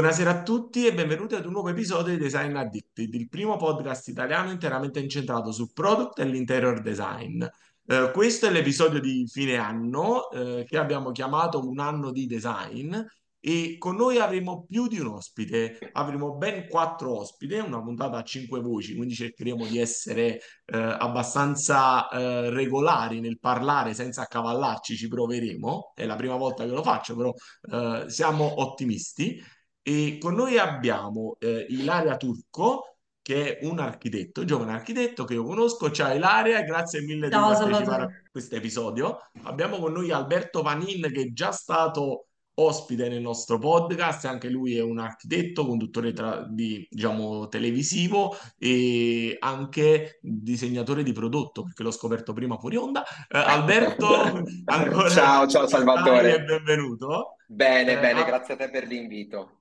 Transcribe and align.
Buonasera 0.00 0.30
a 0.30 0.42
tutti 0.42 0.86
e 0.86 0.94
benvenuti 0.94 1.34
ad 1.34 1.44
un 1.44 1.52
nuovo 1.52 1.68
episodio 1.68 2.14
di 2.14 2.22
Design 2.22 2.56
Addicted, 2.56 3.12
il 3.12 3.28
primo 3.28 3.58
podcast 3.58 4.08
italiano 4.08 4.50
interamente 4.50 4.98
incentrato 4.98 5.52
su 5.52 5.74
product 5.74 6.20
e 6.20 6.24
l'interior 6.24 6.80
design. 6.80 7.44
Eh, 7.84 8.10
questo 8.10 8.46
è 8.46 8.50
l'episodio 8.50 8.98
di 8.98 9.28
fine 9.30 9.58
anno 9.58 10.30
eh, 10.30 10.64
che 10.66 10.78
abbiamo 10.78 11.12
chiamato 11.12 11.68
Un 11.68 11.80
anno 11.80 12.12
di 12.12 12.26
design 12.26 12.96
e 13.40 13.76
con 13.76 13.96
noi 13.96 14.16
avremo 14.16 14.64
più 14.66 14.86
di 14.86 14.98
un 14.98 15.08
ospite, 15.08 15.90
avremo 15.92 16.34
ben 16.34 16.66
quattro 16.66 17.18
ospiti, 17.18 17.56
una 17.56 17.82
puntata 17.82 18.16
a 18.16 18.22
cinque 18.22 18.60
voci, 18.60 18.96
quindi 18.96 19.12
cercheremo 19.12 19.66
di 19.66 19.78
essere 19.78 20.40
eh, 20.64 20.78
abbastanza 20.78 22.08
eh, 22.08 22.48
regolari 22.48 23.20
nel 23.20 23.38
parlare 23.38 23.92
senza 23.92 24.22
accavallarci, 24.22 24.96
ci 24.96 25.08
proveremo, 25.08 25.92
è 25.94 26.06
la 26.06 26.16
prima 26.16 26.36
volta 26.36 26.64
che 26.64 26.70
lo 26.70 26.82
faccio, 26.82 27.14
però 27.14 27.34
eh, 27.70 28.08
siamo 28.08 28.62
ottimisti. 28.62 29.58
E 29.90 30.18
con 30.20 30.34
noi 30.34 30.56
abbiamo 30.56 31.34
eh, 31.40 31.66
Ilaria 31.70 32.16
Turco, 32.16 32.98
che 33.20 33.58
è 33.58 33.66
un 33.66 33.80
architetto, 33.80 34.44
giovane 34.44 34.70
architetto 34.70 35.24
che 35.24 35.34
io 35.34 35.42
conosco. 35.42 35.90
Ciao 35.90 36.14
Ilaria, 36.14 36.62
grazie 36.62 37.00
mille 37.00 37.26
di 37.26 37.32
Ciao 37.32 37.48
partecipare 37.50 38.02
a 38.04 38.08
questo 38.30 38.54
episodio. 38.54 39.18
Abbiamo 39.42 39.78
con 39.78 39.90
noi 39.92 40.12
Alberto 40.12 40.62
Vanin, 40.62 41.10
che 41.12 41.22
è 41.22 41.32
già 41.32 41.50
stato 41.50 42.26
ospite 42.54 43.08
nel 43.08 43.20
nostro 43.20 43.58
podcast, 43.58 44.26
anche 44.26 44.48
lui 44.48 44.76
è 44.76 44.80
un 44.80 45.00
architetto, 45.00 45.66
conduttore 45.66 46.12
tra- 46.12 46.46
di, 46.48 46.86
diciamo, 46.88 47.48
televisivo 47.48 48.36
e 48.58 49.36
anche 49.40 50.20
disegnatore 50.22 51.02
di 51.02 51.10
prodotto, 51.10 51.64
perché 51.64 51.82
l'ho 51.82 51.90
scoperto 51.90 52.32
prima 52.32 52.58
fuori 52.58 52.76
onda. 52.76 53.02
Eh, 53.28 53.38
Alberto, 53.38 54.06
ancora 54.66 55.08
Ciao, 55.08 55.48
ciao 55.48 55.66
Salvatore. 55.66 56.44
benvenuto. 56.44 57.34
Bene, 57.48 57.94
Eh, 57.94 57.98
bene, 57.98 58.20
a- 58.20 58.24
grazie 58.24 58.54
a 58.54 58.56
te 58.56 58.70
per 58.70 58.86
l'invito. 58.86 59.59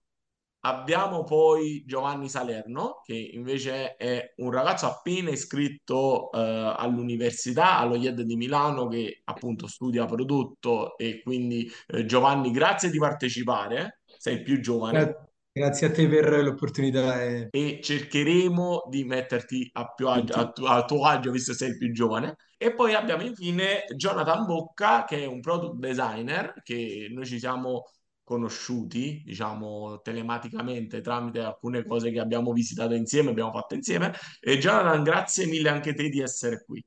Abbiamo 0.62 1.24
poi 1.24 1.84
Giovanni 1.86 2.28
Salerno, 2.28 3.02
che 3.06 3.16
invece 3.16 3.96
è 3.96 4.34
un 4.38 4.52
ragazzo 4.52 4.88
appena 4.88 5.30
iscritto 5.30 6.32
eh, 6.34 6.38
all'università, 6.78 7.78
allo 7.78 7.96
IED 7.96 8.22
di 8.24 8.36
Milano, 8.36 8.88
che 8.88 9.22
appunto 9.26 9.68
studia 9.68 10.06
prodotto 10.06 10.98
e 10.98 11.22
quindi 11.24 11.70
eh, 11.88 12.06
Giovanni, 12.06 12.52
grazie 12.52 12.90
di 12.90 12.98
partecipare, 12.98 14.02
sei 14.18 14.36
il 14.36 14.44
più 14.44 14.60
giovane. 14.60 15.14
Gra- 15.14 15.24
Grazie 15.52 15.88
a 15.88 15.92
te 15.92 16.08
per 16.08 16.30
l'opportunità 16.44 17.24
e 17.24 17.50
e 17.52 17.80
cercheremo 17.82 18.84
di 18.90 19.04
metterti 19.06 19.70
a, 19.74 19.92
più 19.94 20.08
agio- 20.08 20.36
a, 20.36 20.52
tu- 20.52 20.66
a 20.66 20.86
tuo 20.86 21.04
agio, 21.06 21.32
visto 21.32 21.52
che 21.52 21.58
sei 21.58 21.70
il 21.70 21.78
più 21.78 21.92
giovane. 21.92 22.36
E 22.58 22.74
poi 22.74 22.94
abbiamo 22.94 23.24
infine 23.24 23.86
Jonathan 23.96 24.46
Bocca, 24.46 25.04
che 25.06 25.24
è 25.24 25.26
un 25.26 25.40
product 25.42 25.76
designer, 25.80 26.54
che 26.64 27.08
noi 27.12 27.26
ci 27.26 27.40
siamo 27.40 27.86
conosciuti, 28.30 29.24
diciamo, 29.26 30.02
telematicamente 30.02 31.02
tramite 31.02 31.40
alcune 31.40 31.84
cose 31.84 32.12
che 32.12 32.20
abbiamo 32.20 32.54
visitato 32.54 32.94
insieme, 32.94 33.32
abbiamo 33.32 33.52
fatto 33.52 33.74
insieme. 33.74 34.14
E 34.40 34.60
Jonathan, 34.60 35.02
grazie 35.02 35.48
mille 35.48 35.70
anche 35.70 35.96
te 35.96 36.10
di 36.10 36.22
essere 36.22 36.64
qui. 36.64 36.80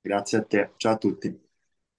Grazie 0.00 0.38
a 0.38 0.42
te, 0.42 0.72
ciao 0.76 0.94
a 0.94 0.96
tutti. 0.96 1.46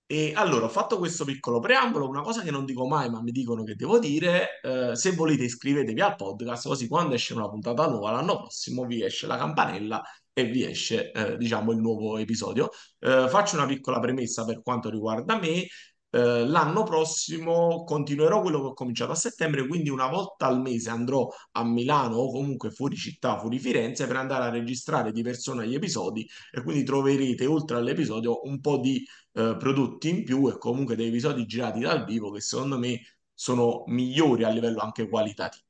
E 0.06 0.34
allora, 0.36 0.66
ho 0.66 0.70
fatto 0.70 0.98
questo 0.98 1.24
piccolo 1.24 1.60
preambolo, 1.60 2.10
una 2.10 2.22
cosa 2.22 2.42
che 2.42 2.52
non 2.52 2.66
dico 2.66 2.86
mai, 2.86 3.10
ma 3.10 3.22
mi 3.22 3.32
dicono 3.32 3.64
che 3.64 3.76
devo 3.76 3.98
dire, 3.98 4.60
eh, 4.62 4.94
se 4.94 5.12
volete 5.12 5.46
iscrivetevi 5.46 6.02
al 6.02 6.16
podcast, 6.18 6.68
così 6.68 6.88
quando 6.90 7.16
esce 7.16 7.34
una 7.34 7.48
puntata 7.48 7.88
nuova 7.88 8.12
l'anno 8.12 8.40
prossimo 8.40 8.86
vi 8.86 9.04
esce 9.04 9.26
la 9.26 9.38
campanella 9.38 10.04
e 10.34 10.46
vi 10.46 10.66
esce, 10.66 11.12
eh, 11.12 11.38
diciamo, 11.38 11.72
il 11.72 11.78
nuovo 11.78 12.18
episodio. 12.18 12.72
Eh, 13.00 13.28
faccio 13.30 13.56
una 13.56 13.68
piccola 13.68 14.00
premessa 14.02 14.44
per 14.44 14.62
quanto 14.62 14.90
riguarda 14.90 15.38
me. 15.40 15.66
Eh, 16.12 16.46
l'anno 16.48 16.84
prossimo 16.84 17.84
continuerò 17.84 18.42
quello 18.42 18.62
che 18.62 18.68
ho 18.68 18.74
cominciato 18.74 19.12
a 19.12 19.16
settembre, 19.16 19.68
quindi 19.68 19.90
una 19.90 20.08
volta 20.08 20.48
al 20.48 20.60
mese 20.60 20.90
andrò 20.90 21.28
a 21.52 21.64
Milano 21.64 22.16
o 22.18 22.32
comunque 22.32 22.72
fuori 22.72 22.96
città, 22.96 23.38
fuori 23.40 23.60
Firenze, 23.60 24.08
per 24.08 24.16
andare 24.16 24.46
a 24.46 24.50
registrare 24.50 25.12
di 25.12 25.22
persona 25.22 25.64
gli 25.66 25.76
episodi 25.76 26.28
e 26.52 26.64
quindi 26.64 26.84
troverete 26.84 27.46
oltre 27.46 27.78
all'episodio 27.78 28.42
un 28.48 28.60
po' 28.60 28.78
di 28.78 29.06
eh, 29.34 29.56
prodotti 29.58 30.10
in 30.10 30.24
più 30.24 30.48
e 30.50 30.58
comunque 30.58 30.96
dei 30.96 31.08
episodi 31.10 31.46
girati 31.46 31.80
dal 31.80 32.04
vivo 32.06 32.32
che 32.32 32.42
secondo 32.42 32.78
me 32.80 33.02
sono 33.34 33.84
migliori 33.88 34.44
a 34.44 34.50
livello 34.50 34.80
anche 34.80 35.08
qualitativo. 35.08 35.64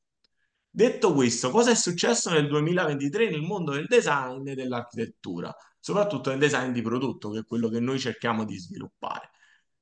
Detto 0.72 1.14
questo, 1.14 1.50
cosa 1.50 1.72
è 1.72 1.76
successo 1.76 2.30
nel 2.30 2.48
2023 2.48 3.30
nel 3.30 3.42
mondo 3.42 3.74
del 3.74 3.88
design 3.88 4.48
e 4.48 4.56
dell'architettura, 4.56 5.54
soprattutto 5.80 6.30
nel 6.30 6.40
design 6.40 6.72
di 6.72 6.82
prodotto, 6.82 7.32
che 7.32 7.40
è 7.40 7.46
quello 7.46 7.70
che 7.70 7.80
noi 7.80 8.00
cerchiamo 8.00 8.46
di 8.46 8.58
sviluppare? 8.58 9.32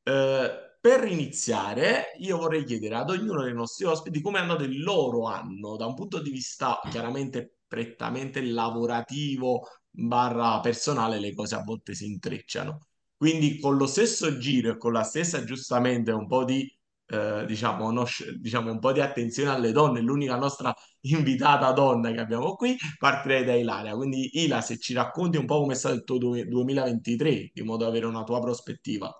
Eh, 0.08 0.78
per 0.80 1.04
iniziare, 1.06 2.14
io 2.20 2.38
vorrei 2.38 2.64
chiedere 2.64 2.96
ad 2.96 3.10
ognuno 3.10 3.44
dei 3.44 3.54
nostri 3.54 3.86
ospiti 3.86 4.22
come 4.22 4.38
è 4.40 4.42
andato 4.42 4.64
il 4.64 4.82
loro 4.82 5.26
anno 5.26 5.76
da 5.76 5.86
un 5.86 5.96
punto 5.96 6.22
di 6.22 6.30
vista 6.30 6.80
chiaramente 6.90 7.58
prettamente 7.68 8.42
lavorativo 8.42 9.68
barra 9.90 10.60
personale, 10.62 11.20
le 11.20 11.34
cose 11.34 11.56
a 11.56 11.64
volte 11.64 11.94
si 11.94 12.06
intrecciano. 12.06 12.88
Quindi 13.18 13.60
con 13.60 13.76
lo 13.76 13.86
stesso 13.86 14.38
giro 14.38 14.72
e 14.72 14.78
con 14.78 14.94
la 14.94 15.04
stessa 15.04 15.44
giustamente 15.44 16.12
un 16.12 16.26
po' 16.28 16.46
di 16.46 16.72
eh, 17.10 17.46
diciamo, 17.46 17.92
no, 17.92 18.06
diciamo 18.40 18.72
un 18.72 18.80
po' 18.80 18.92
di 18.94 19.02
attenzione 19.02 19.50
alle 19.50 19.72
donne, 19.74 20.00
l'unica 20.02 20.38
nostra 20.38 20.74
invitata 21.02 21.72
donna 21.74 22.12
che 22.12 22.20
abbiamo 22.20 22.56
qui, 22.56 22.78
partirei 22.98 23.44
da 23.44 23.56
Ilaria. 23.56 23.94
Quindi 23.96 24.30
Ila, 24.44 24.62
se 24.62 24.78
ci 24.78 24.94
racconti 24.94 25.38
un 25.38 25.46
po' 25.46 25.60
come 25.60 25.74
è 25.74 25.76
stato 25.76 25.96
il 25.96 26.04
tuo 26.04 26.18
du- 26.18 26.44
2023, 26.46 27.52
di 27.54 27.62
modo 27.64 27.84
da 27.84 27.90
avere 27.90 28.06
una 28.06 28.24
tua 28.24 28.40
prospettiva. 28.40 29.12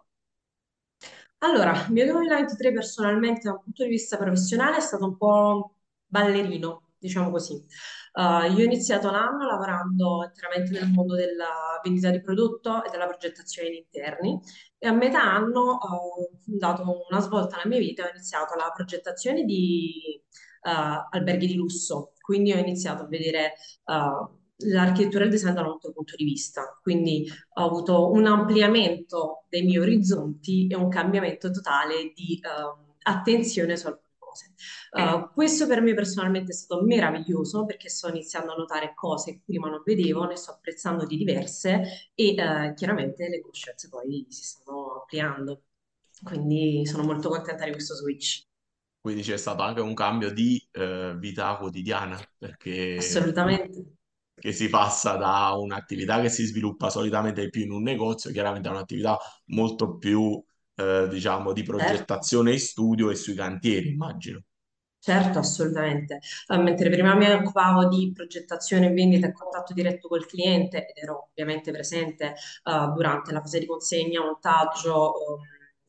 Allora, 1.40 1.86
il 1.86 1.92
mio 1.94 2.06
2023 2.06 2.72
personalmente 2.74 3.42
da 3.44 3.52
un 3.52 3.62
punto 3.62 3.84
di 3.84 3.90
vista 3.90 4.18
professionale 4.18 4.78
è 4.78 4.80
stato 4.80 5.06
un 5.06 5.18
po' 5.18 5.76
ballerino, 6.08 6.94
diciamo 6.98 7.30
così. 7.30 7.54
Uh, 8.14 8.52
io 8.52 8.58
ho 8.58 8.64
iniziato 8.64 9.12
l'anno 9.12 9.46
lavorando 9.46 10.24
interamente 10.26 10.72
nel 10.72 10.90
mondo 10.90 11.14
della 11.16 11.80
vendita 11.84 12.10
di 12.10 12.22
prodotto 12.22 12.84
e 12.84 12.90
della 12.90 13.06
progettazione 13.06 13.70
di 13.70 13.78
interni 13.78 14.40
e 14.80 14.88
a 14.88 14.92
metà 14.92 15.22
anno 15.22 15.60
ho 15.60 16.30
dato 16.44 17.06
una 17.08 17.20
svolta 17.20 17.58
alla 17.58 17.68
mia 17.68 17.78
vita 17.78 18.06
ho 18.06 18.10
iniziato 18.10 18.56
la 18.56 18.72
progettazione 18.74 19.44
di 19.44 20.20
uh, 20.64 21.06
alberghi 21.12 21.46
di 21.46 21.56
lusso. 21.56 22.14
Quindi 22.20 22.52
ho 22.52 22.58
iniziato 22.58 23.04
a 23.04 23.08
vedere 23.08 23.54
uh, 23.86 24.47
l'architettura 24.60 25.24
e 25.24 25.28
il 25.28 25.32
design 25.32 25.54
da 25.54 25.62
un 25.62 25.68
altro 25.68 25.92
punto 25.92 26.16
di 26.16 26.24
vista. 26.24 26.80
Quindi 26.82 27.30
ho 27.56 27.66
avuto 27.66 28.12
un 28.12 28.26
ampliamento 28.26 29.46
dei 29.50 29.64
miei 29.64 29.80
orizzonti 29.80 30.68
e 30.68 30.76
un 30.76 30.90
cambiamento 30.90 31.52
totale 31.52 32.12
di 32.16 32.40
ehm, 32.42 32.96
attenzione 33.04 33.78
su 33.78 33.88
alcune 33.88 34.06
cose. 34.18 34.54
Uh, 34.92 35.32
questo 35.34 35.68
per 35.68 35.82
me 35.82 35.94
personalmente 35.94 36.52
è 36.52 36.56
stato 36.56 36.84
meraviglioso 36.84 37.66
perché 37.66 37.90
sto 37.90 38.10
iniziando 38.10 38.54
a 38.54 38.56
notare 38.56 38.94
cose 38.96 39.34
che 39.34 39.42
prima 39.46 39.70
non 39.70 39.82
vedevo, 39.86 40.26
ne 40.26 40.36
sto 40.36 40.52
apprezzando 40.52 41.06
di 41.06 41.18
diverse 41.18 42.12
e 42.14 42.30
uh, 42.32 42.74
chiaramente 42.74 43.28
le 43.30 43.42
conoscenze 43.42 43.90
poi 43.90 44.26
si 44.30 44.44
stanno 44.44 45.00
ampliando. 45.02 45.64
Quindi 46.24 46.84
sono 46.86 47.04
molto 47.04 47.30
contenta 47.30 47.66
di 47.66 47.72
questo 47.72 47.94
switch. 47.94 48.46
Quindi 49.00 49.22
c'è 49.22 49.38
stato 49.38 49.62
anche 49.62 49.82
un 49.82 49.94
cambio 49.94 50.34
di 50.34 50.62
eh, 50.72 51.16
vita 51.18 51.56
quotidiana, 51.56 52.20
perché 52.38 52.98
Assolutamente. 52.98 53.97
Che 54.40 54.52
si 54.52 54.70
passa 54.70 55.16
da 55.16 55.54
un'attività 55.54 56.22
che 56.22 56.30
si 56.30 56.46
sviluppa 56.46 56.90
solitamente 56.90 57.50
più 57.50 57.64
in 57.64 57.72
un 57.72 57.82
negozio, 57.84 58.32
chiaramente 58.32 58.68
a 58.68 58.72
un'attività 58.72 59.18
molto 59.48 59.98
più, 59.98 60.42
eh, 60.76 61.08
diciamo, 61.10 61.54
di 61.54 61.64
Certo. 61.78 62.04
progettazione 62.04 62.52
e 62.54 62.60
studio 62.60 63.10
e 63.10 63.16
sui 63.16 63.34
cantieri, 63.36 63.90
immagino. 63.90 64.42
Certo, 65.00 65.40
assolutamente. 65.40 66.20
Eh, 66.48 66.58
mentre 66.58 66.90
prima 66.90 67.16
mi 67.16 67.30
occupavo 67.30 67.86
di 67.88 68.12
progettazione, 68.14 68.92
vendita 68.92 69.28
e 69.28 69.32
contatto 69.32 69.74
diretto 69.74 70.08
col 70.10 70.26
cliente 70.26 70.86
ed 70.88 70.98
ero 70.98 71.30
ovviamente 71.32 71.72
presente 71.72 72.34
eh, 72.34 72.92
durante 72.94 73.32
la 73.32 73.40
fase 73.40 73.60
di 73.60 73.66
consegna, 73.66 74.22
montaggio 74.22 75.14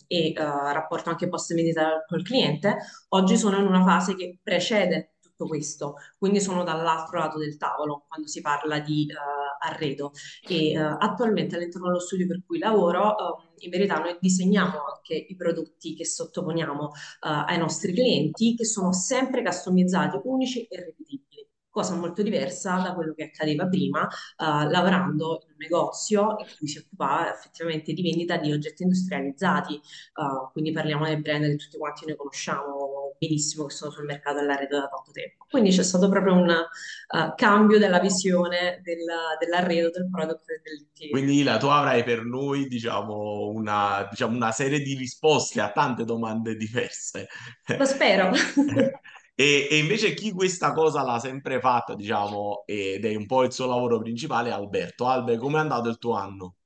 eh, 0.07 0.29
e 0.29 0.29
eh, 0.29 0.35
rapporto 0.73 1.11
anche 1.11 1.29
post 1.29 1.53
vendita 1.55 2.05
col 2.07 2.23
cliente, 2.23 2.77
oggi 3.09 3.37
sono 3.37 3.59
in 3.59 3.67
una 3.67 3.83
fase 3.83 4.15
che 4.15 4.39
precede 4.43 5.15
tutto 5.39 5.47
questo, 5.47 5.95
quindi 6.19 6.41
sono 6.41 6.65
dall'altro 6.65 7.21
lato 7.21 7.39
del 7.39 7.57
tavolo 7.57 8.05
quando 8.09 8.27
si 8.27 8.41
parla 8.41 8.81
di 8.81 9.07
eh, 9.09 9.15
arredo. 9.61 10.11
E 10.47 10.73
eh, 10.73 10.77
attualmente 10.77 11.55
all'interno 11.55 11.87
dello 11.87 12.01
studio 12.01 12.27
per 12.27 12.43
cui 12.45 12.59
lavoro, 12.59 13.17
eh, 13.17 13.65
in 13.67 13.71
verità 13.71 13.99
noi 13.99 14.17
disegniamo 14.21 14.85
anche 14.85 15.15
i 15.15 15.37
prodotti 15.37 15.95
che 15.95 16.05
sottoponiamo 16.05 16.85
uh, 16.85 16.91
ai 17.21 17.59
nostri 17.59 17.93
clienti 17.93 18.55
che 18.55 18.65
sono 18.65 18.93
sempre 18.93 19.43
customizzati, 19.43 20.21
unici 20.25 20.65
e 20.67 20.85
ripetibili, 20.85 21.49
cosa 21.69 21.97
molto 21.97 22.23
diversa 22.23 22.79
da 22.79 22.95
quello 22.95 23.15
che 23.15 23.25
accadeva 23.25 23.67
prima 23.67 24.03
uh, 24.03 24.69
lavorando 24.71 25.41
in 25.43 25.51
un 25.51 25.57
negozio 25.59 26.37
in 26.39 26.47
cui 26.57 26.69
si 26.69 26.79
occupava 26.79 27.35
effettivamente 27.35 27.93
di 27.93 28.03
vendita 28.03 28.37
di 28.37 28.53
oggetti 28.53 28.85
industrializzati, 28.85 29.75
uh, 29.75 30.53
quindi 30.53 30.71
parliamo 30.71 31.05
del 31.07 31.21
brand 31.21 31.45
che 31.47 31.57
tutti 31.57 31.79
quanti 31.79 32.07
noi 32.07 32.17
conosciamo 32.17 33.08
benissimo 33.19 33.67
che 33.67 33.75
sono 33.75 33.91
sul 33.91 34.05
mercato 34.05 34.39
dell'arredo 34.39 34.79
da 34.79 34.89
tanto 34.89 35.11
tempo. 35.13 35.47
Quindi 35.49 35.71
c'è 35.71 35.83
stato 35.83 36.09
proprio 36.09 36.35
un 36.35 36.49
uh, 36.49 37.35
cambio 37.35 37.79
della 37.79 38.01
visione 38.01 38.81
del, 38.83 39.05
dell'arredo, 39.39 39.91
del 39.91 40.09
prodotto 40.11 40.53
e 40.53 40.61
dell'interior. 40.63 41.19
Quindi 41.19 41.41
Ila, 41.41 41.57
tu 41.57 41.67
avrai 41.67 42.05
per 42.05 42.25
noi, 42.25 42.67
diciamo, 42.67 43.49
una, 43.49 44.07
diciamo, 44.09 44.37
una 44.37 44.53
serie 44.53 44.81
di 44.81 44.95
risposte 44.95 45.61
a 45.61 45.73
tante 45.73 46.05
domande 46.05 46.57
diverse. 46.57 47.29
Lo 47.77 47.85
spero. 47.85 48.31
E, 49.41 49.69
e 49.71 49.79
invece 49.79 50.15
chi 50.15 50.33
questa 50.33 50.73
cosa 50.73 51.05
l'ha 51.05 51.21
sempre 51.21 51.61
fatta, 51.61 51.95
diciamo, 51.95 52.65
ed 52.67 53.05
è 53.05 53.15
un 53.15 53.25
po' 53.25 53.45
il 53.45 53.53
suo 53.53 53.69
lavoro 53.69 54.01
principale, 54.01 54.49
è 54.49 54.53
Alberto. 54.53 55.07
Albe, 55.07 55.37
com'è 55.37 55.61
andato 55.61 55.89
il 55.89 55.99
tuo 55.99 56.15
anno? 56.15 56.57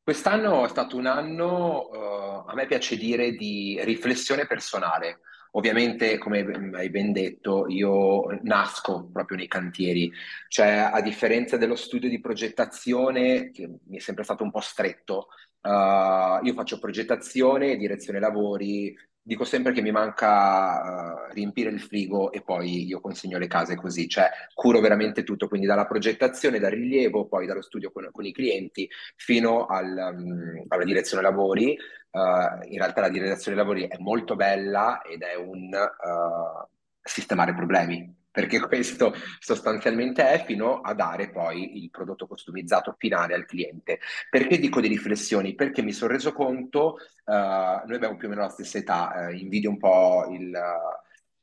Quest'anno 0.00 0.64
è 0.64 0.68
stato 0.68 0.96
un 0.96 1.06
anno, 1.06 1.90
eh, 1.92 2.44
a 2.46 2.54
me 2.54 2.66
piace 2.66 2.96
dire, 2.96 3.32
di 3.32 3.80
riflessione 3.82 4.46
personale. 4.46 5.22
Ovviamente, 5.52 6.18
come 6.18 6.70
hai 6.74 6.90
ben 6.90 7.12
detto, 7.12 7.66
io 7.68 8.26
nasco 8.42 9.08
proprio 9.12 9.36
nei 9.36 9.48
cantieri, 9.48 10.10
cioè 10.48 10.90
a 10.92 11.00
differenza 11.00 11.56
dello 11.56 11.74
studio 11.74 12.08
di 12.08 12.20
progettazione, 12.20 13.50
che 13.50 13.68
mi 13.86 13.96
è 13.96 14.00
sempre 14.00 14.24
stato 14.24 14.44
un 14.44 14.50
po' 14.50 14.60
stretto, 14.60 15.28
eh, 15.60 16.40
io 16.42 16.54
faccio 16.54 16.78
progettazione, 16.78 17.76
direzione 17.76 18.20
lavori, 18.20 18.94
dico 19.30 19.44
sempre 19.44 19.70
che 19.70 19.80
mi 19.80 19.92
manca 19.92 21.28
eh, 21.28 21.34
riempire 21.34 21.70
il 21.70 21.80
frigo 21.80 22.32
e 22.32 22.42
poi 22.42 22.84
io 22.84 23.00
consegno 23.00 23.38
le 23.38 23.46
case 23.46 23.76
così, 23.76 24.08
cioè 24.08 24.28
curo 24.54 24.80
veramente 24.80 25.22
tutto, 25.22 25.46
quindi 25.46 25.68
dalla 25.68 25.86
progettazione, 25.86 26.58
dal 26.58 26.72
rilievo, 26.72 27.28
poi 27.28 27.46
dallo 27.46 27.62
studio 27.62 27.92
con, 27.92 28.08
con 28.10 28.24
i 28.24 28.32
clienti 28.32 28.90
fino 29.14 29.66
al, 29.66 30.14
um, 30.16 30.64
alla 30.66 30.82
direzione 30.82 31.22
lavori. 31.22 31.78
Uh, 32.10 32.66
in 32.72 32.78
realtà 32.78 33.02
la 33.02 33.08
direzione 33.08 33.56
lavori 33.56 33.86
è 33.86 33.98
molto 33.98 34.34
bella 34.34 35.00
ed 35.02 35.22
è 35.22 35.36
un 35.36 35.70
uh, 35.74 36.68
sistemare 37.00 37.54
problemi 37.54 38.19
perché 38.30 38.60
questo 38.66 39.14
sostanzialmente 39.38 40.28
è 40.28 40.44
fino 40.44 40.80
a 40.80 40.94
dare 40.94 41.30
poi 41.30 41.82
il 41.82 41.90
prodotto 41.90 42.26
customizzato 42.26 42.94
finale 42.98 43.34
al 43.34 43.46
cliente. 43.46 44.00
Perché 44.28 44.58
dico 44.58 44.80
di 44.80 44.88
riflessioni? 44.88 45.54
Perché 45.54 45.82
mi 45.82 45.92
sono 45.92 46.12
reso 46.12 46.32
conto, 46.32 46.96
uh, 47.24 47.32
noi 47.32 47.94
abbiamo 47.94 48.16
più 48.16 48.26
o 48.28 48.30
meno 48.30 48.42
la 48.42 48.48
stessa 48.48 48.78
età, 48.78 49.28
uh, 49.28 49.34
invidio 49.34 49.70
un 49.70 49.78
po' 49.78 50.26
il, 50.30 50.52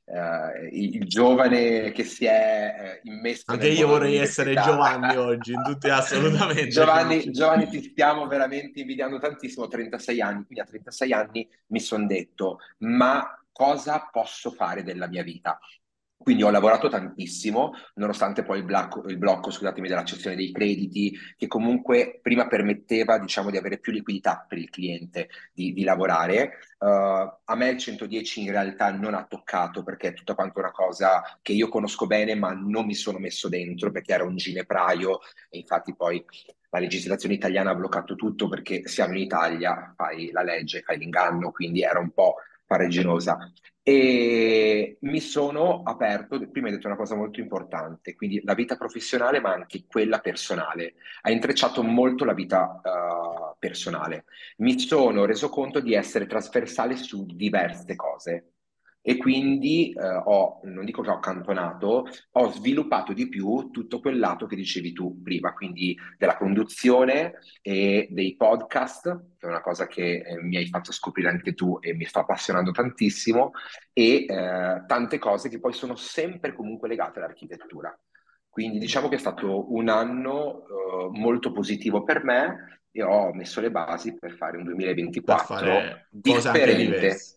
uh, 0.06 0.75
il, 0.75 0.95
il, 0.95 1.07
giovane 1.07 1.92
che 1.92 2.04
si 2.04 2.25
è 2.25 3.00
immesso 3.04 3.44
Anche 3.48 3.69
io 3.69 3.88
vorrei 3.88 4.16
essere 4.18 4.54
Giovanni 4.54 5.18
oggi, 5.18 5.54
in 5.54 5.63
tutti 5.63 5.90
assolutamente. 5.90 6.68
Giovanni, 6.68 7.30
Giovanni, 7.31 7.68
ti 7.68 7.81
stiamo 7.83 8.28
veramente 8.28 8.80
invidiando 8.80 9.19
tantissimo, 9.19 9.68
36 9.68 10.22
anni, 10.22 10.45
quindi 10.45 10.62
a 10.62 10.66
36 10.66 11.13
anni 11.13 11.50
mi 11.68 11.80
sono 11.80 12.06
detto, 12.06 12.60
ma 12.80 13.38
cosa 13.51 14.07
posso 14.12 14.51
fare 14.51 14.83
della 14.83 15.07
mia 15.07 15.24
vita? 15.24 15.60
Quindi 16.19 16.44
ho 16.44 16.50
lavorato 16.50 16.90
tantissimo, 16.90 17.74
nonostante 17.96 18.44
poi 18.44 18.58
il 18.58 18.66
blocco, 18.66 19.04
il 19.08 19.18
blocco 19.18 19.52
della 19.60 20.04
cessione 20.04 20.36
dei 20.36 20.52
crediti, 20.52 21.18
che 21.38 21.48
comunque 21.48 22.19
prima 22.22 22.48
permetteva, 22.48 23.19
diciamo, 23.19 23.52
di 23.52 23.58
avere 23.58 23.78
più 23.78 23.94
liquidità 23.94 24.44
per 24.48 24.58
il 24.58 24.69
cliente, 24.69 25.30
di, 25.54 25.74
di 25.74 25.84
lavorare. 25.84 26.58
Uh, 26.80 26.88
a 27.46 27.56
me 27.56 27.69
il 27.69 27.78
110 27.78 28.42
in 28.42 28.52
realtà 28.52 28.92
non 28.92 29.14
ha 29.14 29.25
toccato 29.25 29.84
perché 29.84 30.10
è 30.10 30.14
tutta 30.14 30.36
quanto 30.36 30.60
una 30.60 30.72
cosa 30.72 31.22
che 31.42 31.54
io 31.54 31.69
conosco 31.69 32.08
bene, 32.08 32.36
ma 32.36 32.52
non 32.52 32.86
mi 32.86 32.96
sono 32.96 33.19
messo 33.19 33.48
dentro 33.48 33.92
perché 33.92 34.14
era 34.14 34.24
un 34.24 34.36
ginepraio 34.36 35.19
e 35.50 35.60
infatti 35.60 35.96
poi 35.96 36.24
la 36.69 36.80
legislazione 36.80 37.36
italiana 37.36 37.72
ha 37.72 37.75
bloccato 37.75 38.16
tutto 38.16 38.50
perché 38.50 38.88
siamo 38.88 39.14
in 39.14 39.22
Italia, 39.22 39.94
fai 39.96 40.31
la 40.31 40.44
legge, 40.44 40.81
fai 40.81 40.98
l'inganno, 40.98 41.52
quindi 41.52 41.84
era 41.84 42.00
un 42.00 42.12
po' 42.12 42.36
farraginosa. 42.66 43.38
E 43.89 44.98
mi 45.00 45.22
sono 45.22 45.81
aperto, 45.84 46.45
prima 46.50 46.68
hai 46.68 46.74
detto 46.74 46.88
una 46.88 46.98
cosa 46.98 47.16
molto 47.16 47.39
importante, 47.39 48.16
quindi 48.16 48.42
la 48.44 48.54
vita 48.54 48.75
professionale 48.75 49.39
ma 49.39 49.54
anche 49.54 49.86
quella 49.88 50.19
personale. 50.19 50.95
Ha 51.22 51.31
intrecciato 51.31 51.81
molto 51.84 52.25
la 52.25 52.34
vita 52.34 52.81
uh, 52.84 53.56
personale. 53.57 54.25
Mi 54.57 54.78
sono 54.78 55.24
reso 55.24 55.48
conto 55.48 55.80
di 55.80 55.94
essere 55.94 56.25
trasversale 56.25 56.98
su 56.98 57.25
diverse 57.28 57.95
cose 57.95 58.56
e 59.07 59.15
quindi 59.15 59.94
eh, 59.94 60.06
ho, 60.06 60.59
non 60.63 60.83
dico 60.83 61.01
che 61.01 61.09
ho 61.09 61.13
accantonato, 61.13 62.07
ho 62.30 62.51
sviluppato 62.51 63.13
di 63.13 63.30
più 63.30 63.69
tutto 63.71 64.01
quel 64.01 64.19
lato 64.19 64.48
che 64.48 64.57
dicevi 64.57 64.92
tu 64.92 65.21
prima, 65.21 65.54
quindi 65.54 65.98
della 66.18 66.36
conduzione 66.36 67.36
e 67.62 68.09
dei 68.12 68.36
podcast, 68.36 69.38
che 69.38 69.45
è 69.45 69.50
una 69.50 69.62
cosa 69.62 69.88
che 69.88 70.18
eh, 70.18 70.42
mi 70.42 70.57
hai 70.57 70.68
fatto 70.68 70.92
scoprire 70.92 71.30
anche 71.30 71.54
tu 71.54 71.77
e 71.80 71.94
mi 71.94 72.04
sta 72.04 72.19
appassionando 72.19 72.71
tantissimo, 72.71 73.51
e 73.94 74.25
eh, 74.27 74.83
tante 74.86 75.19
cose 75.19 75.48
che 75.48 75.62
poi 75.62 75.71
sono 75.71 75.95
sempre 75.95 76.54
comunque 76.54 76.89
legate 76.89 77.19
all'architettura. 77.19 77.98
Quindi 78.50 78.77
diciamo 78.77 79.07
che 79.07 79.15
è 79.15 79.19
stato 79.19 79.74
un 79.74 79.88
anno 79.88 80.65
eh, 80.65 81.18
molto 81.18 81.54
positivo 81.54 82.04
per 82.04 82.25
me 82.25 82.81
e 82.92 83.04
ho 83.04 83.31
messo 83.31 83.62
le 83.62 83.71
basi 83.71 84.18
per 84.18 84.36
fare 84.36 84.57
un 84.57 84.65
2024 84.65 85.65
per 85.65 85.71
fare 85.71 86.07
differente. 86.09 87.37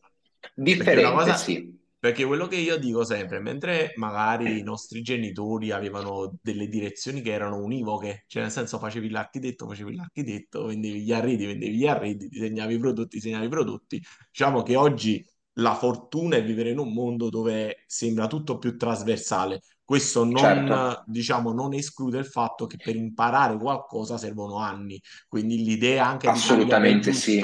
Differente, 0.55 1.03
perché 1.03 1.17
cosa, 1.17 1.37
sì. 1.37 1.79
Perché 2.01 2.25
quello 2.25 2.47
che 2.47 2.57
io 2.57 2.79
dico 2.79 3.05
sempre, 3.05 3.41
mentre 3.41 3.93
magari 3.97 4.59
i 4.59 4.63
nostri 4.63 5.03
genitori 5.03 5.71
avevano 5.71 6.39
delle 6.41 6.67
direzioni 6.67 7.21
che 7.21 7.31
erano 7.31 7.63
univoche, 7.63 8.25
cioè 8.27 8.41
nel 8.41 8.51
senso 8.51 8.79
facevi 8.79 9.11
l'architetto, 9.11 9.69
facevi 9.69 9.95
l'architetto, 9.95 10.65
vendevi 10.65 11.03
gli 11.03 11.13
arredi, 11.13 11.45
vendevi 11.45 11.77
gli 11.77 11.87
arredi, 11.87 12.29
disegnavi 12.29 12.75
i 12.75 12.79
prodotti, 12.79 13.17
disegnavi 13.19 13.45
i 13.45 13.51
prodotti, 13.51 14.03
diciamo 14.31 14.63
che 14.63 14.77
oggi 14.77 15.23
la 15.55 15.75
fortuna 15.75 16.37
è 16.37 16.43
vivere 16.43 16.71
in 16.71 16.79
un 16.79 16.91
mondo 16.91 17.29
dove 17.29 17.85
sembra 17.87 18.27
tutto 18.29 18.57
più 18.57 18.79
trasversale. 18.79 19.61
Questo 19.85 20.25
non, 20.25 20.39
certo. 20.39 21.03
diciamo, 21.05 21.53
non 21.53 21.75
esclude 21.75 22.17
il 22.17 22.25
fatto 22.25 22.67
che 22.67 22.79
per 22.83 22.97
imparare 22.97 23.59
qualcosa 23.59 24.17
servono 24.17 24.57
anni, 24.57 24.99
quindi 25.29 25.63
l'idea 25.63 26.07
anche 26.07 26.33
di 26.33 26.39
cambiare 26.41 27.13
sì 27.13 27.43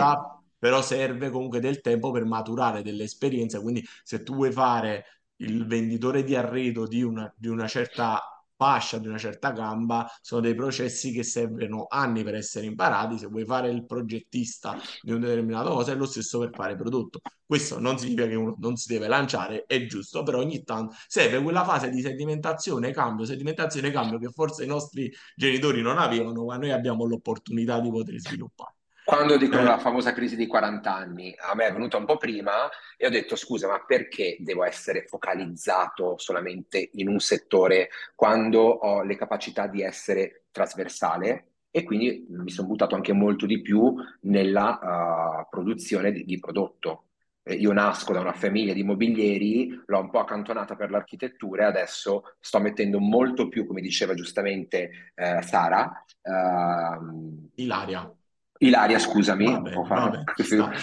però 0.59 0.83
serve 0.83 1.31
comunque 1.31 1.61
del 1.61 1.81
tempo 1.81 2.11
per 2.11 2.25
maturare 2.25 2.83
delle 2.83 3.05
esperienze, 3.05 3.61
quindi 3.61 3.85
se 4.03 4.23
tu 4.23 4.35
vuoi 4.35 4.53
fare 4.53 5.05
il 5.37 5.67
venditore 5.67 6.25
di 6.25 6.35
arredo 6.35 6.87
di 6.87 7.03
una, 7.03 7.33
di 7.37 7.49
una 7.49 7.67
certa 7.67 8.21
fascia, 8.57 8.99
di 8.99 9.07
una 9.07 9.19
certa 9.19 9.51
gamba, 9.53 10.11
sono 10.21 10.41
dei 10.41 10.55
processi 10.55 11.13
che 11.13 11.23
servono 11.23 11.87
anni 11.89 12.25
per 12.25 12.35
essere 12.35 12.67
imparati. 12.67 13.19
Se 13.19 13.27
vuoi 13.27 13.45
fare 13.45 13.69
il 13.71 13.85
progettista 13.85 14.79
di 15.03 15.13
un 15.13 15.21
determinato 15.21 15.71
cosa, 15.71 15.93
è 15.93 15.95
lo 15.95 16.07
stesso 16.07 16.39
per 16.39 16.51
fare 16.53 16.75
prodotto. 16.75 17.21
Questo 17.45 17.79
non 17.79 17.99
significa 17.99 18.27
che 18.27 18.35
uno 18.35 18.57
non 18.59 18.77
si 18.77 18.93
deve 18.93 19.07
lanciare, 19.09 19.65
è 19.67 19.87
giusto, 19.87 20.23
però 20.23 20.39
ogni 20.39 20.65
tanto 20.65 20.95
serve 21.07 21.43
quella 21.43 21.65
fase 21.65 21.91
di 21.91 22.01
sedimentazione, 22.01 22.91
cambio, 22.93 23.25
sedimentazione, 23.25 23.91
cambio 23.91 24.19
che 24.19 24.31
forse 24.31 24.65
i 24.65 24.67
nostri 24.67 25.13
genitori 25.37 25.81
non 25.83 25.99
avevano, 25.99 26.45
ma 26.45 26.57
noi 26.57 26.73
abbiamo 26.73 27.05
l'opportunità 27.05 27.79
di 27.81 27.91
poter 27.91 28.19
sviluppare. 28.19 28.76
Quando 29.07 29.37
dicono 29.37 29.63
eh. 29.63 29.67
la 29.67 29.79
famosa 29.79 30.13
crisi 30.13 30.35
di 30.35 30.49
40 30.49 30.93
anni, 30.93 31.33
a 31.39 31.55
me 31.55 31.67
è 31.67 31.73
venuta 31.73 31.97
un 31.97 32.05
po' 32.05 32.17
prima 32.17 32.69
e 32.97 33.07
ho 33.07 33.09
detto 33.09 33.37
scusa, 33.37 33.69
ma 33.69 33.85
perché 33.87 34.37
devo 34.41 34.65
essere 34.65 35.05
focalizzato 35.07 36.19
solamente 36.19 36.91
in 36.95 37.07
un 37.07 37.21
settore 37.21 37.89
quando 38.17 38.63
ho 38.63 39.05
le 39.05 39.15
capacità 39.15 39.69
di 39.69 39.81
essere 39.81 40.47
trasversale? 40.51 41.53
E 41.71 41.85
quindi 41.85 42.27
mi 42.31 42.51
sono 42.51 42.67
buttato 42.67 42.97
anche 42.97 43.13
molto 43.13 43.47
di 43.47 43.63
più 43.63 43.95
nella 44.23 44.81
uh, 44.83 45.49
produzione 45.49 46.11
di, 46.11 46.25
di 46.25 46.41
prodotto. 46.41 47.05
Eh, 47.45 47.55
io 47.55 47.73
nasco 47.73 48.13
da 48.13 48.19
una 48.19 48.33
famiglia 48.33 48.73
di 48.73 48.83
mobilieri, 48.83 49.85
l'ho 49.87 50.01
un 50.01 50.11
po' 50.11 50.19
accantonata 50.19 50.75
per 50.75 50.91
l'architettura 50.91 51.63
e 51.63 51.67
adesso 51.67 52.35
sto 52.41 52.59
mettendo 52.59 52.99
molto 52.99 53.47
più, 53.47 53.69
come 53.69 53.83
diceva 53.83 54.15
giustamente 54.15 55.13
eh, 55.15 55.43
Sara. 55.43 56.05
Uh, 56.23 57.51
Ilaria 57.55 58.13
Ilaria, 58.59 58.99
scusami. 58.99 59.45
Vabbè, 59.45 59.73
vabbè, 59.73 60.25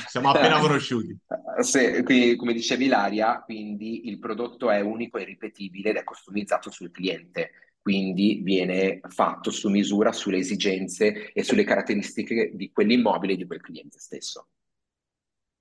siamo 0.08 0.30
appena 0.30 0.60
conosciuti. 0.62 1.18
Sì, 1.62 2.04
qui, 2.04 2.36
come 2.36 2.54
dicevi 2.54 2.86
Ilaria, 2.86 3.42
quindi 3.42 4.08
il 4.08 4.20
prodotto 4.20 4.70
è 4.70 4.80
unico 4.82 5.18
e 5.18 5.24
ripetibile 5.24 5.90
ed 5.90 5.98
è 5.98 6.04
customizzato 6.04 6.72
sul 6.72 6.92
cliente, 6.92 7.52
quindi 7.82 8.42
viene 8.44 9.00
fatto 9.08 9.52
su 9.52 9.70
misura 9.70 10.12
sulle 10.12 10.38
esigenze 10.38 11.32
e 11.32 11.44
sulle 11.44 11.64
caratteristiche 11.64 12.52
di 12.54 12.72
quell'immobile 12.72 13.34
e 13.34 13.38
di 13.38 13.46
quel 13.46 13.62
cliente 13.62 14.00
stesso. 14.00 14.48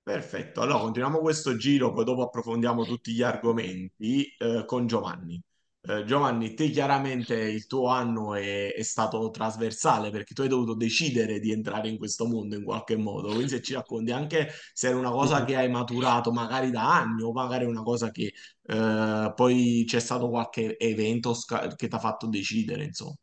Perfetto, 0.03 0.59
allora 0.61 0.79
continuiamo 0.79 1.19
questo 1.19 1.55
giro, 1.55 1.93
poi 1.93 2.03
dopo 2.03 2.23
approfondiamo 2.23 2.83
tutti 2.83 3.13
gli 3.13 3.21
argomenti 3.21 4.25
eh, 4.37 4.63
con 4.65 4.85
Giovanni. 4.85 5.41
Eh, 5.85 6.05
Giovanni, 6.05 6.53
te 6.53 6.69
chiaramente 6.69 7.35
il 7.35 7.67
tuo 7.67 7.87
anno 7.87 8.35
è, 8.35 8.73
è, 8.73 8.81
stato 8.83 9.29
trasversale 9.31 10.11
perché 10.11 10.33
tu 10.33 10.41
hai 10.41 10.47
dovuto 10.47 10.75
decidere 10.75 11.39
di 11.39 11.51
entrare 11.51 11.89
in 11.89 11.97
questo 11.97 12.25
mondo 12.25 12.55
in 12.55 12.63
qualche 12.63 12.95
modo. 12.95 13.27
Quindi 13.33 13.49
se 13.49 13.61
ci 13.61 13.73
racconti 13.73 14.11
anche 14.11 14.49
se 14.71 14.87
era 14.87 14.97
una 14.97 15.11
cosa 15.11 15.43
che 15.43 15.57
hai 15.57 15.69
maturato 15.69 16.31
magari 16.31 16.71
da 16.71 16.99
anni 17.01 17.21
o 17.23 17.33
magari 17.33 17.65
una 17.65 17.83
cosa 17.83 18.11
che 18.11 18.33
eh, 18.65 19.33
poi 19.35 19.83
c'è 19.85 19.99
stato 19.99 20.29
qualche 20.29 20.77
evento 20.77 21.33
sca- 21.33 21.67
che 21.75 21.87
ti 21.89 21.95
ha 21.95 21.99
fatto 21.99 22.27
decidere, 22.27 22.85
insomma. 22.85 23.15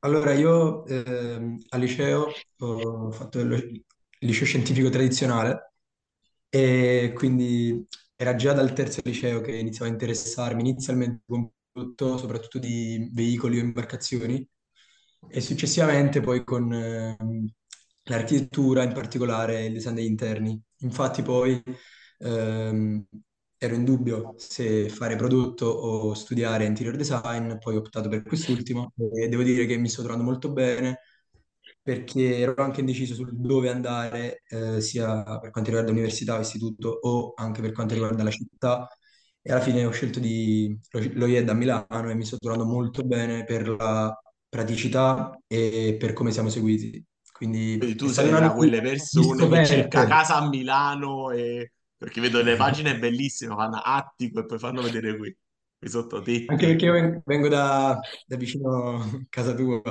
Allora, 0.00 0.32
io 0.34 0.84
eh, 0.86 1.58
al 1.68 1.80
liceo 1.80 2.26
ho 2.58 3.10
fatto 3.12 3.38
il 3.40 3.84
liceo 4.18 4.46
scientifico 4.46 4.88
tradizionale 4.90 5.72
e 6.48 7.12
quindi 7.14 7.86
era 8.16 8.34
già 8.34 8.52
dal 8.52 8.72
terzo 8.72 9.00
liceo 9.04 9.40
che 9.40 9.56
iniziavo 9.56 9.90
a 9.90 9.94
interessarmi 9.94 10.60
inizialmente 10.60 11.22
con 11.26 11.50
prodotto, 11.72 12.16
soprattutto 12.18 12.58
di 12.58 13.10
veicoli 13.12 13.58
o 13.58 13.62
imbarcazioni, 13.62 14.46
e 15.28 15.40
successivamente 15.40 16.20
poi 16.20 16.44
con 16.44 16.72
eh, 16.72 17.16
l'architettura, 18.04 18.82
in 18.82 18.92
particolare 18.92 19.64
il 19.64 19.72
design 19.74 19.94
degli 19.94 20.04
interni. 20.06 20.60
Infatti 20.78 21.22
poi 21.22 21.60
ehm, 22.18 23.04
ero 23.58 23.74
in 23.74 23.84
dubbio 23.84 24.34
se 24.36 24.88
fare 24.88 25.16
prodotto 25.16 25.66
o 25.66 26.14
studiare 26.14 26.64
interior 26.66 26.96
design, 26.96 27.56
poi 27.58 27.76
ho 27.76 27.78
optato 27.78 28.08
per 28.08 28.22
quest'ultimo 28.22 28.92
e 29.14 29.28
devo 29.28 29.42
dire 29.42 29.66
che 29.66 29.76
mi 29.76 29.88
sto 29.88 30.02
trovando 30.02 30.24
molto 30.24 30.52
bene 30.52 31.00
perché 31.84 32.38
ero 32.38 32.54
anche 32.64 32.80
indeciso 32.80 33.14
sul 33.14 33.32
dove 33.36 33.70
andare, 33.70 34.42
eh, 34.48 34.80
sia 34.80 35.22
per 35.40 35.50
quanto 35.50 35.70
riguarda 35.70 35.90
l'università 35.92 36.36
o 36.38 36.40
istituto 36.40 36.88
o 37.02 37.34
anche 37.36 37.60
per 37.62 37.72
quanto 37.72 37.94
riguarda 37.94 38.24
la 38.24 38.30
città. 38.32 38.88
E 39.42 39.52
alla 39.52 39.60
fine 39.60 39.84
ho 39.84 39.90
scelto 39.90 40.20
di 40.20 40.78
lo 41.14 41.26
IED 41.26 41.48
a 41.50 41.54
Milano 41.54 42.10
e 42.10 42.14
mi 42.14 42.24
sto 42.24 42.38
trovando 42.38 42.64
molto 42.64 43.02
bene 43.04 43.44
per 43.44 43.68
la 43.68 44.18
praticità 44.48 45.38
e 45.46 45.96
per 45.98 46.14
come 46.14 46.32
siamo 46.32 46.48
seguiti. 46.48 47.04
Quindi 47.32 47.78
Quindi 47.78 47.96
tu 47.96 48.08
sei 48.08 48.28
un 48.28 48.34
da 48.36 48.36
anno 48.36 48.54
quelle 48.54 48.80
di 49.08 49.22
persone 49.26 49.48
che 49.48 49.60
cerca 49.62 50.04
casa 50.06 50.36
a 50.36 50.48
Milano 50.48 51.30
e... 51.30 51.72
perché 51.96 52.20
vedo 52.20 52.42
le 52.42 52.56
pagine 52.56 52.98
bellissime, 52.98 53.54
fanno 53.54 53.78
attico 53.78 54.40
e 54.40 54.46
poi 54.46 54.58
fanno 54.58 54.82
vedere 54.82 55.16
qui, 55.16 55.36
qui 55.78 55.88
Anche 56.46 56.66
sottotetti. 56.66 56.66
perché 56.66 56.84
io 56.86 56.92
ven- 56.92 57.22
vengo 57.24 57.48
da, 57.48 57.98
da 58.24 58.36
vicino 58.36 58.96
a 59.00 59.08
casa 59.28 59.54
tua, 59.54 59.82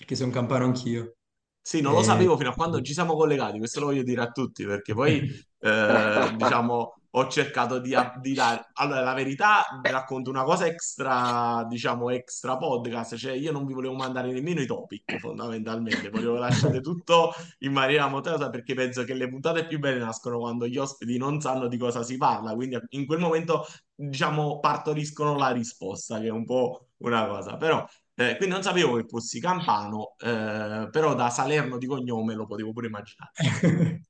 perché 0.00 0.16
sono 0.16 0.30
campano 0.32 0.64
anch'io. 0.64 1.16
Sì, 1.62 1.80
non 1.82 1.92
lo 1.92 2.02
E... 2.02 2.04
sapevo 2.04 2.36
fino 2.38 2.50
a 2.50 2.54
quando 2.54 2.80
ci 2.80 2.92
siamo 2.94 3.14
collegati, 3.14 3.58
questo 3.58 3.80
lo 3.80 3.86
voglio 3.86 4.02
dire 4.02 4.22
a 4.22 4.30
tutti, 4.30 4.64
perché 4.64 4.94
poi, 4.94 5.20
eh, 5.60 6.34
diciamo, 6.36 6.94
ho 7.10 7.28
cercato 7.28 7.78
di, 7.78 7.94
di 8.20 8.32
dare... 8.32 8.70
Allora, 8.74 9.02
la 9.02 9.12
verità, 9.14 9.64
vi 9.82 9.90
racconto 9.90 10.30
una 10.30 10.42
cosa 10.42 10.66
extra, 10.66 11.64
diciamo, 11.68 12.08
extra 12.10 12.56
podcast, 12.56 13.16
cioè 13.16 13.32
io 13.32 13.52
non 13.52 13.66
vi 13.66 13.74
volevo 13.74 13.94
mandare 13.94 14.32
nemmeno 14.32 14.60
i 14.62 14.66
topic, 14.66 15.18
fondamentalmente, 15.18 16.08
volevo 16.08 16.36
lasciare 16.38 16.80
tutto 16.80 17.32
in 17.58 17.72
maniera 17.72 18.08
montata 18.08 18.48
perché 18.48 18.74
penso 18.74 19.04
che 19.04 19.14
le 19.14 19.28
puntate 19.28 19.66
più 19.66 19.78
belle 19.78 19.98
nascono 19.98 20.38
quando 20.38 20.66
gli 20.66 20.78
ospiti 20.78 21.18
non 21.18 21.40
sanno 21.40 21.68
di 21.68 21.76
cosa 21.76 22.02
si 22.02 22.16
parla, 22.16 22.54
quindi 22.54 22.78
in 22.90 23.06
quel 23.06 23.18
momento, 23.20 23.66
diciamo, 23.94 24.58
partoriscono 24.60 25.36
la 25.36 25.50
risposta, 25.50 26.18
che 26.18 26.26
è 26.28 26.30
un 26.30 26.44
po' 26.46 26.88
una 26.98 27.26
cosa, 27.26 27.56
però... 27.56 27.86
Eh, 28.14 28.36
quindi 28.36 28.54
non 28.54 28.62
sapevo 28.62 28.96
che 28.96 29.06
fossi 29.08 29.40
campano, 29.40 30.14
eh, 30.18 30.88
però 30.90 31.14
da 31.14 31.30
Salerno 31.30 31.78
di 31.78 31.86
cognome 31.86 32.34
lo 32.34 32.46
potevo 32.46 32.72
pure 32.72 32.86
immaginare. 32.88 33.32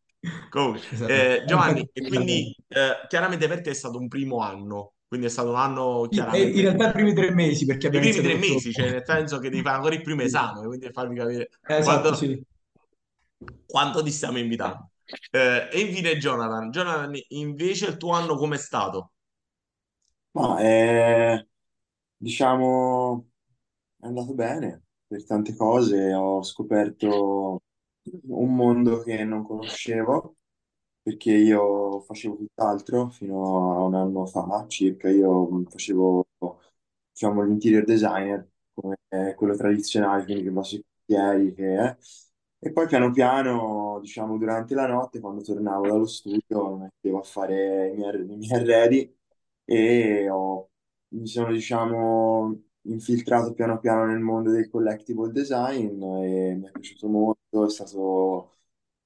Comunque, 0.49 0.83
Esatto. 0.90 1.30
eh, 1.38 1.45
Eh, 1.45 1.47
Giovanni, 1.47 1.88
e 1.92 2.04
quindi 2.04 2.54
eh, 2.69 3.07
chiaramente 3.09 3.47
per 3.49 3.61
te 3.61 3.71
è 3.71 3.75
stato 3.75 3.99
un 3.99 4.09
primo 4.09 4.40
anno, 4.40 4.95
quindi 5.07 5.26
è 5.26 5.30
stato 5.30 5.50
un 5.50 5.57
anno 5.57 6.09
sì, 6.09 6.26
e 6.28 6.42
in 6.42 6.61
chiaramente 6.61 6.62
realtà 6.62 6.88
i 6.88 6.92
primi 6.92 7.14
tre 7.14 7.30
mesi, 7.33 7.64
perché 7.66 7.87
i 7.88 7.88
abbiamo 7.88 8.04
primi 8.04 8.07
iniziato 8.07 8.28
tre 8.28 8.35
mesi, 8.35 8.73
cioè 8.73 8.90
nel 8.90 9.04
senso 9.04 9.38
che 9.38 9.50
devi 9.50 9.62
fare 9.62 9.76
ancora 9.76 9.95
il 9.95 10.02
primo 10.02 10.23
esame, 10.23 10.66
quindi 10.66 10.90
farvi 10.92 11.16
capire 11.16 11.50
Eh, 11.69 11.76
Esatto, 11.78 12.12
quanto, 12.12 12.14
sì. 12.14 12.45
quanto 13.66 14.02
ti 14.02 14.11
stiamo 14.11 14.38
invitando. 14.38 14.90
Eh, 15.30 15.69
e 15.73 15.80
infine 15.80 16.16
Jonathan, 16.19 16.71
Jonathan, 16.71 17.19
invece 17.28 17.87
il 17.87 17.97
tuo 17.97 18.12
anno 18.12 18.37
com'è 18.37 18.59
stato? 18.59 19.12
Ma 20.33 20.57
diciamo, 22.19 23.29
è 24.00 24.07
andato 24.07 24.35
bene 24.35 24.83
per 25.07 25.25
tante 25.25 25.54
cose. 25.57 26.12
Ho 26.14 26.42
scoperto 26.42 27.62
un 28.28 28.54
mondo 28.54 29.00
che 29.02 29.25
non 29.25 29.45
conoscevo 29.45 30.37
perché 31.02 31.33
io 31.33 32.00
facevo 32.02 32.37
tutt'altro 32.37 33.09
fino 33.11 33.76
a 33.78 33.85
un 33.85 33.95
anno 33.95 34.26
fa 34.26 34.66
circa. 34.69 35.09
Io 35.11 35.64
facevo, 35.69 36.26
diciamo, 37.12 37.42
l'interior 37.45 37.85
designer 37.85 38.49
come 38.75 38.97
quello 39.37 39.57
tradizionale, 39.57 40.25
quindi 40.25 40.45
che 40.45 40.50
va 40.50 40.62
sui 40.62 40.83
cantieri, 41.07 41.54
che 41.54 41.76
è. 41.76 41.97
E 42.62 42.73
poi 42.73 42.87
piano 42.87 43.11
piano, 43.11 43.99
diciamo, 44.02 44.37
durante 44.38 44.75
la 44.75 44.87
notte, 44.87 45.19
quando 45.21 45.42
tornavo 45.42 45.87
dallo 45.88 46.07
studio, 46.07 46.76
mi 46.76 46.83
mettevo 46.83 47.19
a 47.21 47.23
fare 47.23 47.88
i 47.90 47.97
miei, 47.97 48.21
i 48.21 48.37
miei 48.37 48.52
arredi 48.61 49.16
e 49.64 50.28
ho- 50.28 50.71
mi 51.09 51.26
sono, 51.26 51.52
diciamo, 51.52 52.62
infiltrato 52.82 53.52
piano 53.52 53.78
piano 53.78 54.06
nel 54.06 54.18
mondo 54.20 54.50
del 54.50 54.68
collectible 54.70 55.30
design 55.32 56.02
e 56.02 56.54
mi 56.56 56.66
è 56.66 56.70
piaciuto 56.70 57.08
molto, 57.08 57.66
è 57.66 57.70
stato 57.70 58.52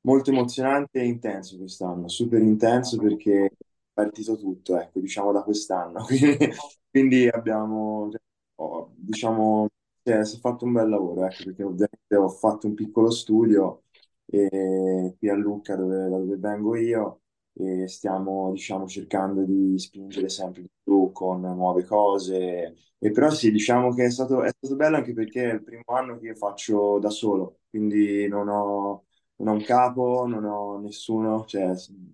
molto 0.02 0.31
emozionante 0.31 1.00
e 1.00 1.07
intenso 1.07 1.57
quest'anno, 1.59 2.09
super 2.09 2.43
intenso 2.43 2.99
perché 2.99 3.47
è 3.47 3.52
partito 3.93 4.37
tutto, 4.37 4.78
ecco, 4.78 5.00
diciamo 5.00 5.33
da 5.33 5.43
quest'anno. 5.43 6.04
Quindi, 6.90 7.28
abbiamo, 7.28 8.11
ho- 8.57 8.93
diciamo, 8.97 9.69
cioè, 10.02 10.25
si 10.25 10.37
è 10.37 10.38
fatto 10.40 10.64
un 10.64 10.73
bel 10.73 10.88
lavoro, 10.88 11.25
ecco, 11.26 11.43
perché 11.45 11.62
ovviamente 11.64 12.16
ho 12.16 12.28
fatto 12.28 12.66
un 12.66 12.75
piccolo 12.75 13.11
studio 13.11 13.85
e 14.26 15.14
qui 15.19 15.28
a 15.28 15.35
Lucca, 15.35 15.76
dove, 15.76 15.97
da 16.09 16.09
dove 16.19 16.37
vengo 16.37 16.76
io, 16.76 17.23
e 17.55 17.87
stiamo, 17.89 18.51
diciamo, 18.53 18.87
cercando 18.87 19.45
di 19.45 19.79
spingere 19.79 20.29
sempre 20.29 20.63
di 20.63 20.71
più 20.83 21.11
con 21.13 21.41
nuove 21.41 21.85
cose. 21.85 22.75
E 22.99 23.11
però 23.11 23.31
sì, 23.31 23.51
diciamo 23.51 23.93
che 23.95 24.05
è 24.07 24.11
stato, 24.11 24.43
è 24.43 24.51
stato 24.57 24.77
bello 24.77 24.97
anche 24.97 25.13
perché 25.13 25.51
è 25.51 25.55
il 25.55 25.63
primo 25.63 25.83
anno 25.87 26.19
che 26.19 26.27
io 26.29 26.35
faccio 26.35 26.99
da 26.99 27.11
solo, 27.11 27.61
quindi 27.71 28.27
non 28.29 28.49
ho, 28.49 29.05
non 29.37 29.49
ho 29.49 29.53
un 29.59 29.63
capo, 29.65 30.27
non 30.27 30.45
ho 30.45 30.79
nessuno, 30.81 31.45
cioè, 31.47 31.73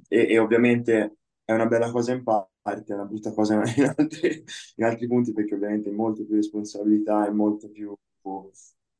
e, 0.08 0.26
e 0.32 0.38
ovviamente 0.38 1.18
è 1.44 1.52
una 1.52 1.66
bella 1.66 1.90
cosa 1.90 2.12
in 2.12 2.22
parte, 2.22 2.92
è 2.92 2.94
una 2.94 3.04
brutta 3.04 3.32
cosa 3.32 3.54
in 3.76 3.92
altri, 3.96 4.44
in 4.76 4.84
altri 4.84 5.06
punti 5.06 5.32
perché 5.32 5.54
ovviamente 5.54 5.90
è 5.90 5.92
molto 5.92 6.24
più 6.24 6.34
responsabilità, 6.34 7.26
è 7.26 7.30
molto 7.30 7.68
più 7.70 7.94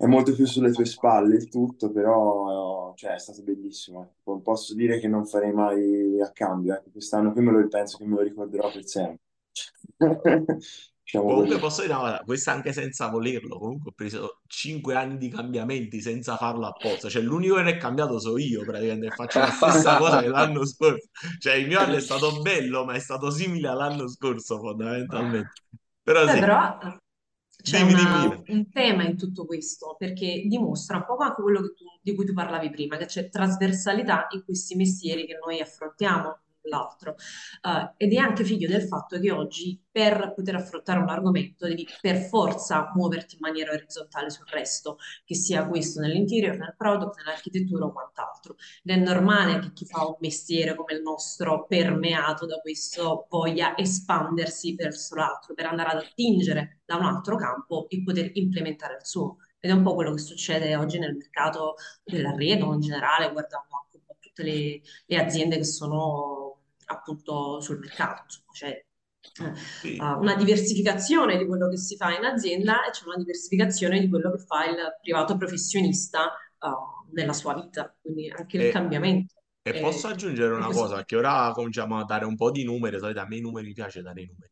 è 0.00 0.06
molto 0.06 0.34
più 0.34 0.46
sulle 0.46 0.72
tue 0.72 0.84
spalle 0.86 1.36
il 1.36 1.48
tutto, 1.48 1.90
però 1.92 2.94
cioè, 2.96 3.14
è 3.14 3.18
stato 3.18 3.42
bellissimo. 3.42 4.02
ecco. 4.02 4.40
Posso 4.40 4.74
dire 4.74 4.98
che 4.98 5.08
non 5.08 5.26
farei 5.26 5.52
mai 5.52 6.20
a 6.20 6.30
cambio. 6.32 6.74
Ecco, 6.74 6.90
quest'anno 6.90 7.32
qui 7.32 7.42
me 7.42 7.52
lo 7.52 7.68
penso 7.68 7.98
che 7.98 8.04
me 8.06 8.14
lo 8.16 8.22
ricorderò 8.22 8.70
per 8.70 8.86
sempre. 8.86 9.20
Diciamo 11.04 11.32
Comunque 11.32 11.58
così. 11.58 11.58
posso 11.58 11.82
dire 11.82 11.92
una 11.92 12.02
cosa, 12.02 12.22
questo 12.24 12.50
anche 12.50 12.72
senza 12.72 13.08
volerlo, 13.08 13.58
comunque 13.58 13.90
ho 13.90 13.94
preso 13.94 14.40
5 14.46 14.94
anni 14.94 15.18
di 15.18 15.28
cambiamenti 15.28 16.00
senza 16.00 16.36
farlo 16.36 16.66
apposta, 16.66 17.08
cioè 17.10 17.22
l'unico 17.22 17.56
che 17.56 17.62
ne 17.62 17.70
è 17.72 17.76
cambiato 17.76 18.18
sono 18.18 18.38
io 18.38 18.64
praticamente, 18.64 19.10
faccio 19.12 19.38
la 19.38 19.50
stessa 19.50 19.96
cosa 19.98 20.20
che 20.22 20.28
l'anno 20.28 20.64
scorso, 20.66 21.08
cioè 21.38 21.54
il 21.54 21.66
mio 21.68 21.78
anno 21.78 21.94
è 21.96 22.00
stato 22.00 22.40
bello 22.40 22.84
ma 22.84 22.94
è 22.94 22.98
stato 22.98 23.30
simile 23.30 23.68
all'anno 23.68 24.08
scorso 24.08 24.58
fondamentalmente, 24.58 25.52
però 26.02 26.26
Beh, 26.26 26.36
sì, 26.36 26.38
però 26.38 26.78
c'è 27.62 27.80
una- 27.82 28.42
un 28.48 28.68
tema 28.70 29.04
in 29.04 29.16
tutto 29.16 29.44
questo, 29.46 29.96
perché 29.98 30.44
dimostra 30.46 30.96
un 30.96 31.04
po' 31.06 31.16
anche 31.16 31.42
quello 31.42 31.60
che 31.62 31.74
tu- 31.76 31.84
di 32.00 32.14
cui 32.14 32.24
tu 32.24 32.32
parlavi 32.32 32.70
prima, 32.70 32.96
che 32.96 33.06
c'è 33.06 33.28
trasversalità 33.28 34.26
in 34.30 34.44
questi 34.44 34.74
mestieri 34.74 35.26
che 35.26 35.38
noi 35.44 35.60
affrontiamo 35.60 36.38
l'altro. 36.62 37.16
Eh, 37.62 37.94
ed 37.96 38.12
è 38.12 38.16
anche 38.16 38.44
figlio 38.44 38.68
del 38.68 38.82
fatto 38.82 39.18
che 39.18 39.30
oggi 39.30 39.80
per 39.90 40.32
poter 40.34 40.54
affrontare 40.56 41.00
un 41.00 41.08
argomento 41.08 41.66
devi 41.66 41.86
per 42.00 42.16
forza 42.16 42.90
muoverti 42.94 43.34
in 43.34 43.40
maniera 43.40 43.72
orizzontale 43.72 44.30
sul 44.30 44.46
resto, 44.46 44.98
che 45.24 45.34
sia 45.34 45.66
questo 45.66 46.00
nell'interior, 46.00 46.56
nel 46.56 46.74
product, 46.76 47.16
nell'architettura 47.18 47.86
o 47.86 47.92
quant'altro. 47.92 48.56
Ed 48.82 48.96
è 48.96 48.96
normale 48.96 49.58
che 49.58 49.72
chi 49.72 49.86
fa 49.86 50.06
un 50.06 50.16
mestiere 50.20 50.74
come 50.74 50.94
il 50.94 51.02
nostro, 51.02 51.66
permeato 51.66 52.46
da 52.46 52.58
questo, 52.58 53.26
voglia 53.28 53.76
espandersi 53.76 54.74
verso 54.74 55.14
l'altro, 55.14 55.54
per 55.54 55.66
andare 55.66 55.90
ad 55.90 55.98
attingere 55.98 56.80
da 56.84 56.96
un 56.96 57.04
altro 57.04 57.36
campo 57.36 57.88
e 57.88 58.02
poter 58.02 58.30
implementare 58.34 58.96
il 59.00 59.06
suo. 59.06 59.36
Ed 59.58 59.70
è 59.70 59.74
un 59.74 59.82
po' 59.82 59.94
quello 59.94 60.14
che 60.14 60.20
succede 60.20 60.74
oggi 60.74 60.98
nel 60.98 61.14
mercato 61.14 61.74
dell'arredo 62.02 62.72
in 62.72 62.80
generale, 62.80 63.30
guardando 63.30 63.68
tutte 64.32 64.42
le, 64.42 64.80
le 65.06 65.16
aziende 65.18 65.56
che 65.56 65.64
sono 65.64 66.62
appunto 66.86 67.60
sul 67.60 67.78
mercato. 67.78 68.22
Insomma, 68.24 68.52
c'è 68.52 68.68
eh, 68.68 69.52
Sì. 69.80 69.98
uh, 70.02 70.18
una 70.20 70.34
diversificazione 70.36 71.36
di 71.38 71.46
quello 71.46 71.68
che 71.68 71.76
si 71.76 71.96
fa 71.96 72.16
in 72.16 72.24
azienda 72.24 72.86
e 72.86 72.90
c'è 72.90 73.04
una 73.06 73.16
diversificazione 73.16 74.00
di 74.00 74.08
quello 74.08 74.30
che 74.32 74.38
fa 74.44 74.66
il 74.66 74.76
privato 75.00 75.36
professionista 75.36 76.24
uh, 76.60 77.12
nella 77.12 77.32
sua 77.32 77.54
vita, 77.54 77.94
quindi 78.00 78.28
anche 78.30 78.56
il 78.56 78.62
E, 78.62 78.68
cambiamento. 78.68 79.34
e 79.62 79.70
è 79.70 79.80
posso 79.80 80.08
aggiungere 80.08 80.54
una 80.54 80.70
cosa, 80.70 80.96
perché 80.96 81.16
ora 81.16 81.50
cominciamo 81.52 81.98
a 81.98 82.04
dare 82.04 82.24
un 82.24 82.36
po' 82.36 82.50
di 82.50 82.64
numeri, 82.64 82.98
solitamente 82.98 83.20
a 83.20 83.28
me 83.28 83.36
i 83.36 83.40
numeri 83.50 83.66
mi 83.68 83.72
piace 83.74 84.02
dare 84.02 84.22
i 84.22 84.26
numeri. 84.26 84.50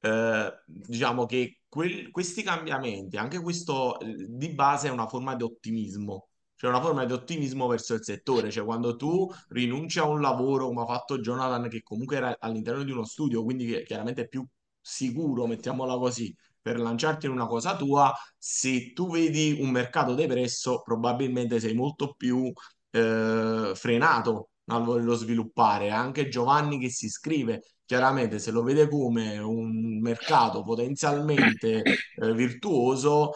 Eh, 0.00 0.62
diciamo 0.66 1.26
che 1.26 1.60
quel- 1.68 2.10
questi 2.10 2.42
cambiamenti, 2.42 3.16
anche 3.16 3.40
questo 3.40 3.98
eh, 4.00 4.14
di 4.28 4.50
base 4.54 4.88
è 4.88 4.90
una 4.90 5.08
forma 5.08 5.34
di 5.36 5.42
ottimismo, 5.42 6.27
cioè 6.58 6.70
una 6.70 6.80
forma 6.82 7.04
di 7.04 7.12
ottimismo 7.12 7.68
verso 7.68 7.94
il 7.94 8.02
settore, 8.02 8.50
cioè 8.50 8.64
quando 8.64 8.96
tu 8.96 9.30
rinunci 9.50 10.00
a 10.00 10.06
un 10.06 10.20
lavoro 10.20 10.66
come 10.66 10.82
ha 10.82 10.86
fatto 10.86 11.20
Jonathan, 11.20 11.68
che 11.68 11.82
comunque 11.82 12.16
era 12.16 12.36
all'interno 12.40 12.82
di 12.82 12.90
uno 12.90 13.04
studio, 13.04 13.44
quindi 13.44 13.84
chiaramente 13.84 14.22
è 14.22 14.28
più 14.28 14.44
sicuro, 14.80 15.46
mettiamola 15.46 15.96
così, 15.96 16.34
per 16.60 16.80
lanciarti 16.80 17.26
in 17.26 17.32
una 17.32 17.46
cosa 17.46 17.76
tua, 17.76 18.12
se 18.36 18.92
tu 18.92 19.08
vedi 19.10 19.56
un 19.60 19.70
mercato 19.70 20.14
depresso, 20.14 20.82
probabilmente 20.82 21.60
sei 21.60 21.74
molto 21.74 22.14
più 22.16 22.52
eh, 22.90 23.72
frenato 23.74 24.50
a 24.66 24.78
volerlo 24.78 25.14
sviluppare. 25.14 25.90
Anche 25.90 26.28
Giovanni 26.28 26.78
che 26.80 26.90
si 26.90 27.06
iscrive 27.06 27.62
chiaramente 27.84 28.38
se 28.38 28.50
lo 28.50 28.62
vede 28.62 28.88
come 28.88 29.38
un 29.38 29.98
mercato 30.00 30.62
potenzialmente 30.62 31.82
eh, 32.16 32.34
virtuoso, 32.34 33.30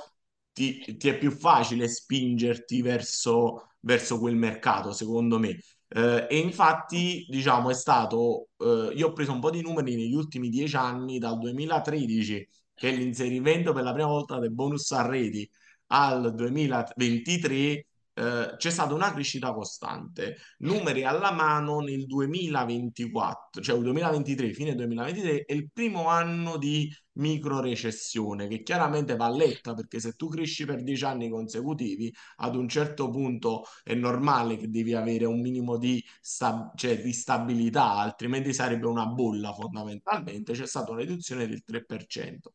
ti, 0.53 0.97
ti 0.97 1.09
è 1.09 1.19
più 1.19 1.31
facile 1.31 1.89
spingerti 1.89 2.83
verso, 2.83 3.71
verso 3.81 4.19
quel 4.19 4.37
mercato, 4.37 4.93
secondo 4.93 5.39
me. 5.39 5.59
Eh, 5.89 6.27
e 6.29 6.39
infatti, 6.39 7.27
diciamo, 7.29 7.71
è 7.71 7.75
stato, 7.75 8.49
eh, 8.59 8.93
io 8.95 9.09
ho 9.09 9.13
preso 9.13 9.33
un 9.33 9.41
po' 9.41 9.51
di 9.51 9.61
numeri 9.63 9.95
negli 9.97 10.15
ultimi 10.15 10.49
dieci 10.49 10.77
anni, 10.77 11.19
dal 11.19 11.39
2013, 11.39 12.49
che 12.75 12.91
è 12.91 12.97
l'inserimento 12.97 13.73
per 13.73 13.83
la 13.85 13.93
prima 13.93 14.09
volta 14.09 14.39
del 14.39 14.53
bonus 14.53 14.91
a 14.93 15.07
reti, 15.07 15.49
al 15.89 16.35
2023, 16.35 17.87
eh, 18.15 18.55
c'è 18.57 18.71
stata 18.71 18.95
una 18.95 19.13
crescita 19.13 19.53
costante. 19.53 20.37
Numeri 20.59 21.05
alla 21.05 21.33
mano 21.33 21.81
nel 21.81 22.07
2024, 22.07 23.61
cioè 23.63 23.77
il 23.77 23.83
2023, 23.83 24.53
fine 24.53 24.75
2023, 24.75 25.45
è 25.45 25.53
il 25.53 25.71
primo 25.73 26.09
anno 26.09 26.57
di 26.57 26.93
micro 27.15 27.61
recessione, 27.61 28.49
che 28.49 28.63
chiaramente 28.63 29.17
va 29.17 29.29
letta 29.29 29.75
perché 29.75 30.01
se 30.01 30.13
tu 30.13 30.29
cresci 30.29 30.65
per 30.65 30.83
dieci 30.83 31.05
anni 31.05 31.29
consecutivi, 31.29 32.13
ad 32.37 32.55
un 32.57 32.69
certo 32.69 33.11
punto 33.11 33.65
è 33.83 33.95
normale 33.95 34.57
che 34.57 34.69
devi 34.71 34.95
avere 34.95 35.25
un 35.27 35.41
minimo 35.41 35.77
di, 35.79 36.03
sta- 36.21 36.71
cioè, 36.75 37.01
di 37.03 37.13
stabilità, 37.13 37.93
altrimenti 37.93 38.53
sarebbe 38.53 38.87
una 38.87 39.07
bolla 39.07 39.53
fondamentalmente. 39.53 40.53
C'è 40.53 40.67
stata 40.67 40.91
una 40.93 41.01
riduzione 41.01 41.47
del 41.47 41.63
3%. 41.65 42.53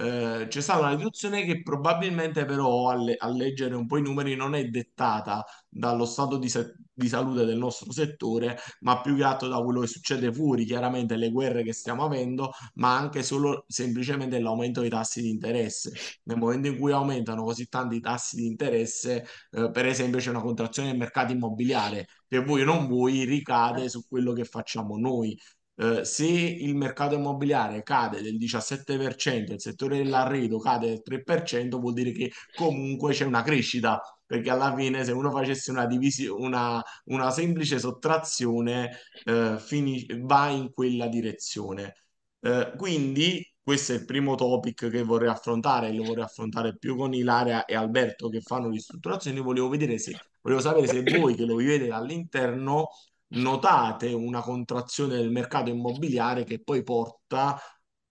Eh, 0.00 0.46
c'è 0.48 0.60
stata 0.60 0.78
una 0.78 0.90
riduzione 0.94 1.44
che 1.44 1.60
probabilmente 1.62 2.44
però 2.44 2.88
a, 2.88 2.94
le- 2.94 3.16
a 3.18 3.28
leggere 3.28 3.74
un 3.74 3.86
po' 3.86 3.96
i 3.96 4.02
numeri 4.02 4.36
non 4.36 4.54
è 4.54 4.64
dettata 4.66 5.44
dallo 5.68 6.04
stato 6.04 6.36
di, 6.38 6.48
se- 6.48 6.74
di 6.92 7.08
salute 7.08 7.44
del 7.44 7.58
nostro 7.58 7.90
settore, 7.90 8.56
ma 8.80 9.00
più 9.00 9.16
che 9.16 9.24
altro 9.24 9.48
da 9.48 9.58
quello 9.60 9.80
che 9.80 9.88
succede 9.88 10.32
fuori, 10.32 10.64
chiaramente 10.64 11.16
le 11.16 11.30
guerre 11.32 11.64
che 11.64 11.72
stiamo 11.72 12.04
avendo, 12.04 12.52
ma 12.74 12.96
anche 12.96 13.24
solo 13.24 13.64
semplicemente 13.66 14.38
l'aumento 14.38 14.80
dei 14.82 14.90
tassi 14.90 15.20
di 15.20 15.30
interesse. 15.30 15.92
Nel 16.24 16.36
momento 16.38 16.68
in 16.68 16.78
cui 16.78 16.92
aumentano 16.92 17.42
così 17.42 17.66
tanti 17.68 17.96
i 17.96 18.00
tassi 18.00 18.36
di 18.36 18.46
interesse, 18.46 19.26
eh, 19.50 19.70
per 19.72 19.86
esempio 19.86 20.20
c'è 20.20 20.30
una 20.30 20.40
contrazione 20.42 20.90
del 20.90 20.98
mercato 20.98 21.32
immobiliare 21.32 22.06
che 22.28 22.38
vuoi 22.44 22.62
o 22.62 22.64
non 22.64 22.86
vuoi 22.86 23.24
ricade 23.24 23.88
su 23.88 24.06
quello 24.06 24.32
che 24.32 24.44
facciamo 24.44 24.96
noi. 24.96 25.36
Eh, 25.80 26.04
se 26.04 26.26
il 26.26 26.74
mercato 26.74 27.14
immobiliare 27.14 27.84
cade 27.84 28.20
del 28.20 28.36
17%, 28.36 29.52
il 29.52 29.60
settore 29.60 29.98
dell'arredo 29.98 30.58
cade 30.58 30.88
del 30.88 31.02
3%, 31.04 31.78
vuol 31.78 31.92
dire 31.92 32.10
che 32.10 32.32
comunque 32.56 33.12
c'è 33.12 33.24
una 33.24 33.42
crescita, 33.42 34.00
perché 34.26 34.50
alla 34.50 34.74
fine 34.74 35.04
se 35.04 35.12
uno 35.12 35.30
facesse 35.30 35.70
una, 35.70 35.86
divisi- 35.86 36.26
una, 36.26 36.82
una 37.04 37.30
semplice 37.30 37.78
sottrazione, 37.78 38.90
eh, 39.24 39.56
fini- 39.60 40.04
va 40.22 40.48
in 40.48 40.72
quella 40.72 41.06
direzione. 41.06 41.94
Eh, 42.40 42.72
quindi 42.76 43.44
questo 43.62 43.92
è 43.92 43.96
il 43.96 44.04
primo 44.04 44.34
topic 44.34 44.88
che 44.88 45.02
vorrei 45.02 45.28
affrontare, 45.28 45.92
lo 45.92 46.02
vorrei 46.04 46.24
affrontare 46.24 46.76
più 46.76 46.96
con 46.96 47.12
Ilaria 47.14 47.64
e 47.66 47.76
Alberto 47.76 48.28
che 48.28 48.40
fanno 48.40 48.68
ristrutturazioni. 48.68 49.40
Volevo 49.40 49.68
vedere 49.68 49.98
se, 49.98 50.16
volevo 50.40 50.60
sapere 50.60 50.86
se 50.88 51.02
voi 51.18 51.34
che 51.34 51.44
lo 51.44 51.54
vivete 51.56 51.86
dall'interno 51.86 52.88
notate 53.30 54.12
una 54.12 54.40
contrazione 54.40 55.16
del 55.16 55.30
mercato 55.30 55.70
immobiliare 55.70 56.44
che 56.44 56.60
poi 56.62 56.82
porta 56.82 57.58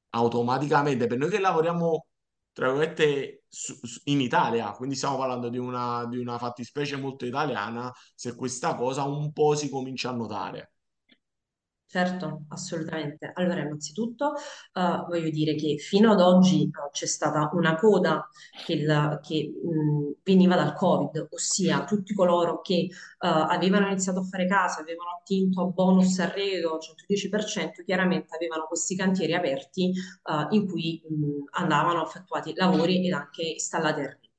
automaticamente, 0.09 1.07
per 1.07 1.17
noi 1.17 1.29
che 1.29 1.39
lavoriamo 1.39 2.05
tra 2.51 2.67
virgolette 2.67 3.43
in 4.05 4.19
Italia, 4.19 4.71
quindi 4.71 4.95
stiamo 4.95 5.17
parlando 5.17 5.49
di 5.49 5.59
una, 5.59 6.05
di 6.07 6.17
una 6.17 6.39
fattispecie 6.39 6.95
molto 6.97 7.25
italiana, 7.25 7.91
se 8.15 8.35
questa 8.35 8.73
cosa 8.75 9.03
un 9.03 9.31
po' 9.31 9.53
si 9.55 9.69
comincia 9.69 10.09
a 10.09 10.13
notare. 10.13 10.71
Certo, 11.89 12.43
assolutamente. 12.49 13.31
Allora, 13.33 13.61
innanzitutto 13.61 14.33
eh, 14.35 15.05
voglio 15.07 15.29
dire 15.29 15.55
che 15.55 15.77
fino 15.77 16.11
ad 16.11 16.19
oggi 16.19 16.63
eh, 16.63 16.69
c'è 16.91 17.05
stata 17.05 17.49
una 17.53 17.75
coda 17.75 18.27
che, 18.65 18.73
il- 18.73 19.19
che, 19.23 19.49
mh, 19.63 20.15
veniva 20.23 20.55
dal 20.57 20.73
Covid, 20.75 21.27
ossia 21.31 21.85
tutti 21.85 22.13
coloro 22.13 22.59
che 22.59 22.73
eh, 22.75 22.89
avevano 23.19 23.87
iniziato 23.87 24.19
a 24.19 24.23
fare 24.23 24.47
casa, 24.47 24.81
avevano 24.81 25.11
attinto 25.21 25.61
a 25.61 25.65
bonus 25.67 26.19
arredo 26.19 26.77
110%, 26.77 27.83
chiaramente 27.85 28.35
avevano 28.35 28.65
questi 28.67 28.95
cantieri 28.97 29.33
aperti 29.33 29.89
eh, 29.91 30.47
in 30.49 30.67
cui 30.67 31.01
mh, 31.07 31.57
andavano 31.61 32.03
effettuati 32.03 32.53
lavori 32.53 33.07
ed 33.07 33.13
anche 33.13 33.43
installati 33.43 34.01
arredi. 34.01 34.29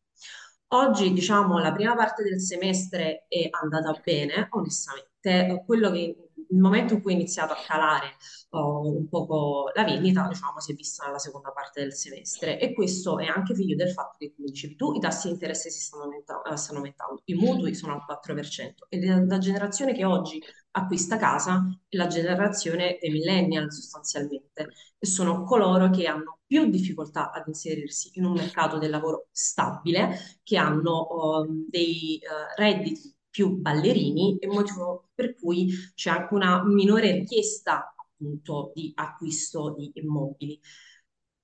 Oggi, 0.70 1.12
diciamo, 1.12 1.58
la 1.58 1.72
prima 1.72 1.94
parte 1.94 2.22
del 2.22 2.40
semestre 2.40 3.24
è 3.28 3.48
andata 3.50 3.98
bene, 4.04 4.48
onestamente. 4.50 5.62
Quello 5.64 5.90
che 5.90 6.27
il 6.50 6.58
momento 6.58 6.94
in 6.94 7.02
cui 7.02 7.12
è 7.12 7.14
iniziato 7.14 7.52
a 7.52 7.62
calare 7.66 8.16
oh, 8.50 8.96
un 8.96 9.08
poco 9.08 9.70
la 9.74 9.84
vendita, 9.84 10.26
diciamo, 10.28 10.60
si 10.60 10.72
è 10.72 10.74
vista 10.74 11.04
nella 11.04 11.18
seconda 11.18 11.50
parte 11.50 11.80
del 11.82 11.94
semestre. 11.94 12.58
E 12.58 12.72
questo 12.72 13.18
è 13.18 13.26
anche 13.26 13.54
figlio 13.54 13.76
del 13.76 13.90
fatto 13.90 14.16
che, 14.18 14.32
come 14.34 14.48
dicevi 14.48 14.76
tu, 14.76 14.94
i 14.94 15.00
tassi 15.00 15.28
di 15.28 15.34
interesse 15.34 15.70
si 15.70 15.80
stanno, 15.80 16.04
aumenta- 16.04 16.42
eh, 16.42 16.56
stanno 16.56 16.78
aumentando, 16.78 17.22
i 17.24 17.34
mutui 17.34 17.74
sono 17.74 17.94
al 17.94 18.04
4% 18.06 18.86
e 18.88 19.04
la, 19.04 19.24
la 19.24 19.38
generazione 19.38 19.92
che 19.94 20.04
oggi 20.04 20.42
acquista 20.70 21.16
casa 21.16 21.66
è 21.88 21.96
la 21.96 22.06
generazione 22.06 22.98
dei 23.00 23.10
millennial 23.10 23.72
sostanzialmente 23.72 24.68
e 24.98 25.06
sono 25.06 25.44
coloro 25.44 25.90
che 25.90 26.06
hanno 26.06 26.38
più 26.46 26.68
difficoltà 26.70 27.30
ad 27.30 27.46
inserirsi 27.46 28.10
in 28.14 28.24
un 28.24 28.32
mercato 28.32 28.78
del 28.78 28.90
lavoro 28.90 29.28
stabile, 29.30 30.38
che 30.42 30.56
hanno 30.56 31.06
um, 31.10 31.66
dei 31.68 32.20
uh, 32.22 32.60
redditi 32.60 33.14
più 33.38 33.56
ballerini, 33.60 34.36
e 34.40 34.46
motivo 34.48 35.10
per 35.14 35.34
cui 35.36 35.68
c'è 35.94 36.10
anche 36.10 36.34
una 36.34 36.64
minore 36.66 37.12
richiesta 37.12 37.94
appunto 37.96 38.72
di 38.74 38.90
acquisto 38.96 39.74
di 39.78 39.92
immobili. 39.94 40.58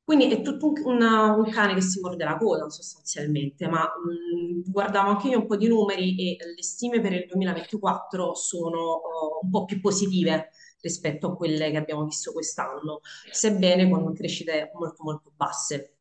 Quindi 0.02 0.26
è 0.30 0.42
tutto 0.42 0.66
un, 0.66 0.74
una- 0.84 1.32
un 1.34 1.48
cane 1.50 1.74
che 1.74 1.80
si 1.80 2.00
morde 2.00 2.24
la 2.24 2.36
coda 2.36 2.68
sostanzialmente, 2.68 3.68
ma 3.68 3.82
mh, 3.84 4.70
guardavo 4.70 5.10
anche 5.10 5.28
io 5.28 5.38
un 5.38 5.46
po' 5.46 5.56
di 5.56 5.68
numeri 5.68 6.16
e 6.18 6.36
le 6.56 6.62
stime 6.62 7.00
per 7.00 7.12
il 7.12 7.26
2024 7.26 8.34
sono 8.34 8.78
oh, 8.80 9.38
un 9.42 9.50
po' 9.50 9.64
più 9.64 9.80
positive 9.80 10.50
rispetto 10.80 11.28
a 11.28 11.36
quelle 11.36 11.70
che 11.70 11.76
abbiamo 11.78 12.04
visto 12.04 12.32
quest'anno, 12.32 13.00
sebbene 13.30 13.88
con 13.88 14.12
crescite 14.12 14.70
molto 14.74 15.02
molto 15.04 15.32
basse. 15.34 15.96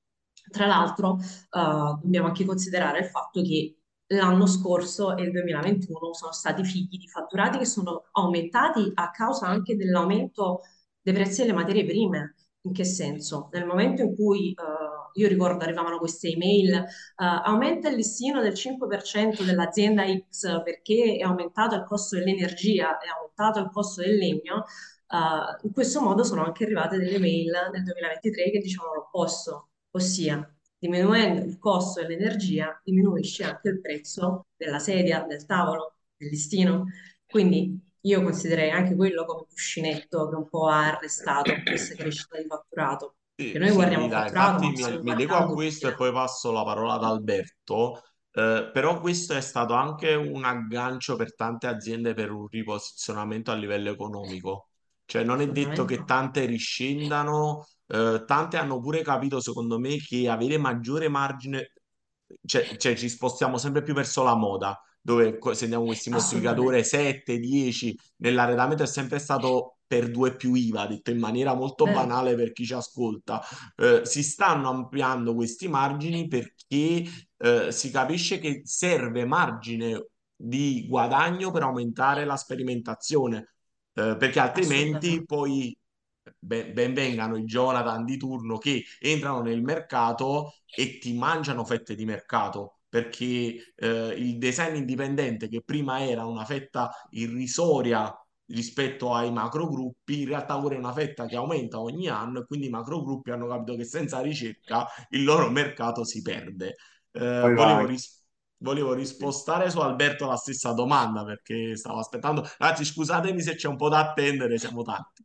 Tra 0.51 0.65
l'altro, 0.67 1.17
eh, 1.19 1.97
dobbiamo 2.01 2.27
anche 2.27 2.43
considerare 2.45 2.99
il 2.99 3.05
fatto 3.05 3.41
che 3.41 3.77
l'anno 4.07 4.45
scorso 4.45 5.15
e 5.15 5.23
il 5.23 5.31
2021 5.31 6.13
sono 6.13 6.31
stati 6.31 6.63
figli 6.63 6.97
di 6.97 7.07
fatturati 7.07 7.57
che 7.57 7.65
sono 7.65 8.05
aumentati 8.11 8.91
a 8.93 9.11
causa 9.11 9.47
anche 9.47 9.75
dell'aumento 9.75 10.61
dei 11.01 11.13
prezzi 11.13 11.41
delle 11.41 11.53
materie 11.53 11.85
prime. 11.85 12.35
In 12.65 12.73
che 12.73 12.85
senso? 12.85 13.49
Nel 13.51 13.65
momento 13.65 14.01
in 14.03 14.15
cui 14.15 14.51
eh, 14.51 15.19
io 15.19 15.27
ricordo 15.27 15.63
arrivavano 15.63 15.97
queste 15.97 16.29
email, 16.29 16.73
eh, 16.73 16.85
aumenta 17.15 17.89
il 17.89 17.95
listino 17.95 18.41
del 18.41 18.53
5% 18.53 19.43
dell'azienda 19.43 20.03
X 20.05 20.63
perché 20.63 21.17
è 21.19 21.23
aumentato 21.23 21.75
il 21.75 21.83
costo 21.83 22.15
dell'energia, 22.17 22.97
è 22.99 23.07
aumentato 23.07 23.59
il 23.59 23.69
costo 23.69 24.01
del 24.01 24.15
legno, 24.15 24.63
eh, 25.09 25.17
in 25.63 25.73
questo 25.73 26.01
modo 26.01 26.23
sono 26.23 26.43
anche 26.45 26.63
arrivate 26.63 26.97
delle 26.97 27.19
mail 27.19 27.51
nel 27.71 27.83
2023 27.83 28.51
che 28.51 28.59
dicevano 28.59 28.93
l'opposto, 28.93 29.69
ossia 29.91 30.52
diminuendo 30.87 31.41
il 31.45 31.57
costo 31.59 32.01
dell'energia 32.01 32.79
diminuisce 32.83 33.43
anche 33.45 33.69
il 33.69 33.79
prezzo 33.81 34.47
della 34.55 34.79
sedia, 34.79 35.23
del 35.27 35.45
tavolo, 35.45 35.95
del 36.17 36.29
listino. 36.29 36.85
Quindi 37.25 37.79
io 38.01 38.21
considererei 38.21 38.71
anche 38.71 38.95
quello 38.95 39.25
come 39.25 39.45
cuscinetto 39.49 40.29
che 40.29 40.35
un 40.35 40.49
po' 40.49 40.67
ha 40.67 40.87
arrestato 40.95 41.53
questa 41.65 41.95
crescita 41.95 42.37
di 42.37 42.45
fatturato. 42.47 43.15
Che 43.49 43.57
Sì, 43.57 43.59
noi 43.59 43.71
sì, 43.71 43.71
guardiamo 43.71 44.07
dai, 44.07 44.27
fatturato, 44.27 44.29
infatti 44.29 44.71
mi, 44.71 44.83
mi 45.01 45.11
adeguo 45.11 45.37
a 45.37 45.51
questo 45.51 45.87
e 45.87 45.95
poi 45.95 46.11
passo 46.11 46.51
la 46.51 46.63
parola 46.63 46.93
ad 46.93 47.03
Alberto. 47.03 48.01
Eh, 48.31 48.69
però 48.71 48.99
questo 48.99 49.33
è 49.33 49.41
stato 49.41 49.73
anche 49.73 50.13
un 50.13 50.43
aggancio 50.45 51.15
per 51.15 51.35
tante 51.35 51.67
aziende 51.67 52.13
per 52.13 52.31
un 52.31 52.47
riposizionamento 52.47 53.51
a 53.51 53.55
livello 53.55 53.89
economico. 53.91 54.69
Cioè 55.05 55.23
non 55.23 55.41
è 55.41 55.49
detto 55.51 55.83
che 55.85 56.03
tante 56.05 56.45
riscendano, 56.45 57.65
eh, 57.87 58.23
tante 58.25 58.57
hanno 58.57 58.79
pure 58.79 59.01
capito, 59.01 59.39
secondo 59.39 59.79
me, 59.79 59.97
che 59.97 60.29
avere 60.29 60.57
maggiore 60.57 61.07
margine, 61.09 61.71
cioè, 62.45 62.77
cioè 62.77 62.95
ci 62.95 63.09
spostiamo 63.09 63.57
sempre 63.57 63.83
più 63.83 63.93
verso 63.93 64.23
la 64.23 64.35
moda, 64.35 64.79
dove 65.01 65.37
co- 65.37 65.53
se 65.53 65.63
andiamo 65.65 65.83
con 65.85 65.93
questi 65.93 66.09
moltiplicatori 66.09 66.79
Assolutamente. 66.79 67.21
7, 67.23 67.39
10 67.39 67.99
nell'arredamento 68.17 68.83
è 68.83 68.87
sempre 68.87 69.19
stato 69.19 69.77
per 69.85 70.09
due 70.09 70.35
più 70.35 70.53
IVA, 70.55 70.87
detto 70.87 71.11
in 71.11 71.19
maniera 71.19 71.53
molto 71.53 71.85
Vero. 71.85 71.99
banale 71.99 72.35
per 72.35 72.51
chi 72.51 72.65
ci 72.65 72.73
ascolta. 72.73 73.41
Eh, 73.75 74.01
si 74.05 74.23
stanno 74.23 74.69
ampliando 74.69 75.35
questi 75.35 75.67
margini 75.67 76.27
perché 76.27 77.03
eh, 77.37 77.71
si 77.71 77.91
capisce 77.91 78.39
che 78.39 78.61
serve 78.65 79.25
margine 79.25 80.07
di 80.35 80.87
guadagno 80.87 81.51
per 81.51 81.63
aumentare 81.63 82.25
la 82.25 82.35
sperimentazione, 82.37 83.53
eh, 83.93 84.15
perché 84.17 84.39
altrimenti 84.39 85.23
poi 85.25 85.75
ben, 86.39 86.93
vengano 86.93 87.37
i 87.37 87.43
Jonathan 87.45 88.03
di 88.05 88.17
turno 88.17 88.57
che 88.57 88.83
entrano 88.99 89.41
nel 89.41 89.61
mercato 89.61 90.53
e 90.73 90.97
ti 90.99 91.13
mangiano 91.13 91.65
fette 91.65 91.95
di 91.95 92.05
mercato. 92.05 92.79
Perché 92.89 93.73
eh, 93.75 94.13
il 94.17 94.37
design 94.37 94.75
indipendente, 94.75 95.47
che 95.49 95.63
prima 95.63 96.05
era 96.05 96.25
una 96.25 96.45
fetta 96.45 96.91
irrisoria 97.11 98.15
rispetto 98.47 99.13
ai 99.13 99.31
macro 99.31 99.67
gruppi, 99.67 100.21
in 100.21 100.27
realtà 100.27 100.57
ora 100.63 100.75
è 100.75 100.77
una 100.77 100.93
fetta 100.93 101.25
che 101.25 101.35
aumenta 101.35 101.79
ogni 101.79 102.07
anno 102.07 102.41
e 102.41 102.45
quindi 102.45 102.67
i 102.67 102.69
macro 102.69 103.01
gruppi 103.01 103.31
hanno 103.31 103.47
capito 103.47 103.75
che 103.75 103.83
senza 103.85 104.21
ricerca 104.21 104.85
il 105.09 105.23
loro 105.23 105.49
mercato 105.49 106.03
si 106.03 106.21
perde. 106.21 106.75
Eh, 107.11 107.49
volevo 107.51 107.85
ris- 107.85 108.21
volevo 108.57 108.93
rispostare 108.93 109.69
su 109.69 109.79
Alberto 109.79 110.25
la 110.27 110.35
stessa 110.37 110.71
domanda 110.73 111.23
perché 111.25 111.75
stavo 111.75 111.99
aspettando. 111.99 112.47
Ragazzi, 112.57 112.85
scusatemi 112.85 113.41
se 113.41 113.55
c'è 113.55 113.67
un 113.67 113.75
po' 113.77 113.89
da 113.89 113.99
attendere, 113.99 114.57
siamo 114.57 114.83
tanti. 114.83 115.23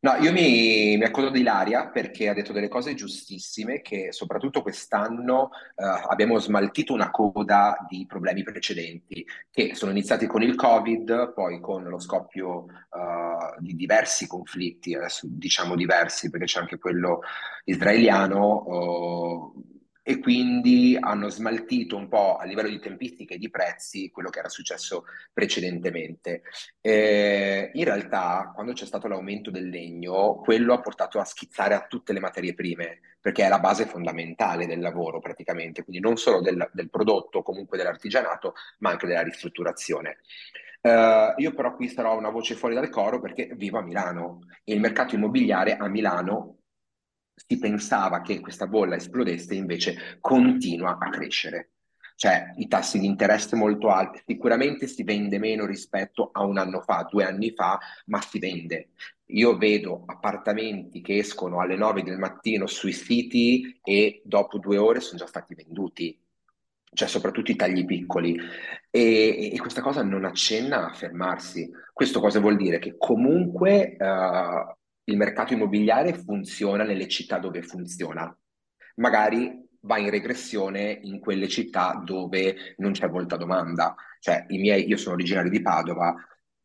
No, 0.00 0.14
io 0.14 0.30
mi, 0.30 0.96
mi 0.96 1.02
accodo 1.02 1.28
di 1.28 1.40
Ilaria 1.40 1.88
perché 1.88 2.28
ha 2.28 2.32
detto 2.32 2.52
delle 2.52 2.68
cose 2.68 2.94
giustissime 2.94 3.80
che 3.80 4.12
soprattutto 4.12 4.62
quest'anno 4.62 5.50
eh, 5.74 5.84
abbiamo 6.08 6.38
smaltito 6.38 6.92
una 6.92 7.10
coda 7.10 7.84
di 7.88 8.06
problemi 8.06 8.44
precedenti 8.44 9.26
che 9.50 9.74
sono 9.74 9.90
iniziati 9.90 10.28
con 10.28 10.42
il 10.42 10.54
Covid, 10.54 11.32
poi 11.32 11.58
con 11.58 11.82
lo 11.82 11.98
scoppio 11.98 12.66
eh, 12.68 13.56
di 13.58 13.74
diversi 13.74 14.28
conflitti, 14.28 14.94
adesso 14.94 15.26
diciamo 15.28 15.74
diversi 15.74 16.30
perché 16.30 16.46
c'è 16.46 16.60
anche 16.60 16.78
quello 16.78 17.22
israeliano, 17.64 19.52
eh, 19.56 19.77
e 20.08 20.20
quindi 20.20 20.96
hanno 20.98 21.28
smaltito 21.28 21.94
un 21.94 22.08
po' 22.08 22.36
a 22.36 22.46
livello 22.46 22.70
di 22.70 22.80
tempistiche 22.80 23.34
e 23.34 23.38
di 23.38 23.50
prezzi 23.50 24.10
quello 24.10 24.30
che 24.30 24.38
era 24.38 24.48
successo 24.48 25.04
precedentemente. 25.34 26.44
Eh, 26.80 27.70
in 27.74 27.84
realtà, 27.84 28.50
quando 28.54 28.72
c'è 28.72 28.86
stato 28.86 29.06
l'aumento 29.06 29.50
del 29.50 29.68
legno, 29.68 30.36
quello 30.36 30.72
ha 30.72 30.80
portato 30.80 31.20
a 31.20 31.26
schizzare 31.26 31.74
a 31.74 31.84
tutte 31.86 32.14
le 32.14 32.20
materie 32.20 32.54
prime, 32.54 33.00
perché 33.20 33.44
è 33.44 33.48
la 33.50 33.58
base 33.58 33.84
fondamentale 33.84 34.66
del 34.66 34.80
lavoro 34.80 35.20
praticamente, 35.20 35.84
quindi 35.84 36.00
non 36.00 36.16
solo 36.16 36.40
del, 36.40 36.70
del 36.72 36.88
prodotto, 36.88 37.42
comunque 37.42 37.76
dell'artigianato, 37.76 38.54
ma 38.78 38.88
anche 38.88 39.06
della 39.06 39.22
ristrutturazione. 39.22 40.20
Uh, 40.80 41.34
io 41.36 41.52
però 41.52 41.74
qui 41.74 41.86
sarò 41.88 42.16
una 42.16 42.30
voce 42.30 42.54
fuori 42.54 42.74
dal 42.74 42.88
coro 42.88 43.20
perché 43.20 43.50
vivo 43.56 43.78
a 43.78 43.82
Milano 43.82 44.38
e 44.64 44.72
il 44.72 44.80
mercato 44.80 45.16
immobiliare 45.16 45.76
a 45.76 45.86
Milano 45.86 46.57
si 47.46 47.58
pensava 47.58 48.20
che 48.20 48.40
questa 48.40 48.66
bolla 48.66 48.96
esplodesse, 48.96 49.54
invece 49.54 50.18
continua 50.20 50.98
a 50.98 51.10
crescere. 51.10 51.70
Cioè 52.18 52.52
i 52.56 52.66
tassi 52.66 52.98
di 52.98 53.06
interesse 53.06 53.54
molto 53.54 53.90
alti, 53.90 54.20
sicuramente 54.26 54.88
si 54.88 55.04
vende 55.04 55.38
meno 55.38 55.66
rispetto 55.66 56.30
a 56.32 56.44
un 56.44 56.58
anno 56.58 56.80
fa, 56.80 57.06
due 57.08 57.24
anni 57.24 57.52
fa, 57.52 57.78
ma 58.06 58.20
si 58.20 58.40
vende. 58.40 58.88
Io 59.26 59.56
vedo 59.56 60.02
appartamenti 60.04 61.00
che 61.00 61.18
escono 61.18 61.60
alle 61.60 61.76
9 61.76 62.02
del 62.02 62.18
mattino 62.18 62.66
sui 62.66 62.92
siti 62.92 63.78
e 63.84 64.20
dopo 64.24 64.58
due 64.58 64.78
ore 64.78 64.98
sono 64.98 65.18
già 65.18 65.26
stati 65.26 65.54
venduti, 65.54 66.20
cioè 66.92 67.06
soprattutto 67.06 67.52
i 67.52 67.56
tagli 67.56 67.84
piccoli. 67.84 68.36
E, 68.90 69.50
e 69.52 69.58
questa 69.58 69.80
cosa 69.80 70.02
non 70.02 70.24
accenna 70.24 70.88
a 70.88 70.92
fermarsi. 70.94 71.70
Questo 71.92 72.18
cosa 72.18 72.40
vuol 72.40 72.56
dire? 72.56 72.80
Che 72.80 72.96
comunque 72.98 73.96
uh, 73.96 74.76
il 75.08 75.16
mercato 75.16 75.54
immobiliare 75.54 76.12
funziona 76.12 76.84
nelle 76.84 77.08
città 77.08 77.38
dove 77.38 77.62
funziona, 77.62 78.34
magari 78.96 79.66
va 79.80 79.98
in 79.98 80.10
regressione 80.10 80.98
in 81.02 81.18
quelle 81.18 81.48
città 81.48 82.00
dove 82.04 82.74
non 82.78 82.92
c'è 82.92 83.08
molta 83.08 83.36
domanda. 83.36 83.94
Cioè, 84.20 84.44
miei, 84.48 84.86
io 84.86 84.96
sono 84.96 85.14
originario 85.14 85.50
di 85.50 85.62
Padova, 85.62 86.14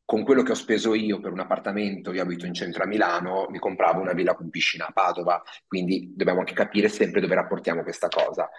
con 0.05 0.23
quello 0.23 0.43
che 0.43 0.51
ho 0.51 0.55
speso 0.55 0.93
io 0.93 1.19
per 1.19 1.31
un 1.31 1.39
appartamento, 1.39 2.11
io 2.11 2.21
abito 2.21 2.45
in 2.45 2.53
centro 2.53 2.83
a 2.83 2.87
Milano, 2.87 3.47
mi 3.49 3.59
compravo 3.59 4.01
una 4.01 4.13
villa 4.13 4.35
con 4.35 4.49
piscina 4.49 4.87
a 4.87 4.91
Padova, 4.91 5.41
quindi 5.65 6.11
dobbiamo 6.13 6.39
anche 6.39 6.53
capire 6.53 6.89
sempre 6.89 7.21
dove 7.21 7.35
rapportiamo 7.35 7.81
questa 7.83 8.09
cosa. 8.09 8.49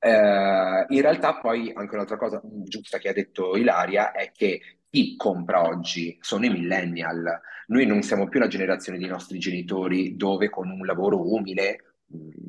Eh, 0.00 0.86
in 0.88 1.00
realtà 1.00 1.38
poi 1.38 1.72
anche 1.74 1.94
un'altra 1.94 2.16
cosa 2.16 2.40
giusta 2.42 2.98
che 2.98 3.08
ha 3.08 3.12
detto 3.12 3.56
Ilaria 3.56 4.12
è 4.12 4.30
che 4.32 4.77
chi 4.90 5.16
compra 5.16 5.66
oggi 5.66 6.16
sono 6.20 6.46
i 6.46 6.50
millennial. 6.50 7.40
Noi 7.68 7.86
non 7.86 8.02
siamo 8.02 8.28
più 8.28 8.40
la 8.40 8.48
generazione 8.48 8.98
dei 8.98 9.08
nostri 9.08 9.38
genitori 9.38 10.16
dove 10.16 10.48
con 10.48 10.70
un 10.70 10.84
lavoro 10.86 11.30
umile, 11.32 11.96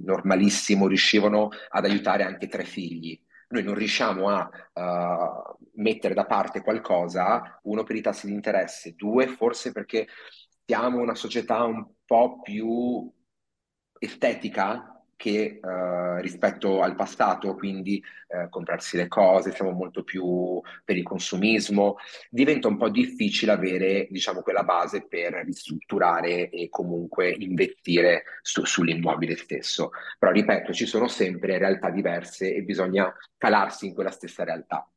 normalissimo, 0.03 0.87
riuscivano 0.87 1.49
ad 1.69 1.85
aiutare 1.85 2.23
anche 2.23 2.47
tre 2.47 2.63
figli. 2.63 3.19
Noi 3.49 3.63
non 3.63 3.73
riusciamo 3.73 4.29
a 4.29 4.49
uh, 4.73 5.57
mettere 5.75 6.13
da 6.13 6.25
parte 6.25 6.61
qualcosa, 6.61 7.59
uno 7.63 7.83
per 7.83 7.95
i 7.95 8.01
tassi 8.01 8.27
di 8.27 8.33
interesse, 8.33 8.93
due 8.95 9.27
forse 9.27 9.71
perché 9.71 10.07
siamo 10.65 10.99
una 10.99 11.15
società 11.15 11.63
un 11.63 11.85
po' 12.05 12.41
più 12.41 13.11
estetica 13.97 14.98
che 15.19 15.59
eh, 15.61 16.21
rispetto 16.21 16.81
al 16.81 16.95
passato, 16.95 17.53
quindi 17.55 18.01
eh, 18.29 18.47
comprarsi 18.49 18.95
le 18.95 19.09
cose, 19.09 19.51
siamo 19.51 19.71
molto 19.71 20.01
più 20.05 20.61
per 20.85 20.95
il 20.95 21.03
consumismo, 21.03 21.97
diventa 22.29 22.69
un 22.69 22.77
po' 22.77 22.87
difficile 22.87 23.51
avere, 23.51 24.07
diciamo, 24.09 24.41
quella 24.41 24.63
base 24.63 25.05
per 25.05 25.33
ristrutturare 25.43 26.49
e 26.49 26.69
comunque 26.69 27.31
investire 27.31 28.23
su, 28.41 28.63
sull'immobile 28.63 29.35
stesso. 29.35 29.89
Però 30.17 30.31
ripeto, 30.31 30.71
ci 30.71 30.85
sono 30.85 31.09
sempre 31.09 31.57
realtà 31.57 31.89
diverse 31.89 32.55
e 32.55 32.61
bisogna 32.63 33.13
calarsi 33.35 33.87
in 33.87 33.93
quella 33.93 34.11
stessa 34.11 34.45
realtà. 34.45 34.89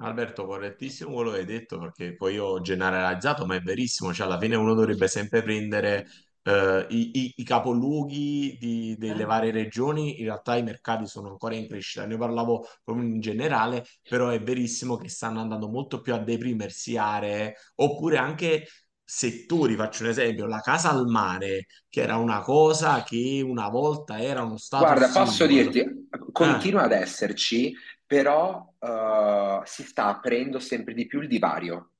Alberto, 0.00 0.46
correttissimo 0.46 1.12
quello 1.12 1.32
che 1.32 1.38
hai 1.40 1.44
detto 1.44 1.78
perché 1.78 2.14
poi 2.14 2.38
ho 2.38 2.60
generalizzato, 2.62 3.44
ma 3.44 3.56
è 3.56 3.60
verissimo, 3.60 4.14
cioè 4.14 4.26
alla 4.26 4.38
fine 4.38 4.56
uno 4.56 4.72
dovrebbe 4.72 5.08
sempre 5.08 5.42
prendere 5.42 6.06
eh, 6.48 6.86
i, 6.88 7.10
i, 7.12 7.32
i, 7.36 7.44
capoluoghi 7.44 8.56
di, 8.58 8.96
delle 8.98 9.24
varie 9.24 9.50
regioni, 9.50 10.18
in 10.18 10.24
realtà 10.24 10.56
i 10.56 10.62
mercati 10.62 11.06
sono 11.06 11.28
ancora 11.28 11.54
in 11.54 11.68
crescita. 11.68 12.06
Ne 12.06 12.16
parlavo 12.16 12.66
proprio 12.82 13.06
in 13.06 13.20
generale, 13.20 13.84
però 14.08 14.28
è 14.30 14.40
verissimo 14.40 14.96
che 14.96 15.10
stanno 15.10 15.40
andando 15.40 15.68
molto 15.68 16.00
più 16.00 16.14
a 16.14 16.18
deprimersi 16.18 16.96
aree, 16.96 17.54
oppure 17.76 18.16
anche 18.16 18.66
settori, 19.04 19.74
faccio 19.74 20.04
un 20.04 20.08
esempio, 20.10 20.46
la 20.46 20.60
casa 20.60 20.90
al 20.90 21.06
mare, 21.06 21.66
che 21.88 22.00
era 22.00 22.16
una 22.16 22.40
cosa 22.40 23.02
che 23.02 23.42
una 23.44 23.68
volta 23.68 24.18
era 24.18 24.42
uno 24.42 24.56
stato 24.56 24.84
Guarda, 24.84 25.08
posso 25.08 25.46
dirti, 25.46 26.08
continua 26.32 26.82
eh. 26.82 26.84
ad 26.84 26.92
esserci, 26.92 27.74
però 28.06 28.72
uh, 28.78 29.60
si 29.64 29.82
sta 29.82 30.06
aprendo 30.06 30.58
sempre 30.58 30.94
di 30.94 31.06
più 31.06 31.20
il 31.20 31.28
divario. 31.28 31.90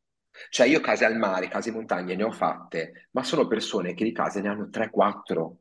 Cioè 0.50 0.66
io 0.66 0.80
case 0.80 1.04
al 1.04 1.16
mare, 1.16 1.48
case 1.48 1.68
in 1.68 1.76
montagna 1.76 2.14
ne 2.14 2.22
ho 2.24 2.32
fatte, 2.32 3.08
ma 3.12 3.22
sono 3.22 3.46
persone 3.46 3.94
che 3.94 4.04
di 4.04 4.12
case 4.12 4.40
ne 4.40 4.48
hanno 4.48 4.68
3-4, 4.70 5.52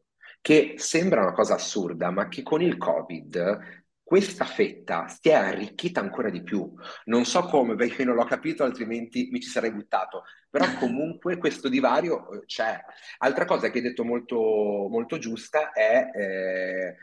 che 0.41 0.75
sembra 0.77 1.21
una 1.21 1.33
cosa 1.33 1.55
assurda, 1.55 2.11
ma 2.11 2.27
che 2.27 2.43
con 2.43 2.61
il 2.61 2.77
Covid 2.77 3.85
questa 4.07 4.45
fetta 4.45 5.09
si 5.09 5.27
è 5.27 5.33
arricchita 5.33 5.99
ancora 5.99 6.29
di 6.29 6.41
più. 6.41 6.73
Non 7.05 7.25
so 7.25 7.41
come, 7.41 7.75
perché 7.75 8.05
non 8.05 8.15
l'ho 8.15 8.23
capito, 8.23 8.63
altrimenti 8.63 9.27
mi 9.31 9.41
ci 9.41 9.49
sarei 9.49 9.73
buttato. 9.73 10.23
Però 10.49 10.63
comunque 10.79 11.37
questo 11.37 11.67
divario 11.67 12.31
eh, 12.31 12.45
c'è. 12.45 12.79
Altra 13.17 13.43
cosa 13.43 13.69
che 13.69 13.79
hai 13.79 13.83
detto 13.83 14.05
molto, 14.05 14.87
molto 14.89 15.17
giusta 15.17 15.73
è 15.73 16.09
eh, 16.13 16.95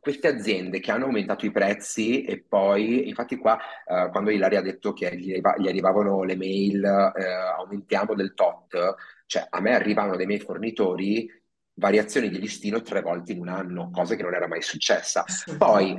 queste 0.00 0.28
aziende 0.28 0.80
che 0.80 0.90
hanno 0.90 1.06
aumentato 1.06 1.46
i 1.46 1.50
prezzi 1.50 2.24
e 2.24 2.44
poi, 2.46 3.08
infatti 3.08 3.36
qua, 3.36 3.58
eh, 3.58 4.08
quando 4.10 4.30
Ilaria 4.30 4.58
ha 4.58 4.62
detto 4.62 4.92
che 4.92 5.16
gli, 5.16 5.34
gli 5.34 5.68
arrivavano 5.68 6.22
le 6.22 6.36
mail, 6.36 6.84
eh, 6.84 7.24
aumentiamo 7.58 8.14
del 8.14 8.34
tot, 8.34 8.94
cioè 9.26 9.46
a 9.48 9.60
me 9.60 9.74
arrivavano 9.74 10.16
dei 10.16 10.26
miei 10.26 10.40
fornitori 10.40 11.28
variazioni 11.74 12.28
di 12.28 12.38
listino 12.38 12.82
tre 12.82 13.00
volte 13.00 13.32
in 13.32 13.40
un 13.40 13.48
anno, 13.48 13.90
cosa 13.90 14.14
che 14.14 14.22
non 14.22 14.34
era 14.34 14.46
mai 14.46 14.62
successa. 14.62 15.24
Poi 15.58 15.96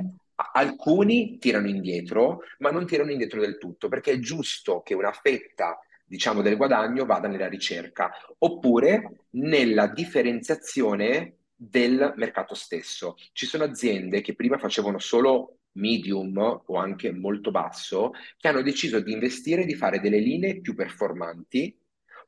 alcuni 0.52 1.38
tirano 1.38 1.68
indietro, 1.68 2.40
ma 2.58 2.70
non 2.70 2.86
tirano 2.86 3.10
indietro 3.10 3.40
del 3.40 3.58
tutto, 3.58 3.88
perché 3.88 4.12
è 4.12 4.18
giusto 4.18 4.82
che 4.82 4.94
una 4.94 5.12
fetta 5.12 5.78
diciamo 6.08 6.40
del 6.40 6.56
guadagno 6.56 7.04
vada 7.04 7.26
nella 7.26 7.48
ricerca 7.48 8.12
oppure 8.38 9.24
nella 9.30 9.88
differenziazione 9.88 11.34
del 11.56 12.12
mercato 12.16 12.54
stesso. 12.54 13.16
Ci 13.32 13.46
sono 13.46 13.64
aziende 13.64 14.20
che 14.20 14.34
prima 14.34 14.58
facevano 14.58 14.98
solo 14.98 15.60
medium 15.72 16.36
o 16.66 16.76
anche 16.76 17.12
molto 17.12 17.50
basso, 17.50 18.12
che 18.36 18.48
hanno 18.48 18.62
deciso 18.62 19.00
di 19.00 19.12
investire 19.12 19.62
e 19.62 19.66
di 19.66 19.74
fare 19.74 20.00
delle 20.00 20.20
linee 20.20 20.60
più 20.60 20.74
performanti 20.74 21.76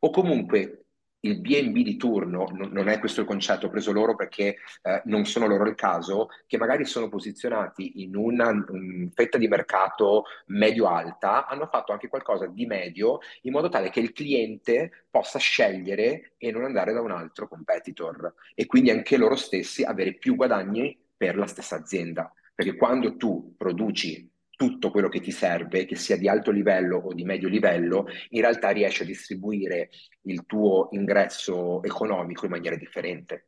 o 0.01 0.11
comunque 0.11 0.87
il 1.21 1.41
BNB 1.41 1.79
di 1.79 1.97
turno, 1.97 2.47
non 2.53 2.89
è 2.89 2.99
questo 2.99 3.23
il 3.23 3.27
concetto, 3.27 3.67
ho 3.67 3.71
preso 3.71 3.93
loro 3.93 4.15
perché 4.15 4.57
eh, 4.83 5.03
non 5.07 5.25
sono 5.25 5.47
loro 5.47 5.69
il 5.69 5.75
caso, 5.75 6.29
che 6.47 6.59
magari 6.59 6.85
sono 6.85 7.09
posizionati 7.09 8.03
in 8.03 8.15
una 8.15 8.51
um, 8.51 9.11
fetta 9.11 9.39
di 9.39 9.49
mercato 9.49 10.25
medio-alta, 10.47 11.47
hanno 11.47 11.67
fatto 11.67 11.93
anche 11.93 12.09
qualcosa 12.09 12.47
di 12.47 12.67
medio 12.67 13.19
in 13.43 13.53
modo 13.53 13.69
tale 13.69 13.91
che 13.91 14.01
il 14.01 14.13
cliente 14.13 15.07
possa 15.11 15.39
scegliere 15.39 16.35
e 16.37 16.51
non 16.53 16.65
andare 16.65 16.93
da 16.93 17.01
un 17.01 17.11
altro 17.11 17.49
competitor 17.49 18.35
e 18.55 18.67
quindi 18.67 18.91
anche 18.91 19.17
loro 19.17 19.35
stessi 19.35 19.83
avere 19.83 20.15
più 20.15 20.37
guadagni 20.37 20.97
per 21.17 21.37
la 21.37 21.47
stessa 21.47 21.77
azienda. 21.77 22.33
Perché 22.55 22.77
quando 22.77 23.17
tu 23.17 23.55
produci 23.57 24.31
tutto 24.59 24.91
quello 24.91 25.09
che 25.09 25.21
ti 25.21 25.31
serve, 25.31 25.85
che 25.85 25.95
sia 25.95 26.17
di 26.17 26.29
alto 26.29 26.51
livello 26.51 26.99
o 26.99 27.15
di 27.15 27.23
medio 27.23 27.49
livello, 27.49 28.07
in 28.31 28.41
realtà 28.41 28.71
riesci 28.71 29.03
a 29.03 29.07
distribuire 29.07 29.91
il 30.23 30.47
tuo 30.47 30.89
ingresso 30.91 31.81
economico 31.85 32.45
in 32.45 32.51
maniera 32.51 32.75
differente. 32.75 33.47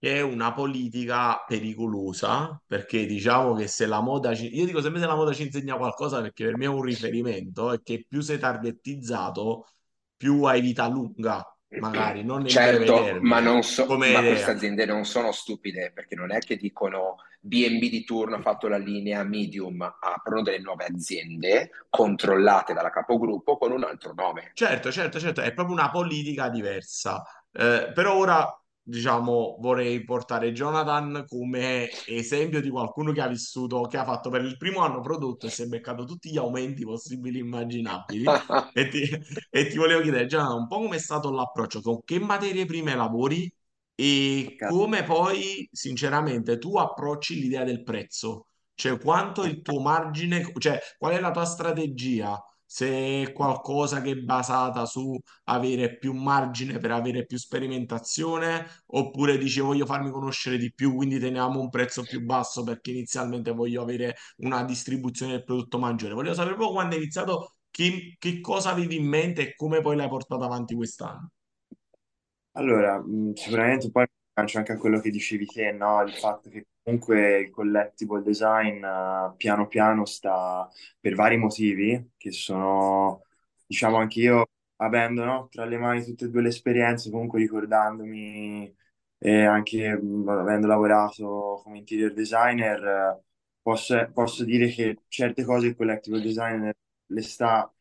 È 0.00 0.20
una 0.20 0.52
politica 0.52 1.44
pericolosa 1.46 2.60
perché 2.66 3.06
diciamo 3.06 3.54
che 3.54 3.68
se 3.68 3.86
la 3.86 4.00
moda 4.00 4.34
ci... 4.34 4.52
io 4.52 4.64
dico 4.64 4.80
sempre 4.80 4.98
se 4.98 5.06
la 5.06 5.14
moda 5.14 5.32
ci 5.32 5.44
insegna 5.44 5.76
qualcosa 5.76 6.20
perché 6.20 6.44
per 6.46 6.56
me 6.56 6.64
è 6.64 6.68
un 6.68 6.82
riferimento 6.82 7.72
è 7.72 7.80
che 7.80 8.04
più 8.08 8.20
sei 8.20 8.38
targettizzato 8.38 9.66
più 10.16 10.42
hai 10.42 10.60
vita 10.60 10.88
lunga 10.88 11.44
magari 11.80 12.24
non 12.24 12.46
certo, 12.46 13.18
ma, 13.20 13.40
non 13.40 13.62
so, 13.62 13.86
ma 13.96 14.20
queste 14.20 14.52
aziende 14.52 14.86
non 14.86 15.04
sono 15.04 15.32
stupide 15.32 15.92
perché 15.92 16.14
non 16.14 16.32
è 16.32 16.38
che 16.38 16.56
dicono 16.56 17.16
B&B 17.40 17.88
di 17.88 18.04
turno 18.04 18.36
ha 18.36 18.40
fatto 18.40 18.68
la 18.68 18.78
linea 18.78 19.22
medium, 19.24 19.80
aprono 20.00 20.42
delle 20.42 20.58
nuove 20.58 20.86
aziende 20.86 21.70
controllate 21.88 22.74
dalla 22.74 22.90
capogruppo 22.90 23.56
con 23.56 23.72
un 23.72 23.84
altro 23.84 24.12
nome. 24.14 24.50
Certo, 24.54 24.90
certo, 24.90 25.18
certo, 25.18 25.40
è 25.40 25.52
proprio 25.52 25.74
una 25.74 25.90
politica 25.90 26.48
diversa. 26.48 27.22
Eh, 27.52 27.92
però 27.94 28.16
ora, 28.16 28.62
diciamo, 28.82 29.56
vorrei 29.60 30.04
portare 30.04 30.52
Jonathan 30.52 31.24
come 31.26 31.88
esempio 32.06 32.60
di 32.60 32.70
qualcuno 32.70 33.12
che 33.12 33.20
ha 33.20 33.28
vissuto, 33.28 33.82
che 33.82 33.96
ha 33.98 34.04
fatto 34.04 34.30
per 34.30 34.42
il 34.42 34.56
primo 34.56 34.80
anno 34.80 35.00
prodotto 35.00 35.46
e 35.46 35.50
si 35.50 35.62
è 35.62 35.66
beccato 35.66 36.04
tutti 36.04 36.30
gli 36.30 36.38
aumenti 36.38 36.84
possibili 36.84 37.38
e 37.38 37.42
immaginabili. 37.42 38.24
E 38.72 38.88
ti, 38.88 39.08
e 39.50 39.66
ti 39.66 39.76
volevo 39.76 40.00
chiedere, 40.02 40.26
Jonathan, 40.26 40.58
un 40.58 40.66
po' 40.68 40.76
come 40.78 40.96
è 40.96 40.98
stato 41.00 41.30
l'approccio, 41.30 41.80
con 41.80 42.00
che 42.04 42.18
materie 42.20 42.64
prime 42.64 42.94
lavori 42.94 43.50
e 44.00 44.54
come 44.68 45.02
poi, 45.02 45.68
sinceramente, 45.72 46.58
tu 46.58 46.76
approcci 46.76 47.34
l'idea 47.40 47.64
del 47.64 47.82
prezzo. 47.82 48.46
Cioè, 48.74 48.96
quanto 49.00 49.42
il 49.44 49.60
tuo 49.60 49.80
margine, 49.80 50.52
cioè, 50.58 50.78
qual 50.96 51.14
è 51.14 51.20
la 51.20 51.32
tua 51.32 51.44
strategia? 51.44 52.40
Se 52.64 52.86
è 53.24 53.32
qualcosa 53.32 54.00
che 54.00 54.12
è 54.12 54.14
basata 54.16 54.84
su 54.86 55.18
avere 55.44 55.98
più 55.98 56.12
margine 56.12 56.78
per 56.78 56.92
avere 56.92 57.26
più 57.26 57.38
sperimentazione, 57.38 58.66
oppure 58.86 59.36
dici 59.36 59.58
voglio 59.60 59.84
farmi 59.86 60.10
conoscere 60.12 60.58
di 60.58 60.72
più, 60.72 60.94
quindi 60.94 61.18
teniamo 61.18 61.58
un 61.58 61.68
prezzo 61.68 62.02
più 62.02 62.24
basso 62.24 62.62
perché 62.62 62.90
inizialmente 62.92 63.50
voglio 63.50 63.82
avere 63.82 64.14
una 64.38 64.62
distribuzione 64.64 65.32
del 65.32 65.44
prodotto 65.44 65.78
maggiore. 65.78 66.14
Voglio 66.14 66.34
sapere 66.34 66.54
proprio 66.54 66.74
quando 66.74 66.94
hai 66.94 67.00
iniziato, 67.00 67.54
che, 67.70 68.14
che 68.18 68.40
cosa 68.40 68.70
avevi 68.70 68.96
in 68.96 69.08
mente 69.08 69.42
e 69.42 69.54
come 69.56 69.80
poi 69.80 69.96
l'hai 69.96 70.08
portato 70.08 70.44
avanti 70.44 70.74
quest'anno. 70.76 71.30
Allora, 72.58 73.00
sicuramente 73.34 73.88
poi 73.90 74.02
mi 74.02 74.08
aggancio 74.34 74.58
anche 74.58 74.72
a 74.72 74.76
quello 74.78 74.98
che 75.00 75.10
dicevi 75.10 75.46
te, 75.46 75.70
no? 75.72 76.02
Il 76.02 76.12
fatto 76.14 76.50
che 76.50 76.66
comunque 76.82 77.38
il 77.42 77.50
collectible 77.50 78.20
design 78.22 78.82
eh, 78.84 79.34
piano 79.36 79.68
piano 79.68 80.04
sta 80.04 80.68
per 80.98 81.14
vari 81.14 81.36
motivi, 81.36 82.14
che 82.16 82.32
sono, 82.32 83.22
diciamo, 83.64 83.96
anche 83.98 84.18
io 84.20 84.48
avendo, 84.76 85.24
no, 85.24 85.46
tra 85.48 85.64
le 85.66 85.78
mani 85.78 86.02
tutte 86.04 86.24
e 86.24 86.28
due 86.30 86.42
le 86.42 86.48
esperienze, 86.48 87.10
comunque 87.10 87.38
ricordandomi 87.38 88.74
e 89.18 89.44
anche 89.44 89.96
mh, 89.96 90.28
avendo 90.28 90.66
lavorato 90.66 91.60
come 91.62 91.78
interior 91.78 92.12
designer, 92.12 93.22
posso, 93.62 94.10
posso 94.12 94.44
dire 94.44 94.68
che 94.68 95.02
certe 95.08 95.44
cose 95.44 95.68
il 95.68 95.76
collectible 95.76 96.20
design 96.20 96.68
le 97.10 97.22
sta 97.22 97.72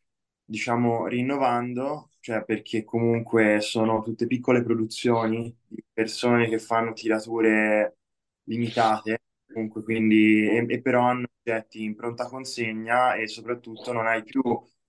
diciamo, 0.44 1.08
rinnovando, 1.08 2.10
cioè 2.28 2.44
perché 2.44 2.84
comunque 2.84 3.62
sono 3.62 4.02
tutte 4.02 4.28
piccole 4.28 4.62
produzioni 4.64 5.56
di 5.66 5.82
persone 5.94 6.50
che 6.50 6.60
fanno 6.60 6.92
tirature 6.94 8.00
limitate, 8.44 9.22
comunque 9.54 9.82
quindi, 9.84 10.46
e, 10.50 10.66
e 10.68 10.82
però 10.82 11.04
hanno 11.04 11.26
oggetti 11.42 11.84
in 11.84 11.96
pronta 11.96 12.28
consegna 12.28 13.14
e 13.16 13.28
soprattutto 13.28 13.94
non 13.94 14.08
hai 14.08 14.24
più 14.24 14.42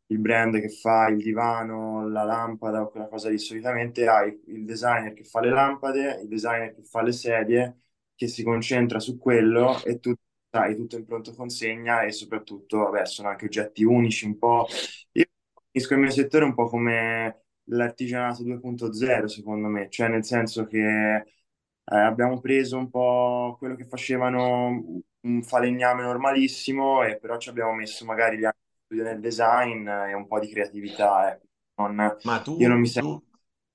il 0.07 0.19
brand 0.19 0.59
che 0.61 0.69
fa 0.69 1.07
il 1.09 1.19
divano, 1.23 2.09
la 2.09 2.25
lampada 2.25 2.83
o 2.83 2.91
quella 2.91 3.07
cosa 3.09 3.29
lì, 3.29 3.39
solitamente 3.39 4.07
hai 4.09 4.37
il 4.47 4.65
designer 4.65 5.13
che 5.13 5.23
fa 5.25 5.41
le 5.41 5.51
lampade, 5.51 6.19
il 6.23 6.29
designer 6.29 6.75
che 6.75 6.83
fa 6.83 7.03
le 7.03 7.13
sedie, 7.13 7.83
che 8.17 8.27
si 8.27 8.43
concentra 8.43 8.99
su 9.01 9.17
quello 9.19 9.83
e 9.85 10.01
tu 10.01 10.13
hai 10.51 10.75
tutto 10.75 10.97
in 10.97 11.05
pronta 11.05 11.33
consegna 11.35 12.03
e 12.03 12.11
soprattutto, 12.13 12.79
vabbè, 12.79 13.07
sono 13.07 13.29
anche 13.29 13.45
oggetti 13.45 13.85
unici 13.85 14.25
un 14.27 14.39
po'. 14.39 14.67
Io 15.13 15.25
Capisco 15.71 15.95
il 15.95 16.01
mio 16.01 16.11
settore 16.11 16.45
un 16.45 16.55
po' 16.55 16.67
come 16.67 17.45
l'artigianato 17.65 18.43
2.0, 18.43 19.29
secondo 19.29 19.69
me, 19.69 19.89
cioè 19.91 20.09
nel 20.09 20.25
senso 20.25 20.67
che 20.67 20.79
eh, 21.17 21.25
abbiamo 21.85 22.41
preso 22.41 22.79
un 22.79 22.89
po' 22.91 23.57
quello 23.59 23.75
che 23.77 23.85
facevano 23.85 25.03
un 25.21 25.43
falegname 25.43 26.03
normalissimo 26.03 27.03
e 27.05 27.19
però 27.19 27.37
ci 27.39 27.49
abbiamo 27.51 27.73
messo 27.75 28.05
magari 28.05 28.39
gli 28.39 28.45
anni 28.45 28.55
studio 28.85 29.05
nel 29.05 29.21
design 29.21 29.87
e 29.89 30.15
un 30.15 30.27
po' 30.27 30.39
di 30.41 30.49
creatività. 30.49 31.33
ecco. 31.33 31.47
Non- 31.77 32.17
Ma 32.23 32.43
io 32.55 32.69
non 32.69 32.79
tu, 32.79 32.81
mi 32.81 32.87
sento... 32.89 32.97
tu, 32.97 33.23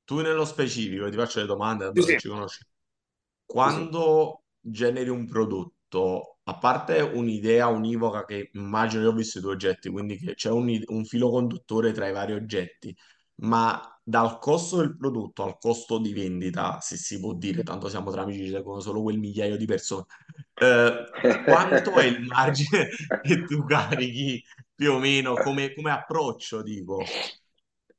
tu 0.05 0.21
nello 0.21 0.45
specifico, 0.45 1.09
ti 1.09 1.15
faccio 1.17 1.39
le 1.39 1.45
domande, 1.45 1.85
Sì, 1.93 2.01
sì, 2.01 2.17
ci 2.17 2.27
conosci. 2.27 2.65
sì, 3.61 3.69
sì. 3.69 3.83
Quando 3.85 4.43
generi 4.59 5.09
un 5.09 5.27
prodotto, 5.27 6.32
a 6.45 6.57
parte 6.57 6.99
un'idea 7.01 7.67
univoca 7.67 8.25
che 8.25 8.49
immagino 8.53 9.03
io 9.03 9.09
ho 9.09 9.13
visto 9.13 9.37
i 9.39 9.41
tuoi 9.41 9.53
oggetti, 9.53 9.89
quindi 9.89 10.17
che 10.17 10.33
c'è 10.35 10.49
un, 10.51 10.81
un 10.87 11.05
filo 11.05 11.29
conduttore 11.29 11.91
tra 11.91 12.07
i 12.07 12.11
vari 12.11 12.33
oggetti, 12.33 12.95
ma 13.35 13.81
dal 14.03 14.37
costo 14.39 14.77
del 14.77 14.97
prodotto 14.97 15.43
al 15.43 15.57
costo 15.57 15.97
di 15.99 16.11
vendita, 16.13 16.79
se 16.81 16.97
si 16.97 17.19
può 17.19 17.33
dire, 17.33 17.63
tanto 17.63 17.87
siamo 17.89 18.11
tra 18.11 18.21
amici, 18.23 18.45
ci 18.45 18.51
seguono 18.51 18.81
solo 18.81 19.01
quel 19.01 19.17
migliaio 19.19 19.55
di 19.57 19.65
persone, 19.65 20.05
eh, 20.55 21.03
quanto 21.45 21.91
è 21.93 22.05
il 22.05 22.21
margine 22.25 22.89
che 23.21 23.43
tu 23.45 23.63
carichi 23.65 24.43
più 24.75 24.93
o 24.93 24.99
meno 24.99 25.35
come, 25.35 25.73
come 25.73 25.91
approccio, 25.91 26.61
dico? 26.61 27.15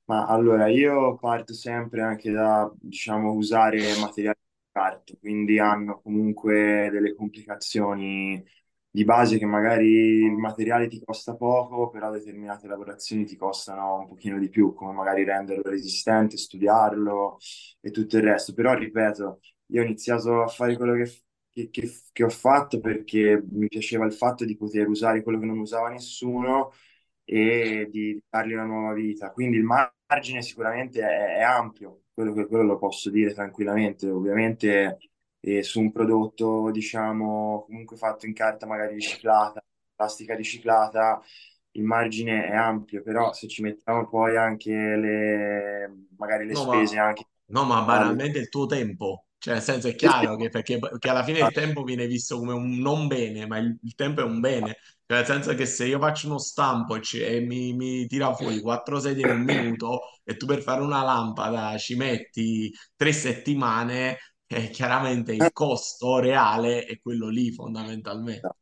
Ma 0.07 0.27
allora 0.27 0.69
io 0.69 1.17
parto 1.17 1.55
sempre 1.55 2.03
anche 2.03 2.31
da, 2.31 2.71
diciamo, 2.79 3.33
usare 3.33 3.97
materiali 3.99 4.39
di 4.75 4.81
carta, 4.81 5.15
quindi 5.21 5.59
hanno 5.59 6.01
comunque 6.03 6.89
delle 6.91 7.15
complicazioni 7.15 8.43
di 8.91 9.05
base 9.05 9.39
che 9.39 9.47
magari 9.47 9.87
il 9.89 10.33
materiale 10.37 10.87
ti 10.89 11.03
costa 11.05 11.35
poco, 11.37 11.91
però 11.91 12.11
determinate 12.13 12.67
lavorazioni 12.69 13.25
ti 13.25 13.37
costano 13.37 13.97
un 13.99 14.07
pochino 14.09 14.39
di 14.39 14.49
più, 14.49 14.73
come 14.75 14.93
magari 14.93 15.25
renderlo 15.25 15.63
resistente, 15.69 16.37
studiarlo 16.37 17.39
e 17.81 17.91
tutto 17.91 18.17
il 18.17 18.23
resto. 18.23 18.53
Però, 18.55 18.73
ripeto, 18.75 19.41
io 19.67 19.81
ho 19.83 19.85
iniziato 19.85 20.43
a 20.43 20.47
fare 20.49 20.77
quello 20.77 20.95
che, 20.95 21.11
che 21.51 21.71
che- 21.71 21.91
che 22.13 22.25
ho 22.25 22.29
fatto 22.29 22.79
perché 22.81 23.43
mi 23.51 23.67
piaceva 23.69 24.05
il 24.07 24.13
fatto 24.13 24.45
di 24.45 24.57
poter 24.57 24.89
usare 24.89 25.23
quello 25.23 25.39
che 25.41 25.47
non 25.47 25.59
usava 25.59 25.89
nessuno 25.89 26.71
e 27.25 27.89
di 27.91 28.21
dargli 28.29 28.53
una 28.53 28.65
nuova 28.65 28.93
vita. 28.95 29.31
Quindi 29.33 29.57
il 29.57 29.65
margine 29.65 30.43
sicuramente 30.43 31.01
è, 31.03 31.39
è 31.39 31.43
ampio, 31.43 32.04
quello, 32.15 32.33
che- 32.33 32.47
quello 32.47 32.65
lo 32.65 32.79
posso 32.79 33.11
dire 33.11 33.35
tranquillamente. 33.35 34.09
Ovviamente 34.09 34.99
eh, 35.41 35.63
su 35.63 35.81
un 35.81 35.93
prodotto, 35.93 36.71
diciamo, 36.71 37.65
comunque 37.67 37.97
fatto 37.97 38.27
in 38.27 38.33
carta 38.35 38.67
magari 38.67 38.95
riciclata, 38.95 39.63
plastica 39.95 40.35
riciclata, 40.35 41.21
il 41.73 41.83
margine 41.85 42.47
è 42.47 42.55
ampio, 42.55 43.03
però 43.03 43.33
se 43.33 43.49
ci 43.49 43.63
mettiamo 43.63 44.09
poi 44.09 44.37
anche 44.37 44.71
le, 44.73 46.07
magari 46.17 46.47
le 46.47 46.55
No, 46.55 46.65
ma, 46.65 46.83
spese 46.83 46.99
anche 46.99 47.27
no, 47.47 47.65
ma 47.65 47.83
banalmente 47.85 48.39
il 48.39 48.49
tuo 48.49 48.67
tempo. 48.67 49.27
Cioè, 49.39 49.55
nel 49.55 49.63
senso 49.63 49.89
è 49.89 49.95
chiaro 49.95 50.37
che, 50.37 50.49
perché, 50.49 50.79
che 50.99 51.09
alla 51.11 51.23
fine 51.25 51.41
il 51.41 51.53
tempo 51.53 51.83
viene 51.83 52.07
visto 52.07 52.39
come 52.39 52.53
un 52.53 52.79
non 52.79 53.07
bene, 53.07 53.47
ma 53.47 53.59
il, 53.59 53.77
il 53.83 53.95
tempo 53.95 54.21
è 54.21 54.25
un 54.25 54.41
bene. 54.41 54.77
Cioè, 55.07 55.19
nel 55.19 55.27
senso 55.27 55.55
che 55.55 55.67
se 55.67 55.87
io 55.87 55.99
faccio 55.99 56.29
uno 56.29 56.39
stampo 56.39 56.97
e, 56.97 57.41
mi, 57.41 57.75
mi 57.75 58.07
tira 58.07 58.33
fuori 58.35 58.61
quattro 58.61 58.99
sedie 58.99 59.31
un 59.31 59.43
minuto 59.43 60.01
e 60.25 60.37
tu 60.37 60.47
per 60.47 60.63
fare 60.63 60.81
una 60.83 61.03
lampada 61.03 61.77
ci 61.77 61.95
metti 61.95 62.73
tre 62.97 63.13
settimane, 63.13 64.19
eh, 64.47 64.71
chiaramente 64.71 65.33
il 65.35 65.51
costo 65.53 66.19
reale 66.19 66.85
è 66.85 66.99
quello 67.01 67.29
lì 67.29 67.53
fondamentalmente. 67.53 68.57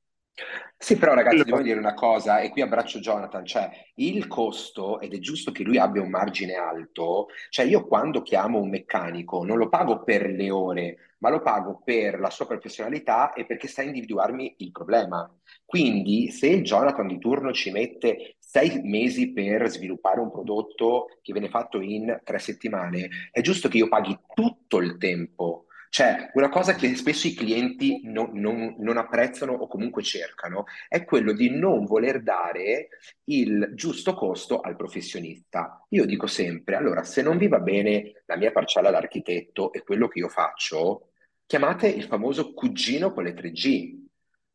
Sì, 0.77 0.97
però 0.97 1.15
ragazzi, 1.15 1.45
devo 1.45 1.63
dire 1.63 1.79
una 1.79 1.95
cosa, 1.95 2.41
e 2.41 2.51
qui 2.51 2.61
abbraccio 2.61 2.99
Jonathan, 2.99 3.45
cioè 3.45 3.71
il 3.97 4.27
costo, 4.27 4.99
ed 4.99 5.15
è 5.15 5.19
giusto 5.21 5.53
che 5.53 5.63
lui 5.63 5.79
abbia 5.79 6.03
un 6.03 6.11
margine 6.11 6.55
alto, 6.55 7.29
cioè 7.51 7.67
io 7.67 7.87
quando 7.87 8.23
chiamo 8.23 8.59
un 8.59 8.69
meccanico 8.69 9.45
non 9.45 9.59
lo 9.59 9.69
pago 9.69 10.03
per 10.03 10.27
le 10.27 10.51
ore, 10.51 10.97
ma 11.19 11.31
lo 11.31 11.41
pago 11.41 11.81
per 11.85 12.19
la 12.19 12.31
sua 12.31 12.47
professionalità 12.47 13.33
e 13.33 13.47
perché 13.47 13.69
sa 13.69 13.83
individuarmi 13.83 14.57
il 14.59 14.73
problema. 14.73 15.31
Quindi 15.65 16.33
se 16.33 16.49
il 16.49 16.63
Jonathan 16.63 17.07
di 17.07 17.19
turno 17.19 17.53
ci 17.53 17.71
mette 17.71 18.37
sei 18.41 18.81
mesi 18.83 19.33
per 19.33 19.69
sviluppare 19.69 20.19
un 20.19 20.33
prodotto 20.33 21.07
che 21.23 21.33
viene 21.33 21.49
fatto 21.49 21.81
in 21.81 22.21
tre 22.25 22.41
settimane, 22.41 23.09
è 23.31 23.41
giusto 23.41 23.69
che 23.69 23.77
io 23.79 23.89
paghi 23.89 24.19
tutto 24.35 24.79
il 24.79 24.99
tempo. 24.99 25.67
Cioè, 25.93 26.31
una 26.35 26.49
cosa 26.49 26.75
che 26.75 26.95
spesso 26.97 27.27
i 27.27 27.35
clienti 27.35 28.01
non, 28.05 28.31
non- 28.33 28.77
non 28.79 28.97
apprezzano 28.97 29.53
o 29.53 29.67
comunque 29.67 30.03
cercano 30.03 30.65
è 30.89 31.05
quello 31.05 31.35
di 31.35 31.51
non 31.51 31.85
voler 31.85 32.23
dare 32.23 32.89
il 33.25 33.73
giusto 33.75 34.15
costo 34.15 34.61
al 34.61 34.75
professionista. 34.75 35.85
Io 35.91 36.07
dico 36.07 36.27
sempre, 36.27 36.77
allora, 36.77 37.03
se 37.05 37.21
non 37.21 37.37
vi 37.37 37.47
va 37.47 37.59
bene 37.61 38.23
la 38.25 38.37
mia 38.39 38.53
parcella 38.53 38.91
d'architetto 38.91 39.71
e 39.75 39.83
quello 39.83 40.09
che 40.09 40.21
io 40.21 40.29
faccio, 40.29 41.11
chiamate 41.45 41.89
il 41.89 42.05
famoso 42.05 42.55
cugino 42.55 43.13
con 43.13 43.25
le 43.25 43.35
3G. 43.35 43.95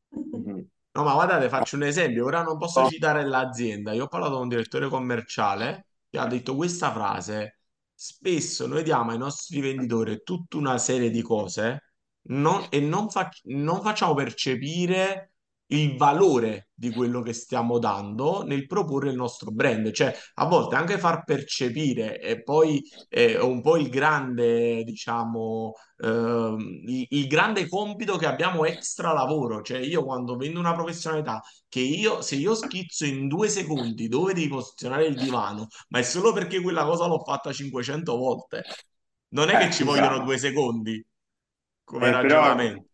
Mhm. 0.10 0.67
No, 0.93 1.04
ma 1.04 1.13
guardate, 1.13 1.47
faccio 1.50 1.76
un 1.76 1.84
esempio. 1.84 2.26
Ora 2.26 2.41
non 2.41 2.58
posso 2.58 2.84
Oh, 2.84 2.89
citare 2.89 3.23
l'azienda. 3.26 3.93
Io 3.93 4.06
ho 4.06 4.08
parlato 4.08 4.34
con 4.34 4.41
un 4.43 4.47
direttore 4.50 4.89
commerciale 4.89 5.88
che 6.10 6.17
ha 6.17 6.26
detto 6.28 6.56
questa 6.56 6.91
frase. 6.91 7.56
Spesso 7.99 8.67
noi 8.67 8.83
diamo 8.83 9.12
ai 9.12 9.17
nostri 9.17 9.60
venditori 9.60 10.21
tutta 10.23 10.57
una 10.57 10.77
serie 10.77 11.10
di 11.10 11.21
cose 11.23 11.93
non- 12.29 12.67
e 12.69 12.79
non, 12.79 13.10
fac- 13.10 13.41
non 13.45 13.81
facciamo 13.81 14.13
percepire 14.13 15.31
il 15.69 15.97
valore 15.97 16.69
di 16.73 16.91
quello 16.91 17.21
che 17.21 17.34
stiamo 17.34 17.77
dando 17.80 18.43
nel 18.43 18.65
proporre 18.67 19.10
il 19.10 19.15
nostro 19.15 19.51
brand, 19.51 19.91
cioè 19.91 20.15
a 20.36 20.45
volte 20.45 20.75
anche 20.75 20.97
far 20.97 21.23
percepire 21.23 22.19
e 22.21 22.41
poi 22.43 22.82
è 23.10 23.38
un 23.39 23.62
po' 23.62 23.75
il 23.77 23.89
grande, 23.89 24.84
diciamo, 24.84 25.73
ehm, 25.97 26.60
il, 26.88 27.06
il 27.10 27.27
grande 27.27 27.67
compito 27.67 28.17
che 28.17 28.25
abbiamo 28.27 28.65
extra 28.65 29.12
lavoro, 29.13 29.62
cioè 29.62 29.80
io 29.80 30.03
quando 30.03 30.36
vendo 30.38 30.60
una 30.60 30.73
professionalità 30.73 31.41
che 31.67 31.80
io, 31.82 32.21
se 32.21 32.36
io 32.36 32.56
schizzo 32.56 33.06
in 33.06 33.27
due 33.27 33.49
secondi 33.49 34.08
dove 34.08 34.34
devi 34.34 34.47
posizionare 34.47 35.06
il 35.08 35.17
divano, 35.17 35.67
ma 35.89 35.99
è 35.99 36.03
solo 36.03 36.32
perché 36.34 36.62
quella 36.62 36.86
cosa 36.86 37.08
l'ho 37.08 37.23
fatta 37.23 37.51
500 37.51 38.15
volte, 38.17 38.63
non 39.30 39.49
è 39.49 39.58
che 39.58 39.69
Eh, 39.69 39.71
ci 39.71 39.84
vogliono 39.84 40.19
esatto. 40.19 40.19
due 40.19 40.38
secondi 40.38 41.03
come 41.84 42.10
Eh, 42.10 42.12
ragionamento. 42.12 42.84
però 42.84 42.86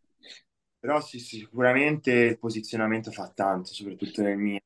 sì, 0.99 1.17
sì, 1.19 1.37
sicuramente 1.37 2.11
il 2.11 2.37
posizionamento 2.39 3.09
fa 3.11 3.29
tanto, 3.33 3.71
soprattutto 3.73 4.21
nel 4.21 4.37
mio, 4.37 4.59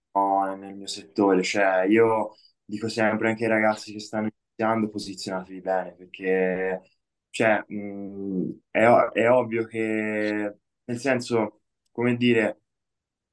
nel 0.55 0.73
mio 0.75 0.87
settore. 0.87 1.43
Cioè, 1.43 1.83
io 1.87 2.35
dico 2.65 2.89
sempre 2.89 3.29
anche 3.29 3.43
ai 3.43 3.49
ragazzi 3.51 3.93
che 3.93 3.99
stanno 3.99 4.29
iniziando, 4.55 4.89
posizionatevi 4.89 5.61
bene, 5.61 5.93
perché 5.93 6.81
cioè, 7.29 7.63
mh, 7.67 8.61
è, 8.71 8.79
è 9.13 9.29
ovvio 9.29 9.65
che, 9.65 10.55
nel 10.85 10.97
senso, 10.99 11.61
come 11.91 12.15
dire, 12.17 12.61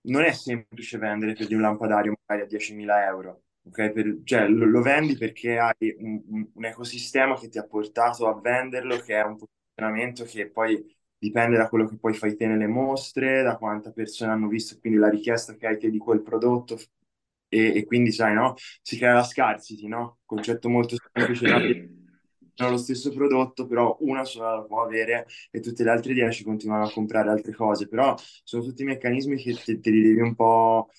non 0.06 0.22
è 0.24 0.32
semplice 0.32 0.98
vendere 0.98 1.32
per 1.34 1.46
di 1.46 1.54
un 1.54 1.62
lampadario 1.62 2.14
magari 2.26 2.46
a 2.46 2.48
10.000 2.50 3.04
euro. 3.06 3.44
ok? 3.66 3.90
Per- 3.92 4.20
cioè, 4.24 4.46
lo, 4.48 4.66
lo 4.66 4.82
vendi 4.82 5.16
perché 5.16 5.58
hai 5.58 5.94
un- 5.98 6.50
un 6.54 6.64
ecosistema 6.64 7.38
che 7.38 7.48
ti 7.48 7.58
ha 7.58 7.64
portato 7.66 8.26
a 8.28 8.38
venderlo, 8.40 8.98
che 8.98 9.16
è 9.18 9.22
un 9.24 9.36
posizionamento 9.38 10.24
che 10.24 10.50
poi 10.50 10.93
dipende 11.24 11.56
da 11.56 11.68
quello 11.68 11.86
che 11.86 11.96
poi 11.96 12.12
fai 12.12 12.36
te 12.36 12.46
nelle 12.46 12.66
mostre, 12.66 13.42
da 13.42 13.56
quanta 13.56 13.90
persone 13.90 14.30
hanno 14.30 14.48
visto, 14.48 14.78
quindi 14.78 14.98
la 14.98 15.08
richiesta 15.08 15.54
che 15.54 15.66
hai 15.66 15.78
te 15.78 15.90
di 15.90 15.98
quel 15.98 16.22
prodotto 16.22 16.78
e, 17.48 17.76
e 17.76 17.84
quindi 17.84 18.12
sai, 18.12 18.34
no? 18.34 18.54
Si 18.82 18.96
crea 18.98 19.14
la 19.14 19.22
scarcity, 19.22 19.86
no? 19.86 20.18
Concetto 20.24 20.68
molto 20.68 20.96
semplice 21.12 21.46
da 21.46 21.56
hanno 21.56 22.70
lo 22.70 22.76
stesso 22.76 23.10
prodotto, 23.10 23.66
però 23.66 23.96
una 24.00 24.24
sola 24.24 24.56
la 24.56 24.62
può 24.62 24.82
avere 24.82 25.26
e 25.50 25.60
tutte 25.60 25.82
le 25.82 25.90
altre 25.90 26.12
10 26.12 26.44
continuano 26.44 26.84
a 26.84 26.92
comprare 26.92 27.30
altre 27.30 27.54
cose. 27.54 27.88
Però 27.88 28.14
sono 28.42 28.62
tutti 28.62 28.84
meccanismi 28.84 29.36
che 29.36 29.54
te, 29.54 29.80
te 29.80 29.90
li 29.90 30.02
devi 30.02 30.20
un 30.20 30.34
po', 30.34 30.90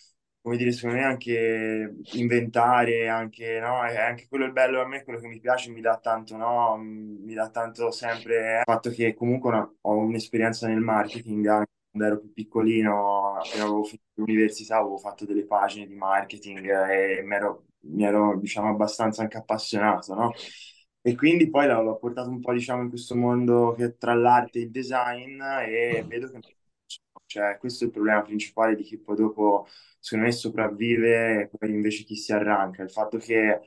come 0.46 0.58
dire, 0.58 0.72
secondo 0.72 0.98
me 0.98 1.04
anche 1.06 1.96
inventare, 2.14 3.08
anche, 3.10 3.60
no? 3.60 3.84
È 3.84 3.98
anche 3.98 4.28
quello 4.28 4.46
il 4.46 4.52
bello 4.52 4.80
a 4.80 4.86
me, 4.88 5.04
quello 5.04 5.20
che 5.20 5.28
mi 5.28 5.40
piace, 5.40 5.72
mi 5.72 5.82
dà 5.82 5.98
tanto, 5.98 6.38
no? 6.38 6.78
Mi 6.78 7.34
dà 7.34 7.50
tanto 7.50 7.90
sempre 7.90 8.58
il 8.60 8.62
fatto 8.64 8.92
che 8.92 9.16
comunque 9.16 9.50
una- 9.50 9.74
ho 9.82 9.98
un'esperienza 9.98 10.68
nel 10.68 10.82
marketing 10.82 11.48
anche 11.48 11.72
quando 11.90 12.08
ero 12.14 12.20
più 12.22 12.32
piccolino, 12.34 13.38
appena 13.38 13.64
avevo 13.64 13.84
finito 13.84 14.06
l'università, 14.16 14.78
avevo 14.78 14.98
fatto 14.98 15.26
delle 15.26 15.46
pagine 15.48 15.88
di 15.88 15.96
marketing 15.96 16.64
e 16.92 17.24
mi 17.24 17.34
ero, 17.36 17.66
mi 17.88 18.04
ero, 18.06 18.38
diciamo, 18.38 18.70
abbastanza 18.70 19.24
anche 19.24 19.38
appassionato, 19.38 20.14
no? 20.14 20.32
E 21.02 21.16
quindi 21.16 21.50
poi 21.50 21.68
l'ho 21.68 21.82
l'ho 21.82 21.98
portato 21.98 22.30
un 22.30 22.40
po', 22.40 22.52
diciamo, 22.54 22.82
in 22.84 22.90
questo 22.90 23.16
mondo 23.16 23.74
che 23.78 23.86
è 23.86 23.98
tra 23.98 24.14
l'arte 24.14 24.60
e 24.60 24.62
il 24.64 24.72
design 24.72 25.42
e 25.42 26.04
vedo 26.08 26.30
che 26.30 26.40
cioè, 27.26 27.58
questo 27.58 27.84
è 27.84 27.88
il 27.88 27.94
problema 27.94 28.22
principale 28.22 28.76
di 28.76 28.84
chi 28.84 28.98
poi 29.00 29.16
dopo, 29.16 29.68
secondo 30.00 30.26
me, 30.26 30.32
sopravvive 30.32 31.50
e 31.60 31.68
invece 31.68 32.04
chi 32.04 32.16
si 32.16 32.32
arranca. 32.34 32.84
Il 32.84 32.92
fatto 32.92 33.18
che 33.18 33.62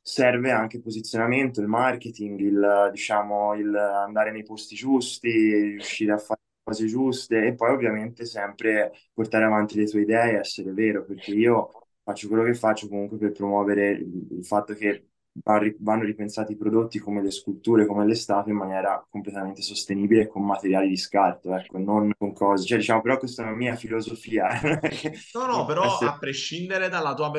serve 0.00 0.50
anche 0.50 0.80
posizionamento, 0.80 1.60
il 1.60 1.66
marketing, 1.68 2.38
il, 2.40 2.90
diciamo, 2.92 3.54
il 3.54 3.74
andare 3.74 4.30
nei 4.32 4.42
posti 4.42 4.74
giusti, 4.74 5.28
riuscire 5.30 6.12
a 6.12 6.18
fare 6.18 6.40
cose 6.62 6.86
giuste 6.86 7.46
e 7.46 7.54
poi 7.54 7.70
ovviamente 7.72 8.24
sempre 8.24 8.92
portare 9.12 9.44
avanti 9.44 9.76
le 9.78 9.86
tue 9.86 10.02
idee 10.02 10.38
essere 10.38 10.72
vero, 10.72 11.04
perché 11.04 11.30
io 11.32 11.70
faccio 12.02 12.28
quello 12.28 12.42
che 12.44 12.54
faccio 12.54 12.88
comunque 12.88 13.18
per 13.18 13.32
promuovere 13.32 13.90
il, 13.92 14.44
fatto 14.44 14.74
che 14.74 15.08
vanno 15.42 16.04
ripensati 16.04 16.52
i 16.52 16.56
prodotti 16.56 16.98
come 16.98 17.20
le 17.22 17.30
sculture, 17.30 17.86
come 17.86 18.06
le 18.06 18.14
statue 18.14 18.52
in 18.52 18.58
maniera 18.58 19.04
completamente 19.10 19.62
sostenibile 19.62 20.22
e 20.22 20.26
con 20.28 20.44
materiali 20.44 20.88
di 20.88 20.96
scarto, 20.96 21.54
ecco, 21.54 21.78
non 21.78 22.12
con 22.16 22.32
cose. 22.32 22.64
Cioè, 22.64 22.78
diciamo, 22.78 23.02
però 23.02 23.18
questa 23.18 23.42
è 23.42 23.46
una 23.46 23.56
mia 23.56 23.74
filosofia. 23.74 24.48
No, 25.34 25.46
no, 25.46 25.64
però 25.64 25.84
essere- 25.84 26.10
a 26.10 26.18
prescindere 26.18 26.88
dalla 26.88 27.14
tua 27.14 27.30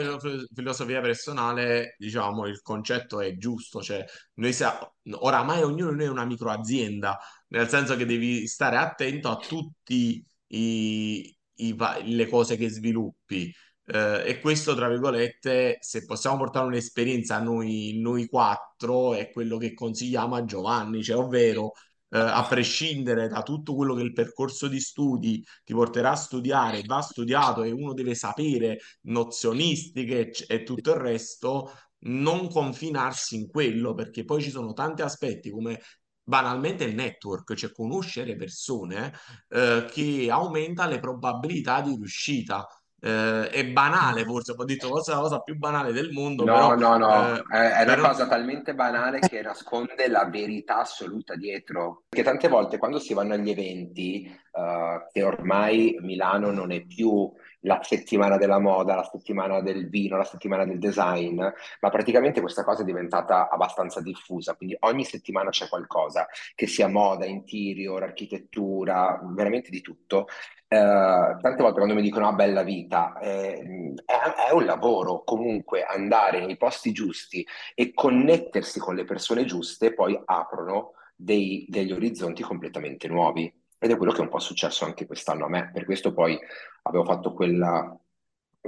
filosofia 0.53 0.99
personale, 1.01 1.95
diciamo, 1.97 2.45
il 2.47 2.62
concetto 2.62 3.21
è 3.21 3.36
giusto, 3.38 3.81
cioè 3.81 4.03
noi 4.36 4.51
siamo, 4.53 4.95
oramai 5.19 5.62
ognuno 5.63 5.91
di 5.91 5.97
noi 5.97 6.05
è 6.08 6.10
una 6.10 6.25
microazienda, 6.25 7.17
nel 7.49 7.67
senso 7.69 7.95
che 7.95 8.05
devi 8.05 8.47
stare 8.47 8.77
attento 8.77 9.29
a 9.29 9.38
tutte 9.38 10.23
le 10.47 12.27
cose 12.29 12.58
che 12.58 12.69
sviluppi. 12.69 13.53
Eh, 13.87 14.23
e 14.25 14.39
questo, 14.39 14.73
tra 14.75 14.87
virgolette, 14.89 15.77
se 15.79 16.05
possiamo 16.05 16.37
portare 16.37 16.65
un'esperienza 16.65 17.35
a 17.35 17.39
noi, 17.41 17.99
noi 18.01 18.25
quattro, 18.27 19.13
è 19.13 19.29
quello 19.29 19.57
che 19.57 19.73
consigliamo 19.73 20.35
a 20.35 20.45
Giovanni, 20.45 21.03
cioè, 21.03 21.17
ovvero, 21.17 21.73
eh, 22.09 22.17
a 22.17 22.43
prescindere 22.47 23.27
da 23.27 23.43
tutto 23.43 23.75
quello 23.75 23.93
che 23.93 24.01
il 24.01 24.13
percorso 24.13 24.67
di 24.67 24.79
studi 24.79 25.43
ti 25.63 25.73
porterà 25.73 26.11
a 26.11 26.15
studiare, 26.15 26.81
va 26.85 27.01
studiato 27.01 27.63
e 27.63 27.71
uno 27.71 27.93
deve 27.93 28.15
sapere 28.15 28.79
nozionistiche 29.01 30.31
e, 30.31 30.45
e 30.47 30.63
tutto 30.63 30.91
il 30.91 30.97
resto, 30.99 31.71
non 32.05 32.49
confinarsi 32.49 33.35
in 33.35 33.47
quello, 33.47 33.93
perché 33.93 34.23
poi 34.25 34.41
ci 34.41 34.49
sono 34.49 34.73
tanti 34.73 35.01
aspetti 35.01 35.49
come 35.49 35.81
banalmente 36.23 36.83
il 36.85 36.95
network, 36.95 37.53
cioè 37.53 37.71
conoscere 37.71 38.35
persone 38.35 39.13
eh, 39.49 39.85
che 39.91 40.27
aumenta 40.29 40.87
le 40.87 40.99
probabilità 40.99 41.81
di 41.81 41.95
riuscita. 41.95 42.67
Eh, 42.99 43.49
è 43.49 43.65
banale, 43.67 44.23
forse 44.23 44.55
ho 44.58 44.63
detto 44.63 44.88
forse 44.88 45.12
la 45.12 45.19
cosa 45.19 45.39
più 45.39 45.58
banale 45.58 45.91
del 45.91 46.12
mondo, 46.12 46.43
però, 46.43 46.75
No, 46.75 46.97
no, 46.97 46.97
no, 46.97 47.36
eh, 47.38 47.43
è, 47.49 47.71
è 47.71 47.84
una 47.84 47.93
però 47.95 48.08
cosa 48.08 48.27
talmente 48.27 48.73
banale 48.73 49.19
che 49.19 49.41
nasconde 49.41 50.08
la 50.08 50.25
verità 50.25 50.79
assoluta 50.79 51.36
dietro. 51.36 52.03
Perché 52.10 52.25
tante 52.25 52.47
volte 52.47 52.77
quando 52.77 52.99
si 52.99 53.13
vanno 53.13 53.34
agli 53.34 53.49
eventi, 53.49 54.25
eh, 54.25 55.05
che 55.12 55.23
ormai 55.23 55.97
Milano 56.01 56.51
non 56.51 56.71
è 56.71 56.81
più 56.81 57.31
la 57.65 57.80
settimana 57.84 58.38
della 58.38 58.60
moda, 58.60 58.95
la 58.95 59.10
settimana 59.12 59.62
del 59.62 59.89
vino, 59.89 60.17
la 60.17 60.23
settimana 60.23 60.65
del 60.65 60.80
design, 60.80 61.38
ma 61.38 61.89
praticamente 61.89 62.39
questa 62.39 62.63
cosa 62.63 62.82
è 62.82 62.86
diventata 62.86 63.49
abbastanza 63.49 64.01
diffusa, 64.01 64.56
quindi 64.56 64.75
ogni 64.82 65.04
settimana 65.04 65.49
c'è 65.49 65.67
qualcosa, 65.67 66.28
che 66.54 66.67
sia 66.67 66.88
moda, 66.88 67.25
interior, 67.25 68.04
architettura, 68.04 69.19
veramente 69.34 69.69
di 69.71 69.82
tutto. 69.82 70.28
Eh, 70.67 70.78
tante 70.78 71.62
volte 71.62 71.78
quando 71.78 71.93
mi 71.95 72.01
dicono 72.01 72.28
ah, 72.28 72.34
bella 72.34 72.63
vita, 72.63 73.17
eh, 73.19 73.93
è, 74.06 74.47
è 74.49 74.51
un 74.54 74.65
lavoro 74.65 75.23
comunque 75.23 75.84
andare 75.84 76.45
nei 76.45 76.58
posti 76.58 76.91
giusti 76.91 77.45
e 77.73 77.93
connettersi 77.93 78.80
con 78.80 78.95
le 78.95 79.06
persone 79.06 79.45
giuste 79.45 79.93
poi 79.93 80.19
aprono 80.25 80.93
dei- 81.15 81.65
degli 81.69 81.91
orizzonti 81.91 82.43
completamente 82.43 83.08
nuovi. 83.08 83.51
Ed 83.77 83.91
è 83.91 83.97
quello 83.97 84.11
che 84.11 84.19
è 84.19 84.21
un 84.21 84.29
po' 84.29 84.39
successo 84.39 84.85
anche 84.85 85.05
quest'anno 85.05 85.45
a 85.45 85.49
me. 85.49 85.71
Per 85.73 85.85
questo 85.85 86.13
poi 86.13 86.38
avevo 86.83 87.03
fatto 87.05 87.33
quella, 87.33 87.97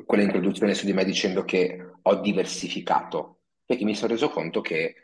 quella 0.06 0.24
introduzione 0.24 0.74
su 0.74 0.86
di 0.86 0.94
me 0.94 1.06
dicendo 1.06 1.44
che 1.44 1.92
ho 2.02 2.16
diversificato, 2.16 3.40
perché 3.66 3.84
mi 3.84 3.96
sono 3.96 4.14
reso 4.14 4.30
conto 4.30 4.62
che 4.62 4.96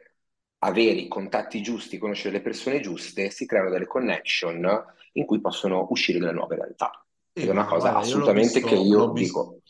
avere 0.60 1.00
i 1.00 1.08
contatti 1.08 1.62
giusti, 1.62 1.98
conoscere 1.98 2.36
le 2.36 2.42
persone 2.42 2.80
giuste, 2.80 3.30
si 3.30 3.46
creano 3.46 3.70
delle 3.70 3.86
connection 3.88 4.86
in 5.14 5.26
cui 5.26 5.42
possono 5.42 5.88
uscire 5.90 6.20
delle 6.20 6.32
nuove 6.32 6.56
realtà. 6.56 7.06
Ed 7.36 7.44
sì, 7.44 7.48
è 7.48 7.52
una 7.52 7.64
ma 7.64 7.66
cosa 7.66 7.76
guarda, 7.76 8.06
io 8.06 8.32
assolutamente 8.32 8.62
che 8.62 8.76
visto, 8.76 8.84
l'ho 8.90 9.08
io 9.08 9.12
visto. 9.12 9.44
dico. 9.44 9.62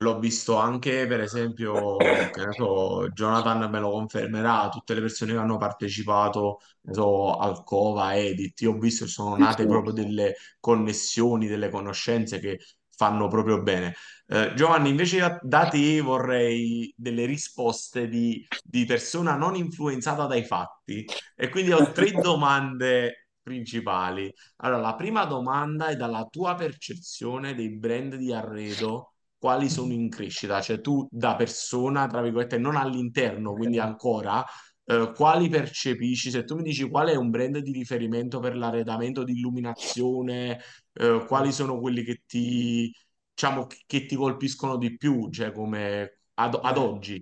L'ho 0.00 0.18
visto 0.20 0.56
anche, 0.56 1.06
per 1.08 1.20
esempio, 1.20 1.96
che 1.96 2.44
ne 2.44 2.52
so, 2.52 3.08
Jonathan 3.08 3.68
me 3.68 3.80
lo 3.80 3.90
confermerà, 3.90 4.68
tutte 4.68 4.94
le 4.94 5.00
persone 5.00 5.32
che 5.32 5.38
hanno 5.38 5.56
partecipato, 5.56 6.60
ne 6.82 6.94
so, 6.94 7.36
al 7.36 7.64
Cova, 7.64 8.16
Edit, 8.16 8.60
io 8.60 8.72
ho 8.74 8.78
visto 8.78 9.04
che 9.06 9.10
sono 9.10 9.36
nate 9.36 9.66
proprio 9.66 9.92
delle 9.92 10.36
connessioni, 10.60 11.48
delle 11.48 11.68
conoscenze 11.68 12.38
che 12.38 12.60
fanno 12.94 13.26
proprio 13.28 13.60
bene. 13.62 13.94
Eh, 14.26 14.52
Giovanni, 14.54 14.90
invece 14.90 15.18
da, 15.18 15.38
da 15.42 15.68
te 15.68 16.00
vorrei 16.00 16.92
delle 16.96 17.24
risposte 17.26 18.08
di, 18.08 18.46
di 18.62 18.84
persona 18.84 19.34
non 19.36 19.56
influenzata 19.56 20.26
dai 20.26 20.44
fatti 20.44 21.04
e 21.34 21.48
quindi 21.48 21.72
ho 21.72 21.90
tre 21.92 22.10
domande 22.20 23.28
principali. 23.42 24.32
Allora, 24.58 24.80
la 24.80 24.94
prima 24.94 25.24
domanda 25.24 25.88
è 25.88 25.96
dalla 25.96 26.24
tua 26.30 26.54
percezione 26.54 27.54
dei 27.54 27.70
brand 27.70 28.14
di 28.16 28.32
arredo 28.32 29.14
quali 29.38 29.68
sono 29.70 29.92
in 29.92 30.08
crescita, 30.08 30.60
cioè 30.60 30.80
tu 30.80 31.06
da 31.10 31.36
persona, 31.36 32.06
tra 32.06 32.20
virgolette, 32.22 32.58
non 32.58 32.76
all'interno, 32.76 33.54
quindi 33.54 33.78
ancora, 33.78 34.44
eh, 34.84 35.12
quali 35.14 35.48
percepisci? 35.48 36.30
Se 36.30 36.44
tu 36.44 36.56
mi 36.56 36.62
dici 36.62 36.88
qual 36.88 37.08
è 37.08 37.14
un 37.16 37.30
brand 37.30 37.58
di 37.58 37.72
riferimento 37.72 38.40
per 38.40 38.56
l'arredamento 38.56 39.22
di 39.24 39.32
illuminazione, 39.32 40.60
eh, 40.94 41.24
quali 41.26 41.52
sono 41.52 41.78
quelli 41.80 42.02
che 42.04 42.22
ti, 42.26 42.92
diciamo, 43.32 43.66
che 43.86 44.06
ti 44.06 44.16
colpiscono 44.16 44.76
di 44.76 44.96
più, 44.96 45.30
cioè 45.30 45.52
come 45.52 46.20
ad, 46.34 46.58
ad 46.62 46.76
Beh, 46.76 46.78
oggi? 46.78 47.20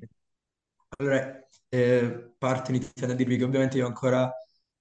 allora, 0.99 1.47
eh, 1.69 2.35
parto 2.39 2.71
iniziando 2.71 3.15
a 3.15 3.17
dirvi 3.17 3.37
che 3.37 3.45
ovviamente 3.45 3.77
io 3.79 3.87
ancora 3.87 4.31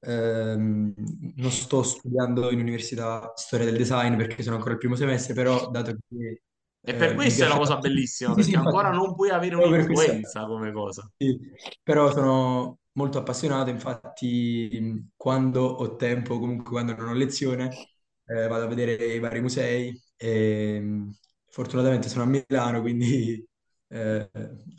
Ehm, 0.07 0.93
non 1.37 1.49
sto 1.51 1.81
studiando 1.81 2.51
in 2.51 2.59
università 2.59 3.33
storia 3.35 3.65
del 3.65 3.77
design 3.77 4.15
perché 4.17 4.43
sono 4.43 4.55
ancora 4.57 4.73
al 4.75 4.79
primo 4.79 4.95
semestre, 4.95 5.33
però 5.33 5.71
dato 5.71 5.97
che 6.07 6.43
E 6.87 6.95
per 6.95 7.13
eh, 7.13 7.15
questo 7.15 7.43
è 7.45 7.47
piace 7.47 7.57
cosa 7.57 7.77
bellissima, 7.79 8.33
sì, 8.33 8.43
sì, 8.43 8.51
perché 8.51 8.55
ancora 8.55 8.89
infatti, 8.89 8.91
non 8.91 9.13
puoi 9.15 9.29
avere 9.29 9.55
un'influenza 9.55 10.45
come 10.45 10.71
cosa. 10.71 11.09
sì, 11.17 11.37
però 11.81 12.11
sono 12.11 12.79
molto 12.93 13.17
appassionato, 13.19 13.69
infatti 13.69 15.09
quando 15.15 15.61
ho 15.63 15.95
tempo, 15.95 16.39
comunque 16.39 16.71
quando 16.71 16.95
non 16.95 17.09
ho 17.09 17.13
lezione, 17.13 17.83
eh, 18.25 18.47
vado 18.47 18.65
a 18.65 18.67
vedere 18.67 19.13
i 19.13 19.19
vari 19.19 19.39
musei 19.41 20.01
e 20.17 21.07
fortunatamente 21.47 22.09
sono 22.09 22.23
a 22.23 22.27
Milano, 22.27 22.81
quindi 22.81 23.45
eh, 23.89 24.29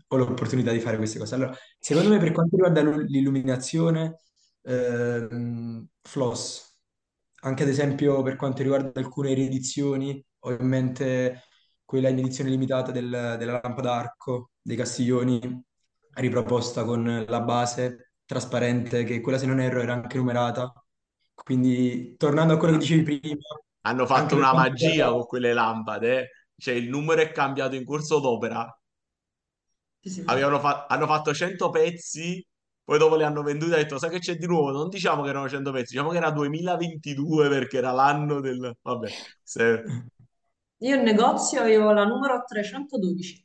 ho 0.08 0.16
l'opportunità 0.16 0.72
di 0.72 0.80
fare 0.80 0.96
queste 0.98 1.18
cose. 1.18 1.34
Allora, 1.34 1.54
secondo 1.78 2.08
me 2.10 2.18
per 2.18 2.32
quanto 2.32 2.56
riguarda 2.56 2.82
l'u- 2.82 2.98
l'illuminazione, 3.06 4.20
ehm, 4.62 5.86
floss, 6.02 6.74
anche 7.42 7.62
ad 7.62 7.68
esempio 7.68 8.22
per 8.22 8.36
quanto 8.36 8.62
riguarda 8.62 8.98
alcune 9.00 9.34
riedizioni, 9.34 10.22
ho 10.40 10.52
in 10.52 10.66
mente 10.66 11.42
quella 11.86 12.10
in 12.10 12.18
edizione 12.18 12.50
limitata 12.50 12.92
del- 12.92 13.36
della 13.38 13.60
lampada 13.62 13.82
d'arco 13.90 14.50
dei 14.62 14.76
Castiglioni, 14.76 15.40
riproposta 16.14 16.84
con 16.84 17.24
la 17.28 17.40
base 17.40 18.12
trasparente, 18.26 19.04
che 19.04 19.20
quella 19.22 19.38
se 19.38 19.46
non 19.46 19.60
erro 19.60 19.80
era 19.80 19.94
anche 19.94 20.18
numerata. 20.18 20.72
Quindi, 21.34 22.16
tornando 22.18 22.54
a 22.54 22.56
quello 22.58 22.74
che 22.74 22.80
dicevi 22.80 23.02
prima, 23.20 23.42
Hanno 23.86 24.04
fatto 24.06 24.36
una 24.36 24.52
magia 24.52 25.08
con 25.10 25.24
quelle 25.24 25.54
lampade, 25.54 26.20
eh. 26.20 26.28
Cioè 26.58 26.74
il 26.74 26.88
numero 26.90 27.22
è 27.22 27.32
cambiato 27.32 27.74
in 27.74 27.84
corso 27.84 28.18
d'opera. 28.20 28.66
Sì, 30.00 30.10
sì, 30.10 30.22
fa- 30.60 30.86
hanno 30.88 31.06
fatto 31.06 31.34
100 31.34 31.70
pezzi, 31.70 32.44
poi 32.84 32.98
dopo 32.98 33.16
le 33.16 33.24
hanno 33.24 33.42
vendute 33.42 33.72
e 33.72 33.74
ha 33.80 33.82
detto, 33.82 33.98
sai 33.98 34.10
che 34.10 34.18
c'è 34.20 34.36
di 34.36 34.46
nuovo? 34.46 34.70
Non 34.70 34.88
diciamo 34.88 35.22
che 35.22 35.28
erano 35.30 35.48
100 35.48 35.72
pezzi, 35.72 35.92
diciamo 35.94 36.10
che 36.10 36.16
era 36.18 36.30
2022 36.30 37.48
perché 37.48 37.78
era 37.78 37.90
l'anno 37.92 38.40
del... 38.40 38.76
Vabbè, 38.82 39.08
se... 39.42 39.82
Io 40.78 40.94
in 40.96 41.02
negozio 41.02 41.60
avevo 41.60 41.92
la 41.92 42.04
numero 42.04 42.42
312. 42.46 43.42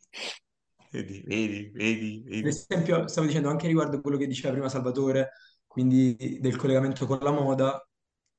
Vedi, 0.91 1.23
vedi, 1.25 1.69
vedi, 1.73 2.23
vedi. 2.25 2.47
esempio, 2.49 3.07
stavo 3.07 3.25
dicendo 3.25 3.49
anche 3.49 3.67
riguardo 3.67 4.01
quello 4.01 4.17
che 4.17 4.27
diceva 4.27 4.51
prima 4.51 4.67
Salvatore, 4.67 5.31
quindi 5.65 6.37
del 6.41 6.57
collegamento 6.57 7.05
con 7.05 7.19
la 7.21 7.31
moda, 7.31 7.87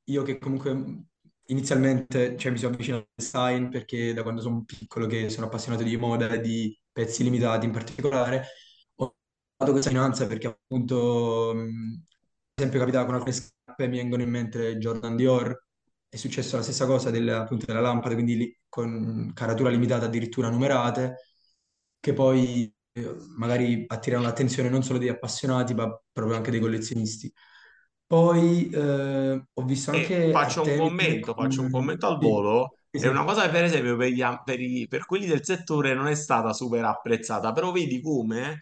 io 0.04 0.22
che 0.22 0.38
comunque 0.38 1.04
inizialmente, 1.46 2.36
cioè, 2.36 2.52
mi 2.52 2.58
sono 2.58 2.74
avvicinato 2.74 3.04
al 3.04 3.10
design 3.14 3.68
perché 3.68 4.12
da 4.12 4.22
quando 4.22 4.42
sono 4.42 4.64
piccolo 4.64 5.06
che 5.06 5.30
sono 5.30 5.46
appassionato 5.46 5.82
di 5.82 5.96
moda 5.96 6.28
e 6.28 6.40
di 6.40 6.78
pezzi 6.92 7.22
limitati 7.22 7.64
in 7.64 7.72
particolare, 7.72 8.44
ho 8.96 9.14
dato 9.56 9.72
questa 9.72 9.90
finanza 9.90 10.26
perché 10.26 10.48
appunto, 10.48 11.52
mh, 11.54 12.02
ad 12.50 12.58
esempio 12.58 12.80
capitava 12.80 13.06
con 13.06 13.14
alcune 13.14 13.32
scarpe, 13.32 13.88
mi 13.88 13.96
vengono 13.96 14.22
in 14.22 14.30
mente 14.30 14.76
Jordan 14.76 15.16
Dior, 15.16 15.64
è 16.12 16.16
successo 16.16 16.56
la 16.56 16.62
stessa 16.62 16.84
cosa 16.86 17.10
del- 17.10 17.28
appunto 17.30 17.64
della 17.66 17.80
lampada, 17.80 18.14
quindi 18.14 18.36
lì, 18.36 18.60
con 18.68 19.30
caratura 19.34 19.70
limitata 19.70 20.04
addirittura 20.06 20.50
numerate, 20.50 21.16
che 22.00 22.12
poi 22.12 22.72
eh, 22.92 23.16
magari 23.36 23.84
attirano 23.86 24.24
l'attenzione 24.24 24.68
non 24.68 24.82
solo 24.82 24.98
degli 24.98 25.08
appassionati, 25.08 25.72
ma 25.74 25.88
proprio 26.12 26.36
anche 26.36 26.50
dei 26.50 26.60
collezionisti. 26.60 27.32
Poi 28.06 28.68
eh, 28.70 29.44
ho 29.52 29.64
visto 29.64 29.90
E 29.90 29.90
anche 29.90 30.30
faccio 30.30 30.62
un 30.62 30.72
commento, 30.74 31.34
faccio 31.34 31.60
un 31.62 31.68
con... 31.70 31.70
commento 31.70 32.06
al 32.06 32.18
volo. 32.18 32.78
sì, 32.92 32.98
È 32.98 33.06
una 33.08 33.24
cosa 33.24 33.42
che 33.44 33.50
per 33.50 33.64
esempio 33.64 33.96
per, 33.96 34.08
gli 34.08 34.22
per 34.44 34.60
i- 34.60 34.86
per 34.88 35.04
quelli 35.06 35.26
del 35.26 35.44
settore 35.44 35.94
non 35.94 36.06
è 36.06 36.14
stata 36.14 36.52
super 36.52 36.84
apprezzata, 36.84 37.52
però 37.52 37.72
vedi 37.72 38.00
come 38.00 38.60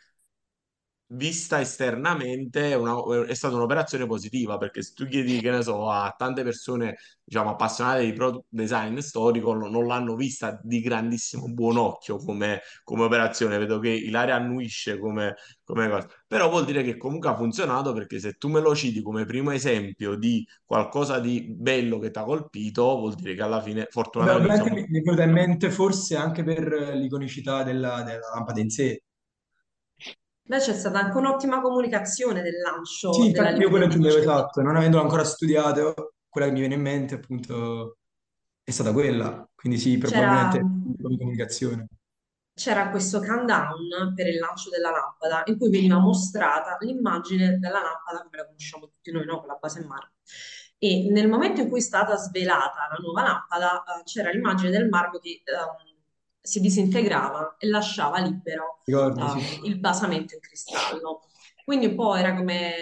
vista 1.12 1.60
esternamente 1.60 2.70
è, 2.70 2.74
una- 2.74 3.26
è 3.26 3.34
stata 3.34 3.54
un'operazione 3.56 4.06
positiva 4.06 4.58
perché 4.58 4.82
se 4.82 4.92
tu 4.94 5.06
chiedi, 5.06 5.40
che 5.40 5.50
ne 5.50 5.62
so, 5.62 5.90
a 5.90 6.14
tante 6.16 6.42
persone, 6.44 6.96
diciamo, 7.24 7.50
appassionate 7.50 8.04
di 8.04 8.12
product 8.12 8.46
design 8.48 8.98
storico, 8.98 9.52
non 9.54 9.70
non 9.70 9.86
l'hanno 9.86 10.14
vista 10.16 10.58
di 10.62 10.80
grandissimo 10.80 11.48
buon 11.48 11.76
occhio 11.78 12.16
come, 12.18 12.60
come 12.84 13.04
operazione. 13.04 13.58
Vedo 13.58 13.78
che 13.78 13.88
Ilaria 13.90 14.36
annuisce 14.36 14.98
come, 14.98 15.34
come 15.64 15.88
cosa, 15.88 16.08
però 16.26 16.48
vuol 16.48 16.64
dire 16.64 16.82
che 16.82 16.96
comunque 16.96 17.28
ha 17.30 17.36
funzionato 17.36 17.92
perché 17.92 18.18
se 18.18 18.34
tu 18.34 18.48
me 18.48 18.60
lo 18.60 18.74
citi 18.74 19.02
come 19.02 19.24
primo 19.24 19.50
esempio 19.52 20.14
di 20.16 20.46
qualcosa 20.64 21.18
di 21.20 21.44
bello 21.48 21.98
che 21.98 22.10
ti 22.10 22.18
ha 22.18 22.24
colpito, 22.24 22.82
vuol 22.98 23.14
dire 23.14 23.34
che 23.34 23.42
alla 23.42 23.60
fine, 23.62 23.86
fortunatamente, 23.90 24.48
ovviamente 24.48 24.70
diciamo, 24.70 24.70
mi 24.70 24.86
mi 24.88 24.98
è 25.00 25.02
venuta 25.02 25.22
in 25.24 25.32
mente 25.32 25.70
forse 25.70 26.16
anche 26.16 26.42
per 26.44 26.68
l'iconicità 26.94 27.62
della, 27.62 28.02
della 28.02 28.28
lampada 28.34 28.60
in 28.60 28.70
sé. 28.70 29.02
Beh, 30.50 30.58
c'è 30.58 30.74
stata 30.74 30.98
anche 30.98 31.16
un'ottima 31.16 31.60
comunicazione 31.60 32.42
del 32.42 32.58
Sì, 32.58 32.60
lancio 32.60 33.30
della 33.30 33.50
infatti 33.50 33.60
io 33.60 33.68
quello 33.70 33.84
edition. 33.86 34.18
esatto, 34.18 34.60
non 34.62 34.76
avendolo 34.76 35.02
ancora 35.02 35.24
studiato, 35.24 36.14
quella 36.28 36.46
che 36.46 36.52
mi 36.52 36.60
viene 36.60 36.74
in 36.74 36.80
mente 36.82 37.14
appunto 37.14 37.98
è 38.62 38.70
stata 38.70 38.92
quella, 38.92 39.48
quindi 39.54 39.78
sì, 39.78 39.98
C'era 40.02 40.10
probabilmente 40.12 40.60
come 41.00 41.16
comunicazione. 41.18 41.86
c'era 42.52 42.90
questo 42.90 43.20
countdown 43.20 44.12
per 44.14 44.26
il 44.26 44.38
lancio 44.38 44.68
della 44.70 44.90
lampada 44.90 45.42
in 45.46 45.56
cui 45.58 45.70
veniva 45.70 45.98
mostrata 45.98 46.76
l'immagine 46.80 47.58
della 47.58 47.80
lampada 47.80 48.22
come 48.22 48.36
la 48.36 48.44
conosciamo 48.46 48.86
tutti 48.88 49.10
noi, 49.10 49.24
no? 49.24 49.38
Con 49.40 49.48
la 49.48 49.58
base 49.60 49.80
in 49.80 49.86
marmo. 49.86 50.12
E 50.78 51.08
nel 51.10 51.28
momento 51.28 51.60
in 51.60 51.68
cui 51.68 51.78
è 51.78 51.82
stata 51.82 52.16
svelata 52.16 52.88
la 52.90 52.96
nuova 53.00 53.22
lampada, 53.22 53.82
eh, 53.84 54.02
c'era 54.04 54.30
l'immagine 54.30 54.70
del 54.70 54.88
marmo 54.88 55.18
che 55.18 55.42
ehm, 55.44 55.89
si 56.40 56.60
disintegrava 56.60 57.56
e 57.58 57.68
lasciava 57.68 58.18
libero 58.20 58.80
Ricordi, 58.84 59.28
sì. 59.28 59.56
ehm, 59.56 59.64
il 59.64 59.78
basamento 59.78 60.34
in 60.34 60.40
cristallo. 60.40 61.22
Quindi 61.64 61.86
un 61.86 61.94
po' 61.94 62.14
era 62.14 62.34
come 62.34 62.72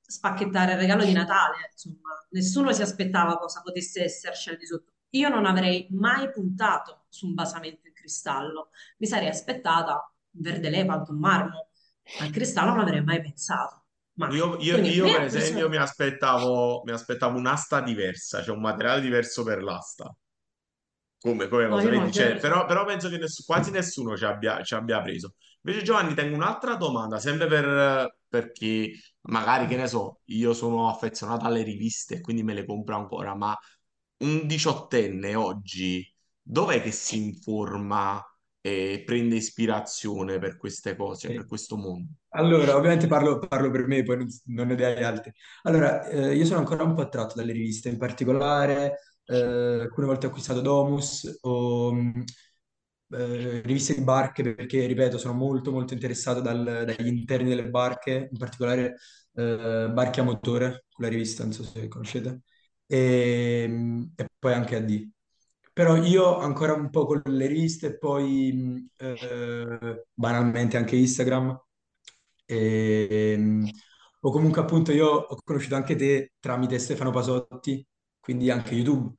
spacchettare 0.00 0.72
il 0.72 0.78
regalo 0.78 1.04
di 1.04 1.12
Natale, 1.12 1.70
insomma, 1.70 2.26
nessuno 2.30 2.72
si 2.72 2.82
aspettava 2.82 3.36
cosa 3.38 3.60
potesse 3.62 4.02
esserci 4.02 4.50
al 4.50 4.56
di 4.56 4.66
sotto. 4.66 4.92
Io 5.10 5.28
non 5.28 5.46
avrei 5.46 5.86
mai 5.90 6.30
puntato 6.30 7.04
su 7.08 7.26
un 7.26 7.34
basamento 7.34 7.86
in 7.86 7.94
cristallo 7.94 8.70
mi 8.98 9.06
sarei 9.06 9.28
aspettata 9.28 10.12
un 10.30 10.40
verde 10.42 10.68
lepanto, 10.70 11.12
un 11.12 11.18
marmo. 11.18 11.68
Al 12.20 12.30
cristallo 12.30 12.70
non 12.70 12.80
avrei 12.80 13.02
mai 13.02 13.20
pensato. 13.20 13.84
Mai. 14.14 14.34
Io, 14.34 14.56
io- 14.58 14.76
io, 14.78 15.10
per 15.12 15.22
esempio 15.22 15.68
mi 15.68 15.76
aspettavo, 15.76 16.82
mi 16.84 16.92
aspettavo 16.92 17.38
un'asta 17.38 17.80
diversa, 17.80 18.42
cioè 18.42 18.54
un 18.54 18.62
materiale 18.62 19.00
diverso 19.00 19.44
per 19.44 19.62
l'asta. 19.62 20.12
Come, 21.20 21.48
come 21.48 21.68
No, 21.70 21.78
cosa, 21.80 21.88
vedi? 21.90 22.10
Cioè, 22.12 22.38
però, 22.38 22.64
però 22.66 22.84
penso 22.84 23.08
che 23.08 23.18
ness- 23.18 23.44
quasi 23.44 23.70
nessuno 23.70 24.16
ci 24.16 24.24
abbia, 24.24 24.62
ci 24.62 24.74
abbia 24.74 25.02
preso. 25.02 25.34
Invece, 25.62 25.84
Giovanni, 25.84 26.14
tengo 26.14 26.36
un'altra 26.36 26.76
domanda, 26.76 27.18
sempre 27.18 27.46
per, 27.46 28.16
perché 28.28 28.92
magari, 29.22 29.66
che 29.66 29.76
ne 29.76 29.86
so, 29.88 30.20
io 30.26 30.54
sono 30.54 30.88
affezionato 30.88 31.44
alle 31.46 31.62
riviste 31.62 32.16
e 32.16 32.20
quindi 32.20 32.42
me 32.42 32.54
le 32.54 32.64
compro 32.64 32.96
ancora, 32.96 33.34
ma 33.34 33.56
un 34.18 34.46
diciottenne 34.46 35.34
oggi, 35.34 36.04
dov'è 36.42 36.82
che 36.82 36.92
si 36.92 37.16
informa 37.24 38.22
e 38.60 39.02
prende 39.04 39.36
ispirazione 39.36 40.38
per 40.38 40.56
queste 40.56 40.96
cose, 40.96 41.32
per 41.32 41.42
Ok. 41.42 41.48
questo 41.48 41.76
mondo? 41.76 42.12
Allora, 42.32 42.76
ovviamente 42.76 43.06
parlo, 43.06 43.38
parlo 43.38 43.70
per 43.70 43.86
me, 43.86 44.02
poi 44.02 44.18
non, 44.18 44.28
non 44.46 44.66
ne 44.68 44.74
dai 44.76 45.02
altri. 45.02 45.32
Allora, 45.62 46.06
eh, 46.08 46.36
io 46.36 46.44
sono 46.44 46.58
ancora 46.60 46.82
un 46.84 46.94
po' 46.94 47.00
attratto 47.02 47.34
dalle 47.34 47.52
riviste, 47.52 47.88
in 47.88 47.96
particolare 47.98 49.07
eh, 49.28 49.80
alcune 49.82 50.06
volte 50.06 50.26
ho 50.26 50.28
acquistato 50.30 50.60
Domus 50.60 51.38
o 51.42 51.92
mh, 51.92 52.24
eh, 53.10 53.60
riviste 53.62 53.94
di 53.94 54.02
barche 54.02 54.42
perché, 54.42 54.86
ripeto, 54.86 55.18
sono 55.18 55.34
molto 55.34 55.70
molto 55.72 55.94
interessato 55.94 56.40
dal- 56.40 56.84
dagli 56.86 57.06
interni 57.06 57.48
delle 57.48 57.68
barche, 57.70 58.28
in 58.30 58.38
particolare 58.38 58.96
eh, 59.34 59.88
Barche 59.92 60.20
a 60.20 60.24
motore, 60.24 60.86
quella 60.92 61.10
rivista, 61.10 61.42
non 61.44 61.52
so 61.52 61.62
se 61.62 61.88
conoscete, 61.88 62.42
e, 62.86 63.66
mh, 63.68 64.12
e 64.16 64.26
poi 64.38 64.52
anche 64.52 64.76
AD. 64.76 65.10
Però 65.72 65.96
io 65.96 66.38
ancora 66.38 66.72
un 66.74 66.90
po' 66.90 67.06
con 67.06 67.22
le 67.24 67.46
riviste 67.46 67.96
poi 67.98 68.52
mh, 68.52 69.04
eh, 69.04 70.06
banalmente 70.12 70.76
anche 70.76 70.96
Instagram. 70.96 71.58
E, 72.46 73.38
o 74.20 74.30
comunque 74.32 74.60
appunto 74.62 74.92
io 74.92 75.06
ho 75.08 75.36
conosciuto 75.44 75.74
anche 75.76 75.94
te 75.96 76.32
tramite 76.40 76.78
Stefano 76.78 77.10
Pasotti, 77.10 77.86
quindi 78.28 78.50
anche 78.50 78.74
YouTube. 78.74 79.14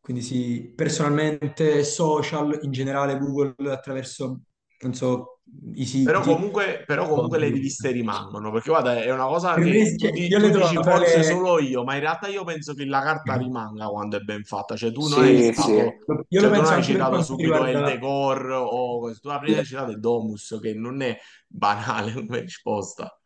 Quindi 0.00 0.22
sì, 0.22 0.72
personalmente 0.74 1.84
social, 1.84 2.58
in 2.62 2.72
generale 2.72 3.18
Google 3.18 3.54
attraverso, 3.72 4.40
non 4.80 4.94
so, 4.94 5.40
i 5.74 5.84
Però 6.02 6.20
siti. 6.20 6.34
comunque, 6.34 6.82
però 6.84 7.06
comunque 7.08 7.38
le 7.38 7.48
riviste 7.48 7.92
rimangono, 7.92 8.50
perché 8.50 8.70
guarda, 8.70 9.00
è 9.00 9.12
una 9.12 9.26
cosa 9.26 9.54
Per 9.54 9.62
che 9.62 9.96
tu, 9.96 10.08
io 10.08 10.40
tu 10.40 10.50
dici 10.50 10.74
forse 10.82 11.18
le... 11.18 11.22
solo 11.22 11.60
io, 11.60 11.84
ma 11.84 11.94
in 11.94 12.00
realtà 12.00 12.26
io 12.26 12.42
penso 12.42 12.74
che 12.74 12.84
la 12.84 13.00
carta 13.02 13.36
rimanga 13.36 13.86
quando 13.86 14.16
è 14.16 14.20
ben 14.20 14.42
fatta. 14.42 14.74
Cioè 14.76 14.90
tu 14.90 15.06
non 15.06 15.22
hai 15.22 15.36
Sì, 15.36 15.52
sì. 15.52 15.70
citato, 15.70 15.98
Io 16.28 16.40
lo 16.40 16.48
cioè 16.48 16.50
non 16.50 16.64
hai 16.66 16.82
citato 16.82 17.22
subito 17.22 17.64
il 17.66 17.80
riguarda... 17.80 17.80
decor 17.80 18.50
o 18.50 18.98
questo. 19.00 19.20
Tu 19.20 19.28
la 19.28 19.38
prima 19.38 19.58
hai 19.58 19.64
citato 19.64 19.92
è 19.92 19.96
Domus, 19.96 20.58
che 20.60 20.74
non 20.74 21.00
è 21.02 21.16
banale 21.46 22.12
come 22.26 22.40
risposta. 22.40 23.16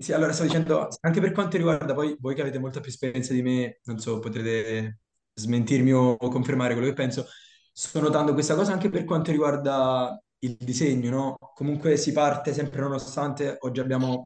Sì, 0.00 0.12
allora 0.12 0.32
stavo 0.32 0.48
dicendo, 0.48 0.86
anche 1.00 1.20
per 1.20 1.32
quanto 1.32 1.56
riguarda 1.56 1.92
poi 1.92 2.16
voi 2.20 2.34
che 2.36 2.40
avete 2.42 2.60
molta 2.60 2.78
più 2.78 2.90
esperienza 2.90 3.32
di 3.32 3.42
me, 3.42 3.80
non 3.84 3.98
so, 3.98 4.20
potrete 4.20 5.00
smentirmi 5.34 5.92
o 5.92 6.16
confermare 6.16 6.74
quello 6.74 6.88
che 6.88 6.94
penso, 6.94 7.26
sto 7.72 8.00
notando 8.00 8.32
questa 8.32 8.54
cosa 8.54 8.72
anche 8.72 8.90
per 8.90 9.04
quanto 9.04 9.32
riguarda 9.32 10.16
il 10.40 10.56
disegno, 10.56 11.10
no? 11.10 11.36
Comunque 11.52 11.96
si 11.96 12.12
parte 12.12 12.52
sempre 12.52 12.80
nonostante 12.80 13.56
oggi 13.60 13.80
abbiamo 13.80 14.24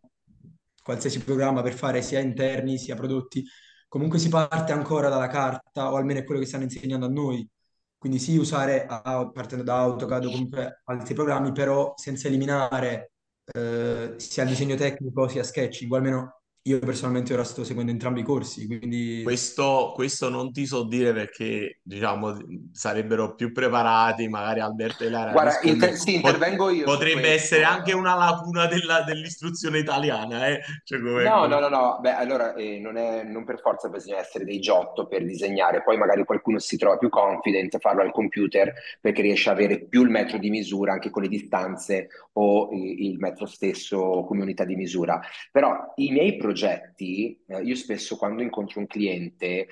qualsiasi 0.82 1.20
programma 1.24 1.62
per 1.62 1.72
fare 1.72 2.02
sia 2.02 2.20
interni 2.20 2.76
sia 2.76 2.94
prodotti, 2.94 3.42
comunque 3.88 4.18
si 4.18 4.28
parte 4.28 4.72
ancora 4.72 5.08
dalla 5.08 5.28
carta, 5.28 5.90
o 5.90 5.96
almeno 5.96 6.20
è 6.20 6.24
quello 6.24 6.40
che 6.40 6.46
stanno 6.46 6.64
insegnando 6.64 7.06
a 7.06 7.08
noi. 7.08 7.48
Quindi 7.96 8.18
sì, 8.18 8.36
usare 8.36 8.84
partendo 9.32 9.62
da 9.64 9.78
AutoCAD 9.78 10.24
o 10.26 10.30
comunque 10.30 10.82
altri 10.84 11.14
programmi, 11.14 11.52
però 11.52 11.94
senza 11.96 12.26
eliminare 12.28 13.11
eh, 13.53 14.14
sia 14.16 14.42
il 14.42 14.48
disegno 14.48 14.74
tecnico 14.76 15.28
sia 15.28 15.42
sketching, 15.42 15.92
o 15.92 15.96
almeno 15.96 16.41
io 16.64 16.78
personalmente 16.78 17.32
ora 17.34 17.42
sto 17.42 17.64
seguendo 17.64 17.90
entrambi 17.90 18.20
i 18.20 18.22
corsi, 18.22 18.66
quindi... 18.66 19.22
Questo, 19.24 19.90
questo 19.96 20.28
non 20.28 20.52
ti 20.52 20.64
so 20.64 20.84
dire 20.84 21.12
perché, 21.12 21.80
diciamo, 21.82 22.36
sarebbero 22.70 23.34
più 23.34 23.50
preparati, 23.50 24.28
magari 24.28 24.60
Alberto 24.60 25.02
e 25.02 25.10
Lara. 25.10 25.32
Guarda, 25.32 25.58
inter- 25.62 25.94
sì, 25.94 26.14
intervengo 26.14 26.70
io. 26.70 26.84
Potrebbe 26.84 27.32
essere 27.32 27.64
anche 27.64 27.92
una 27.92 28.14
lacuna 28.14 28.66
della, 28.66 29.02
dell'istruzione 29.02 29.80
italiana, 29.80 30.46
eh? 30.46 30.60
Cioè, 30.84 31.00
come, 31.00 31.24
no, 31.24 31.46
no, 31.46 31.58
no, 31.58 31.68
no, 31.68 31.98
beh, 32.00 32.14
allora 32.14 32.54
eh, 32.54 32.78
non, 32.78 32.96
è, 32.96 33.24
non 33.24 33.44
per 33.44 33.58
forza 33.58 33.88
bisogna 33.88 34.18
essere 34.18 34.44
dei 34.44 34.60
giotto 34.60 35.08
per 35.08 35.24
disegnare, 35.24 35.82
poi 35.82 35.98
magari 35.98 36.24
qualcuno 36.24 36.60
si 36.60 36.76
trova 36.76 36.96
più 36.96 37.08
confident 37.08 37.74
a 37.74 37.80
farlo 37.80 38.02
al 38.02 38.12
computer 38.12 38.72
perché 39.00 39.22
riesce 39.22 39.48
a 39.48 39.52
avere 39.52 39.80
più 39.80 40.04
il 40.04 40.10
metro 40.10 40.38
di 40.38 40.48
misura 40.48 40.92
anche 40.92 41.10
con 41.10 41.22
le 41.22 41.28
distanze 41.28 42.08
o 42.34 42.68
il, 42.70 43.06
il 43.06 43.18
metro 43.18 43.46
stesso 43.46 44.24
come 44.28 44.42
unità 44.42 44.64
di 44.64 44.76
misura. 44.76 45.20
Però 45.50 45.92
i 45.96 46.12
miei 46.12 46.36
progetti 46.36 46.50
progetti, 46.53 47.42
eh, 47.46 47.62
io 47.62 47.74
spesso 47.74 48.16
quando 48.16 48.42
incontro 48.42 48.78
un 48.78 48.86
cliente 48.86 49.46
eh, 49.46 49.66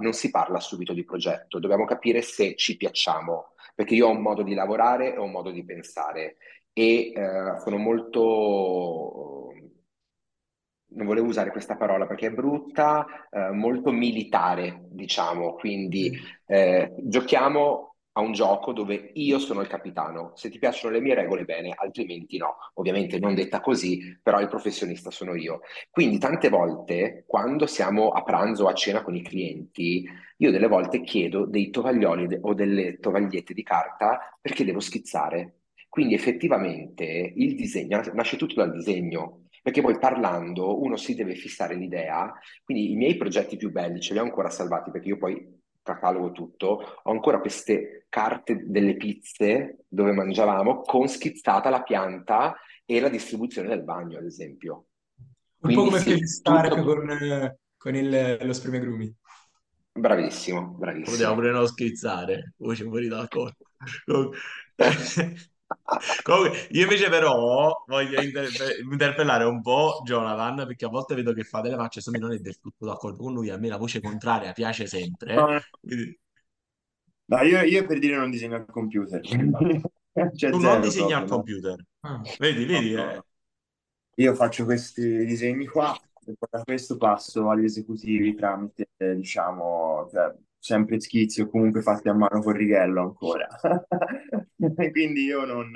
non 0.00 0.12
si 0.12 0.30
parla 0.30 0.58
subito 0.60 0.94
di 0.94 1.04
progetto, 1.04 1.58
dobbiamo 1.58 1.84
capire 1.84 2.22
se 2.22 2.56
ci 2.56 2.76
piacciamo, 2.76 3.54
perché 3.74 3.94
io 3.94 4.06
ho 4.06 4.10
un 4.10 4.22
modo 4.22 4.42
di 4.42 4.54
lavorare 4.54 5.12
e 5.12 5.18
ho 5.18 5.24
un 5.24 5.30
modo 5.30 5.50
di 5.50 5.64
pensare 5.64 6.36
e 6.72 7.12
eh, 7.14 7.60
sono 7.62 7.76
molto, 7.76 9.52
non 10.88 11.06
volevo 11.06 11.26
usare 11.26 11.50
questa 11.50 11.76
parola 11.76 12.06
perché 12.06 12.28
è 12.28 12.32
brutta, 12.32 13.06
eh, 13.30 13.50
molto 13.50 13.92
militare, 13.92 14.86
diciamo, 14.88 15.54
quindi 15.54 16.10
eh, 16.46 16.94
giochiamo 16.98 17.95
a 18.16 18.20
un 18.20 18.32
gioco 18.32 18.72
dove 18.72 19.10
io 19.14 19.38
sono 19.38 19.60
il 19.60 19.68
capitano. 19.68 20.32
Se 20.34 20.48
ti 20.50 20.58
piacciono 20.58 20.94
le 20.94 21.00
mie 21.00 21.14
regole, 21.14 21.44
bene, 21.44 21.74
altrimenti 21.76 22.38
no. 22.38 22.56
Ovviamente 22.74 23.18
non 23.18 23.34
detta 23.34 23.60
così, 23.60 24.18
però 24.22 24.40
il 24.40 24.48
professionista 24.48 25.10
sono 25.10 25.34
io. 25.34 25.60
Quindi 25.90 26.18
tante 26.18 26.48
volte, 26.48 27.24
quando 27.26 27.66
siamo 27.66 28.10
a 28.10 28.22
pranzo 28.22 28.64
o 28.64 28.68
a 28.68 28.74
cena 28.74 29.02
con 29.02 29.14
i 29.14 29.22
clienti, 29.22 30.08
io 30.38 30.50
delle 30.50 30.66
volte 30.66 31.02
chiedo 31.02 31.44
dei 31.44 31.68
tovaglioli 31.70 32.38
o 32.40 32.54
delle 32.54 32.98
tovagliette 32.98 33.52
di 33.52 33.62
carta 33.62 34.18
perché 34.40 34.64
devo 34.64 34.80
schizzare. 34.80 35.60
Quindi 35.90 36.14
effettivamente 36.14 37.04
il 37.36 37.54
disegno 37.54 38.00
nasce 38.14 38.36
tutto 38.36 38.54
dal 38.54 38.72
disegno, 38.72 39.48
perché 39.62 39.82
poi 39.82 39.98
parlando 39.98 40.80
uno 40.82 40.96
si 40.96 41.14
deve 41.14 41.34
fissare 41.34 41.74
l'idea. 41.74 42.32
Quindi 42.64 42.92
i 42.92 42.96
miei 42.96 43.16
progetti 43.16 43.56
più 43.56 43.70
belli 43.70 44.00
ce 44.00 44.14
li 44.14 44.20
ho 44.20 44.22
ancora 44.22 44.48
salvati 44.48 44.90
perché 44.90 45.08
io 45.08 45.18
poi 45.18 45.55
catalogo 45.94 46.32
tutto, 46.32 47.00
ho 47.02 47.10
ancora 47.10 47.40
queste 47.40 48.06
carte 48.08 48.64
delle 48.66 48.96
pizze 48.96 49.84
dove 49.88 50.12
mangiavamo 50.12 50.82
con 50.82 51.08
schizzata 51.08 51.70
la 51.70 51.82
pianta 51.82 52.56
e 52.84 53.00
la 53.00 53.08
distribuzione 53.08 53.68
del 53.68 53.82
bagno, 53.82 54.18
ad 54.18 54.24
esempio. 54.24 54.86
Un 55.16 55.72
Quindi, 55.72 55.82
po' 55.82 55.88
come 55.88 56.00
sì, 56.00 56.26
Stark 56.26 56.74
tutto... 56.74 56.94
con, 56.94 57.56
con 57.76 57.94
il, 57.94 58.38
lo 58.40 58.52
spremiagrumi. 58.52 59.14
Bravissimo, 59.92 60.74
bravissimo. 60.78 61.10
Potevamo 61.10 61.34
pure 61.36 61.50
non 61.50 61.66
schizzare, 61.66 62.52
voi 62.58 62.76
ci 62.76 62.84
fuori 62.84 63.08
d'accordo. 63.08 63.64
Comunque, 66.22 66.66
io 66.70 66.82
invece 66.82 67.08
però 67.08 67.84
voglio 67.86 68.20
inter- 68.20 68.50
interpellare 68.90 69.44
un 69.44 69.62
po' 69.62 70.02
Jonathan 70.04 70.66
perché 70.66 70.84
a 70.84 70.88
volte 70.88 71.14
vedo 71.14 71.32
che 71.32 71.44
fa 71.44 71.60
delle 71.60 71.76
facce 71.76 72.00
e 72.00 72.18
non 72.18 72.32
è 72.32 72.38
del 72.38 72.58
tutto 72.58 72.86
d'accordo 72.86 73.22
con 73.22 73.32
lui, 73.32 73.50
a 73.50 73.56
me 73.56 73.68
la 73.68 73.76
voce 73.76 74.00
contraria 74.00 74.52
piace 74.52 74.86
sempre. 74.86 75.34
No, 75.34 75.60
Quindi... 75.80 76.18
no 77.26 77.42
io, 77.42 77.60
io, 77.62 77.86
per 77.86 77.98
dire 77.98 78.16
non 78.16 78.30
disegno 78.30 78.56
al 78.56 78.66
computer. 78.66 79.20
cioè, 80.34 80.50
tu 80.50 80.58
non 80.58 80.80
disegni 80.80 81.12
al 81.12 81.28
computer. 81.28 81.76
Ah. 82.00 82.20
Vedi, 82.38 82.64
vedi. 82.64 82.92
No, 82.94 83.10
eh. 83.12 83.22
Io 84.16 84.34
faccio 84.34 84.64
questi 84.64 85.24
disegni 85.24 85.66
qua 85.66 85.94
e 86.26 86.34
poi 86.36 86.48
da 86.50 86.62
questo 86.64 86.96
passo 86.96 87.48
agli 87.48 87.64
esecutivi 87.64 88.34
tramite, 88.34 88.88
diciamo, 88.96 90.08
cioè, 90.10 90.34
sempre 90.58 91.00
schizzi 91.00 91.42
o 91.42 91.48
comunque 91.48 91.82
fatti 91.82 92.08
a 92.08 92.14
mano 92.14 92.40
con 92.40 92.52
righello 92.52 93.00
ancora. 93.02 93.46
Quindi 94.90 95.24
io 95.24 95.44
non... 95.44 95.72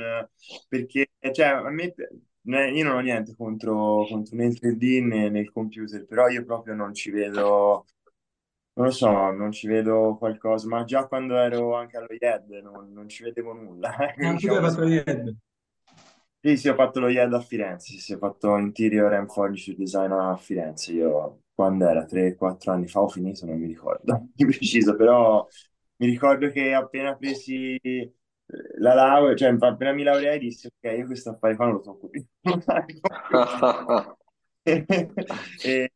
perché, 0.68 1.10
cioè, 1.32 1.46
a 1.46 1.70
me... 1.70 1.94
Io 2.42 2.84
non 2.84 2.96
ho 2.96 3.00
niente 3.00 3.34
contro, 3.36 4.06
contro 4.08 4.34
né 4.36 4.46
il 4.46 4.58
3D 4.58 5.04
né, 5.04 5.38
il 5.38 5.52
computer, 5.52 6.06
però 6.06 6.28
io 6.28 6.42
proprio 6.44 6.74
non 6.74 6.94
ci 6.94 7.10
vedo, 7.10 7.84
non 8.72 8.86
lo 8.86 8.90
so, 8.90 9.30
non 9.30 9.52
ci 9.52 9.68
vedo 9.68 10.16
qualcosa, 10.18 10.66
ma 10.66 10.84
già 10.84 11.06
quando 11.06 11.36
ero 11.36 11.74
anche 11.74 11.98
allo 11.98 12.06
IED 12.08 12.62
non, 12.62 12.92
non 12.92 13.08
ci 13.08 13.22
vedevo 13.22 13.52
nulla. 13.52 13.94
Ah, 14.16 14.32
diciamo, 14.32 14.38
tu 14.38 14.48
hai 14.48 14.60
fatto 14.60 14.80
lo 14.80 14.88
IED? 14.88 15.36
Sì, 16.42 16.56
sì, 16.56 16.68
ho 16.68 16.74
fatto 16.74 17.00
lo 17.00 17.08
IED 17.08 17.34
a 17.34 17.40
Firenze, 17.40 17.98
sì, 17.98 18.14
ho 18.14 18.18
fatto 18.18 18.56
Interior 18.56 19.12
and 19.12 19.30
Furniture 19.30 19.76
Design 19.76 20.10
a 20.10 20.36
Firenze, 20.36 20.92
io 20.92 21.42
quando 21.60 21.86
era 21.86 22.04
3-4 22.06 22.72
anni 22.72 22.86
fa 22.88 23.02
ho 23.02 23.08
finito, 23.08 23.44
non 23.44 23.58
mi 23.58 23.66
ricordo 23.66 24.28
di 24.34 24.46
preciso, 24.46 24.96
però 24.96 25.46
mi 25.96 26.06
ricordo 26.06 26.48
che 26.50 26.72
appena 26.72 27.14
presi 27.16 27.74
eh, 27.74 28.12
la 28.78 28.94
laurea, 28.94 29.36
cioè 29.36 29.54
appena 29.58 29.92
mi 29.92 30.02
laureai 30.02 30.38
dissi 30.38 30.66
ok, 30.68 30.96
io 30.98 31.04
questo 31.06 31.30
affare 31.30 31.56
qua 31.56 31.66
non 31.66 31.74
lo 31.74 31.80
tocco 31.80 32.08
più. 32.08 32.24
e, 35.64 35.90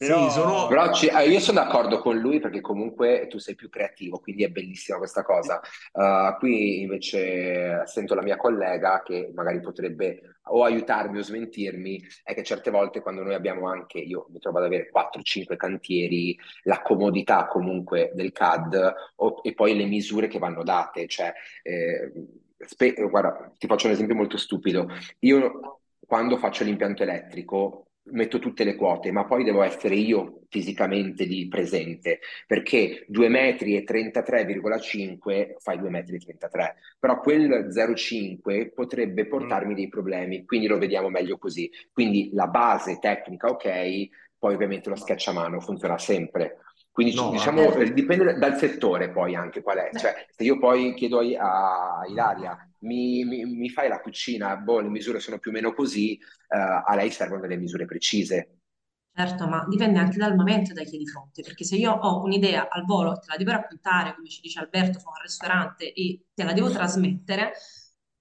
però, 0.00 0.30
sì, 0.30 0.40
sono... 0.40 0.66
Però 0.66 0.90
ci, 0.94 1.08
eh, 1.08 1.28
io 1.28 1.40
sono 1.40 1.60
d'accordo 1.60 1.98
con 1.98 2.16
lui 2.16 2.40
perché 2.40 2.62
comunque 2.62 3.26
tu 3.28 3.36
sei 3.36 3.54
più 3.54 3.68
creativo, 3.68 4.18
quindi 4.18 4.44
è 4.44 4.48
bellissima 4.48 4.96
questa 4.96 5.22
cosa. 5.22 5.60
Uh, 5.92 6.38
qui 6.38 6.80
invece 6.80 7.82
sento 7.84 8.14
la 8.14 8.22
mia 8.22 8.38
collega 8.38 9.02
che 9.04 9.30
magari 9.34 9.60
potrebbe 9.60 10.38
o 10.44 10.64
aiutarmi 10.64 11.18
o 11.18 11.22
smentirmi, 11.22 12.02
è 12.24 12.32
che 12.32 12.42
certe 12.42 12.70
volte 12.70 13.02
quando 13.02 13.22
noi 13.22 13.34
abbiamo 13.34 13.68
anche, 13.68 13.98
io 13.98 14.26
mi 14.30 14.38
trovo 14.38 14.56
ad 14.56 14.64
avere 14.64 14.88
4-5 14.90 15.56
cantieri, 15.56 16.34
la 16.62 16.80
comodità 16.80 17.46
comunque 17.46 18.10
del 18.14 18.32
CAD 18.32 18.94
o, 19.16 19.40
e 19.42 19.52
poi 19.52 19.76
le 19.76 19.84
misure 19.84 20.28
che 20.28 20.38
vanno 20.38 20.62
date, 20.62 21.06
cioè, 21.08 21.30
eh, 21.62 22.10
spe- 22.56 22.94
guarda, 22.94 23.52
ti 23.58 23.66
faccio 23.66 23.86
un 23.86 23.92
esempio 23.92 24.14
molto 24.14 24.38
stupido. 24.38 24.88
Io 25.20 25.82
quando 26.06 26.38
faccio 26.38 26.64
l'impianto 26.64 27.02
elettrico 27.02 27.89
metto 28.12 28.38
tutte 28.38 28.64
le 28.64 28.74
quote, 28.76 29.10
ma 29.12 29.24
poi 29.24 29.44
devo 29.44 29.62
essere 29.62 29.94
io 29.94 30.42
fisicamente 30.48 31.24
lì 31.24 31.48
presente, 31.48 32.20
perché 32.46 33.04
2 33.08 33.28
metri 33.28 33.76
e 33.76 33.84
33,5 33.84 35.54
fai 35.58 35.78
2 35.78 35.90
metri 35.90 36.16
e 36.16 36.18
33, 36.18 36.76
però 36.98 37.20
quel 37.20 37.68
0,5 37.68 38.72
potrebbe 38.74 39.26
portarmi 39.26 39.74
dei 39.74 39.88
problemi, 39.88 40.44
quindi 40.44 40.66
lo 40.66 40.78
vediamo 40.78 41.08
meglio 41.08 41.38
così. 41.38 41.70
Quindi 41.92 42.30
la 42.32 42.46
base 42.46 42.98
tecnica, 42.98 43.48
ok, 43.48 44.08
poi 44.38 44.54
ovviamente 44.54 44.88
lo 44.88 44.96
sketch 44.96 45.28
a 45.28 45.32
mano 45.32 45.60
funziona 45.60 45.98
sempre. 45.98 46.56
Quindi 46.92 47.14
no, 47.14 47.30
diciamo, 47.30 47.72
eh, 47.74 47.92
dipende 47.92 48.34
dal 48.34 48.56
settore 48.56 49.10
poi 49.10 49.34
anche 49.34 49.62
qual 49.62 49.78
è. 49.78 49.90
Cioè, 49.96 50.26
se 50.28 50.42
io 50.42 50.58
poi 50.58 50.94
chiedo 50.94 51.20
a, 51.20 52.02
Ilaria 52.08 52.56
mi, 52.80 53.24
mi, 53.24 53.44
mi, 53.44 53.68
fai 53.70 53.88
la 53.88 54.00
cucina, 54.00 54.56
boh, 54.56 54.80
le 54.80 54.88
misure 54.88 55.20
sono 55.20 55.38
più 55.38 55.50
o 55.50 55.54
meno 55.54 55.72
così, 55.72 56.18
uh, 56.20 56.82
a 56.84 56.94
lei 56.96 57.10
servono 57.10 57.40
delle 57.40 57.56
misure 57.56 57.84
precise. 57.84 58.60
Certo, 59.12 59.48
ma 59.48 59.66
dipende 59.68 59.98
anche 59.98 60.18
dal 60.18 60.34
momento 60.34 60.72
da 60.72 60.82
chi 60.82 60.94
è 60.94 60.98
di 60.98 61.06
fronte, 61.06 61.42
perché 61.42 61.64
se 61.64 61.76
io 61.76 61.92
ho 61.92 62.22
un'idea 62.22 62.68
al 62.68 62.84
volo, 62.84 63.18
te 63.18 63.26
la 63.28 63.36
devo 63.36 63.50
raccontare, 63.50 64.14
come 64.14 64.28
ci 64.28 64.40
dice 64.40 64.60
Alberto, 64.60 64.98
fa 64.98 65.10
un 65.10 65.22
ristorante 65.22 65.92
e 65.92 66.26
te 66.32 66.42
la 66.42 66.52
devo 66.52 66.70
trasmettere, 66.70 67.52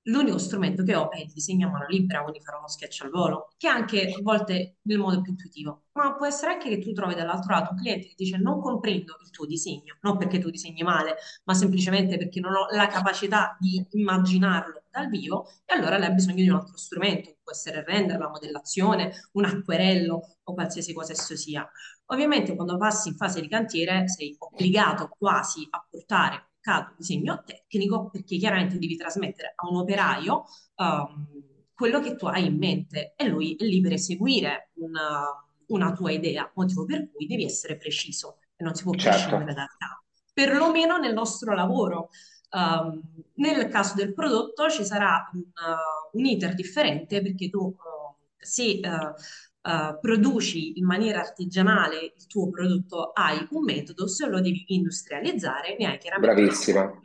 l'unico 0.10 0.38
strumento 0.38 0.84
che 0.84 0.96
ho 0.96 1.10
è 1.12 1.20
il 1.20 1.32
disegno 1.32 1.68
a 1.68 1.72
mano 1.72 1.86
libera, 1.88 2.22
quindi 2.22 2.42
farò 2.42 2.58
uno 2.58 2.68
sketch 2.68 3.02
al 3.02 3.10
volo, 3.10 3.50
che 3.58 3.68
anche 3.68 4.12
a 4.12 4.22
volte 4.22 4.78
nel 4.84 4.98
modo 4.98 5.22
più 5.22 5.32
intuitivo. 5.32 5.86
Ma 5.94 6.16
può 6.16 6.26
essere 6.26 6.54
anche 6.54 6.70
che 6.70 6.80
tu 6.80 6.92
trovi 6.94 7.16
dall'altro 7.16 7.54
lato 7.54 7.72
un 7.72 7.78
cliente 7.78 8.08
che 8.08 8.14
dice 8.18 8.38
non 8.38 8.60
comprendo 8.60 9.18
il 9.22 9.30
tuo 9.30 9.46
disegno, 9.46 9.98
non 10.02 10.18
perché 10.18 10.40
tu 10.40 10.50
disegni 10.50 10.82
male, 10.84 11.16
ma 11.46 11.54
semplicemente 11.54 12.18
perché 12.18 12.40
non 12.40 12.54
ho 12.54 12.68
la 12.72 12.88
capacità 12.88 13.56
di 13.60 13.86
immaginarlo 13.92 14.84
dal 14.90 15.10
vivo, 15.10 15.48
e 15.66 15.74
allora 15.74 15.98
lei 15.98 16.10
ha 16.10 16.14
bisogno 16.14 16.42
di 16.44 16.50
un 16.50 16.56
altro 16.56 16.78
strumento, 16.78 17.36
può 17.44 17.52
essere 17.52 17.80
il 17.80 17.86
render, 17.86 18.18
la 18.18 18.30
modellazione, 18.30 19.30
un 19.34 19.46
acquerello 19.46 20.38
o 20.44 20.54
qualsiasi 20.54 20.94
cosa 20.94 21.12
esso 21.12 21.36
sia. 21.36 21.70
Ovviamente 22.08 22.56
quando 22.56 22.78
passi 22.78 23.10
in 23.10 23.16
fase 23.16 23.40
di 23.40 23.48
cantiere 23.48 24.08
sei 24.08 24.36
obbligato 24.40 25.10
quasi 25.16 25.68
a 25.70 25.86
portare 25.88 26.49
certificato 26.60 26.94
disegno 26.98 27.44
tecnico 27.46 28.10
perché 28.10 28.38
chiaramente 28.38 28.78
devi 28.78 28.96
trasmettere 28.96 29.54
a 29.56 29.68
un 29.70 29.78
operaio 29.78 30.46
um, 30.76 31.28
quello 31.74 32.02
che 32.02 32.16
tu 32.16 32.26
hai 32.26 32.46
in 32.46 32.58
mente 32.58 33.14
e 33.16 33.28
lui 33.28 33.56
è 33.56 33.64
lì 33.64 33.80
per 33.82 33.94
eseguire 33.94 34.72
una, 34.76 35.26
una 35.68 35.94
tua 35.94 36.12
idea, 36.12 36.50
motivo 36.56 36.86
per 36.86 37.10
cui 37.10 37.26
devi 37.26 37.46
essere 37.46 37.78
preciso 37.78 38.40
e 38.56 38.64
non 38.64 38.76
si 38.76 38.84
può 38.84 38.94
certo. 38.94 39.18
prescindere 39.18 39.54
dal 39.54 39.70
capo. 39.78 40.04
Perlomeno 40.34 40.98
nel 40.98 41.14
nostro 41.14 41.54
lavoro. 41.54 42.10
Um, 42.52 43.00
nel 43.36 43.68
caso 43.68 43.94
del 43.94 44.12
prodotto 44.12 44.70
ci 44.72 44.84
sarà 44.84 45.30
un, 45.34 45.40
uh, 45.40 46.18
un 46.18 46.26
iter 46.26 46.56
differente 46.56 47.22
perché 47.22 47.48
tu 47.48 47.60
uh, 47.60 47.76
se 48.36 48.80
uh, 48.84 49.14
eh, 49.62 49.98
produci 50.00 50.78
in 50.80 50.86
maniera 50.86 51.20
artigianale 51.20 52.14
il 52.18 52.28
tuo 52.28 52.50
prodotto, 52.50 53.12
hai 53.14 53.48
un 53.52 53.64
metodo, 53.64 54.08
se 54.08 54.28
lo 54.28 54.40
devi 54.42 54.64
industrializzare, 54.68 55.76
ne 55.78 55.88
hai 55.88 55.98
chiaramente 55.98 56.42
Bravissima. 56.42 57.02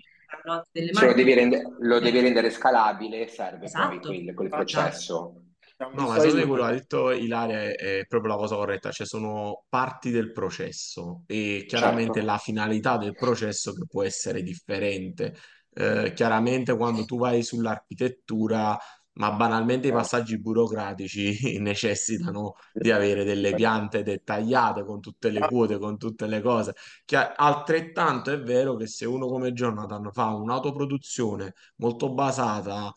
Se 0.73 1.07
lo 1.07 1.15
devi, 1.15 1.33
rende- 1.33 1.63
lo 1.81 2.01
devi 2.01 2.21
rendere 2.21 2.51
scalabile, 2.51 3.29
serve 3.29 3.67
Esatto, 3.67 4.09
quel, 4.09 4.35
quel 4.35 4.49
processo. 4.49 5.43
Diciamo, 5.77 5.95
No, 5.95 6.09
ma 6.09 6.19
secondo 6.19 6.37
me 6.37 6.47
quello 6.47 6.63
che 6.63 6.69
ha 6.69 6.73
detto 6.73 7.11
Ilaria 7.11 7.63
è, 7.63 7.75
è 7.75 8.07
proprio 8.07 8.33
la 8.33 8.39
cosa 8.39 8.55
corretta, 8.57 8.91
cioè 8.91 9.07
sono 9.07 9.65
parti 9.69 10.11
del 10.11 10.33
processo 10.33 11.23
e 11.27 11.65
chiaramente 11.67 12.15
Certo, 12.15 12.27
la 12.27 12.39
finalità 12.39 12.97
del 12.97 13.15
processo 13.15 13.73
che 13.73 13.85
può 13.89 14.03
essere 14.03 14.43
differente. 14.43 15.35
Eh, 15.73 16.13
chiaramente 16.15 16.77
quando 16.77 17.05
tu 17.05 17.19
vai 17.19 17.43
sull'architettura, 17.43 18.79
ma 19.15 19.33
banalmente 19.33 19.89
i 19.89 19.93
passaggi 19.93 20.39
burocratici 20.39 21.59
necessitano 21.61 22.55
di 22.73 22.91
avere 22.91 23.25
delle 23.25 23.55
piante 23.55 24.03
dettagliate 24.03 24.85
con 24.85 25.01
tutte 25.01 25.31
le 25.31 25.41
quote, 25.41 25.79
con 25.79 25.99
tutte 25.99 26.27
le 26.27 26.41
cose. 26.41 26.75
Che 27.05 27.17
altrettanto 27.17 28.31
è 28.33 28.41
vero 28.41 28.77
che 28.77 28.87
se 28.87 29.07
uno 29.07 29.27
come 29.27 29.53
Jonathan 29.53 30.11
fa 30.13 30.29
un'autoproduzione 30.35 31.55
molto 31.77 32.13
basata 32.13 32.93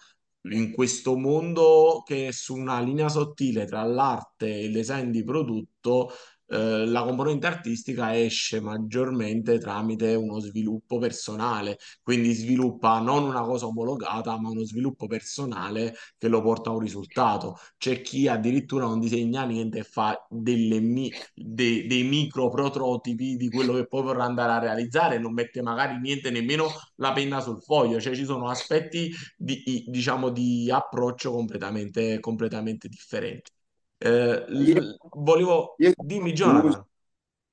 in 0.49 0.71
questo 0.71 1.17
mondo 1.17 2.03
che 2.05 2.27
è 2.27 2.31
su 2.31 2.55
una 2.55 2.79
linea 2.79 3.09
sottile 3.09 3.65
tra 3.65 3.83
l'arte 3.83 4.47
e 4.47 4.65
il 4.65 4.71
design 4.71 5.09
di 5.09 5.23
prodotto, 5.23 6.11
eh, 6.49 6.85
la 6.85 7.03
componente 7.03 7.47
artistica 7.47 8.17
esce 8.17 8.59
maggiormente 8.61 9.57
tramite 9.59 10.13
uno 10.15 10.39
sviluppo 10.39 10.97
personale, 10.97 11.77
quindi 12.01 12.33
sviluppa 12.33 12.99
non 12.99 13.23
una 13.23 13.41
cosa 13.41 13.65
omologata, 13.67 14.37
ma 14.39 14.49
uno 14.49 14.63
sviluppo 14.63 15.07
personale 15.07 15.95
che 16.17 16.27
lo 16.27 16.41
porta 16.41 16.69
a 16.69 16.73
un 16.73 16.79
risultato. 16.79 17.57
C'è 17.77 18.01
chi 18.01 18.27
addirittura 18.27 18.85
non 18.85 18.99
disegna 18.99 19.43
niente 19.45 19.79
e 19.79 19.83
fa 19.83 20.25
mi- 20.29 21.11
dei, 21.33 21.87
dei 21.87 22.03
micro 22.03 22.49
prototipi 22.49 23.35
di 23.35 23.49
quello 23.49 23.73
che 23.73 23.87
poi 23.87 24.03
vorrà 24.03 24.23
andare 24.23 24.51
a 24.53 24.59
realizzare, 24.59 25.17
non 25.19 25.33
mette 25.33 25.61
magari 25.61 25.99
niente, 25.99 26.29
nemmeno 26.31 26.67
la 26.95 27.11
penna 27.13 27.39
sul 27.41 27.61
foglio, 27.61 27.99
cioè 27.99 28.15
ci 28.15 28.25
sono 28.25 28.49
aspetti 28.49 29.11
di, 29.35 29.83
diciamo, 29.87 30.29
di 30.29 30.69
approccio 30.71 31.31
completamente, 31.31 32.19
completamente 32.19 32.87
differenti. 32.87 33.51
Eh, 33.99 34.45
io, 34.49 34.97
volevo, 35.15 35.75
io- 35.79 35.91
dimmi 35.97 36.33
Jonathan. 36.33 36.85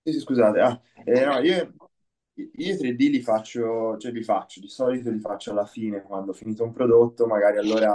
sì, 0.03 0.21
scusate, 0.21 0.61
ah, 0.61 0.81
eh, 1.05 1.25
no, 1.25 1.39
io, 1.41 1.75
io 2.35 2.75
i 2.75 2.77
3D 2.77 3.09
li 3.11 3.21
faccio, 3.23 3.97
cioè 3.99 4.13
li 4.13 4.23
faccio, 4.23 4.61
di 4.61 4.69
solito 4.69 5.11
li 5.11 5.21
faccio 5.21 5.51
alla 5.53 5.65
fine, 5.67 6.03
quando 6.03 6.33
ho 6.33 6.35
finito 6.35 6.65
un 6.65 6.73
prodotto, 6.73 7.27
magari 7.27 7.57
allora, 7.59 7.95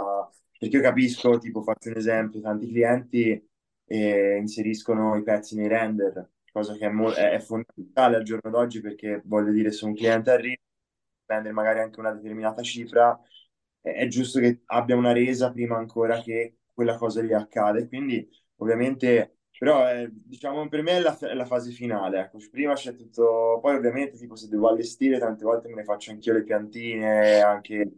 perché 0.58 0.78
io 0.78 0.82
capisco, 0.82 1.38
tipo 1.38 1.62
faccio 1.62 1.90
un 1.90 1.98
esempio, 1.98 2.42
tanti 2.42 2.68
clienti 2.68 3.48
eh, 3.86 4.38
inseriscono 4.38 5.16
i 5.16 5.24
pezzi 5.24 5.56
nei 5.56 5.68
render, 5.68 6.32
cosa 6.52 6.76
che 6.76 6.88
è, 6.88 6.90
mo- 6.90 7.12
è- 7.14 7.40
fondamentale 7.40 8.16
al 8.18 8.24
giorno 8.24 8.50
d'oggi 8.50 8.82
perché 8.82 9.22
voglio 9.26 9.52
dire, 9.52 9.72
se 9.72 9.86
un 9.86 9.94
cliente 9.96 10.32
arriva 10.32 10.58
spendere 11.24 11.54
magari 11.54 11.80
anche 11.80 12.00
una 12.00 12.12
determinata 12.12 12.62
cifra, 12.62 13.20
è, 13.82 13.90
è 13.92 14.08
giusto 14.08 14.40
che 14.40 14.62
abbia 14.66 14.96
una 14.96 15.12
resa 15.12 15.52
prima 15.52 15.78
ancora 15.78 16.20
che 16.22 16.59
quella 16.80 16.96
cosa 16.98 17.22
gli 17.22 17.34
accade. 17.34 17.88
Quindi, 17.88 18.26
ovviamente, 18.58 19.40
però, 19.58 19.90
eh, 19.92 20.10
diciamo, 20.12 20.68
per 20.70 20.82
me 20.82 20.94
è 20.98 21.00
la, 21.02 21.18
è 21.18 21.34
la 21.34 21.46
fase 21.46 21.72
finale. 21.72 22.20
Ecco. 22.22 22.38
Prima 22.50 22.74
c'è 22.74 22.96
tutto, 22.96 23.60
poi 23.62 23.76
ovviamente, 23.76 24.18
tipo, 24.18 24.36
se 24.36 24.48
devo 24.48 24.70
allestire, 24.70 25.20
tante 25.20 25.44
volte 25.44 25.68
me 25.68 25.76
ne 25.76 25.84
faccio 25.84 26.12
anch'io 26.12 26.34
le 26.34 26.44
piantine, 26.44 27.42
anche... 27.42 27.92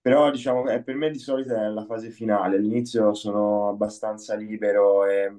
Però, 0.00 0.30
diciamo, 0.30 0.68
eh, 0.70 0.82
per 0.82 0.96
me 0.96 1.10
di 1.10 1.18
solito 1.18 1.54
è 1.54 1.68
la 1.68 1.84
fase 1.84 2.10
finale. 2.10 2.56
All'inizio 2.56 3.14
sono 3.14 3.68
abbastanza 3.68 4.34
libero 4.34 5.06
e 5.06 5.30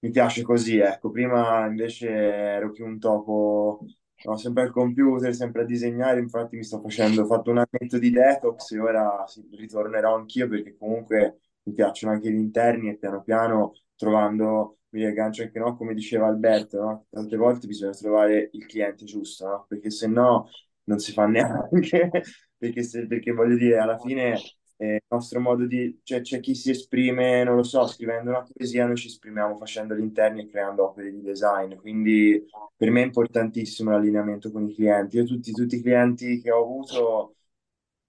mi 0.00 0.10
piace 0.10 0.42
così, 0.42 0.78
ecco. 0.78 1.10
Prima 1.10 1.66
invece 1.66 2.08
ero 2.08 2.70
più 2.70 2.84
un 2.86 2.98
topo 2.98 3.84
No, 4.24 4.36
sempre 4.36 4.62
al 4.62 4.70
computer, 4.70 5.34
sempre 5.34 5.62
a 5.62 5.64
disegnare, 5.64 6.20
infatti 6.20 6.56
mi 6.56 6.62
sto 6.62 6.80
facendo, 6.80 7.22
ho 7.22 7.26
fatto 7.26 7.50
un 7.50 7.58
annetto 7.58 7.98
di 7.98 8.10
detox 8.10 8.70
e 8.70 8.78
ora 8.78 9.24
sì, 9.26 9.44
ritornerò 9.50 10.14
anch'io 10.14 10.46
perché 10.46 10.76
comunque 10.76 11.40
mi 11.64 11.72
piacciono 11.72 12.12
anche 12.12 12.30
gli 12.30 12.36
interni 12.36 12.88
e 12.88 12.96
piano 12.96 13.22
piano 13.22 13.72
trovando, 13.96 14.78
mi 14.90 15.00
riaggancio 15.00 15.42
anche 15.42 15.58
no, 15.58 15.76
come 15.76 15.94
diceva 15.94 16.26
Alberto, 16.26 16.80
no? 16.80 17.06
Tante 17.10 17.36
volte 17.36 17.66
bisogna 17.66 17.92
trovare 17.92 18.50
il 18.52 18.66
cliente 18.66 19.04
giusto, 19.04 19.46
no? 19.46 19.64
Perché 19.68 19.90
se 19.90 20.06
no 20.06 20.48
non 20.84 20.98
si 20.98 21.12
fa 21.12 21.26
neanche, 21.26 22.10
perché, 22.56 22.82
se, 22.82 23.06
perché 23.06 23.32
voglio 23.32 23.56
dire, 23.56 23.78
alla 23.78 23.98
fine 23.98 24.38
eh, 24.76 24.94
il 24.94 25.02
nostro 25.08 25.40
modo 25.40 25.64
di, 25.66 26.00
cioè 26.02 26.20
c'è 26.22 26.40
chi 26.40 26.54
si 26.54 26.70
esprime, 26.70 27.44
non 27.44 27.56
lo 27.56 27.62
so, 27.62 27.86
scrivendo 27.86 28.30
una 28.30 28.42
poesia, 28.42 28.86
noi 28.86 28.96
ci 28.96 29.06
esprimiamo 29.06 29.56
facendo 29.56 29.94
gli 29.94 30.00
interni 30.00 30.42
e 30.42 30.48
creando 30.48 30.88
opere 30.88 31.12
di 31.12 31.22
design, 31.22 31.74
quindi 31.76 32.44
per 32.76 32.90
me 32.90 33.02
è 33.02 33.04
importantissimo 33.04 33.90
l'allineamento 33.90 34.50
con 34.50 34.68
i 34.68 34.74
clienti. 34.74 35.16
Io 35.16 35.24
tutti, 35.24 35.52
tutti 35.52 35.76
i 35.76 35.82
clienti 35.82 36.40
che 36.40 36.50
ho 36.50 36.62
avuto, 36.62 37.36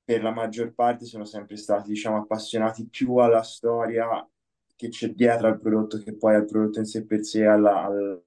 per 0.04 0.22
la 0.24 0.32
maggior 0.32 0.74
parte, 0.74 1.06
sono 1.06 1.26
sempre 1.26 1.56
stati, 1.58 1.90
diciamo, 1.90 2.18
appassionati 2.18 2.88
più 2.88 3.16
alla 3.18 3.42
storia 3.44 4.28
che 4.76 4.90
c'è 4.90 5.10
dietro 5.10 5.48
al 5.48 5.60
prodotto 5.60 5.98
che 6.00 6.16
poi 6.16 6.36
al 6.36 6.46
prodotto 6.46 6.80
in 6.80 6.86
sé 6.86 7.06
per 7.06 7.24
sé, 7.24 7.46
alla, 7.46 7.84
al- 7.86 8.24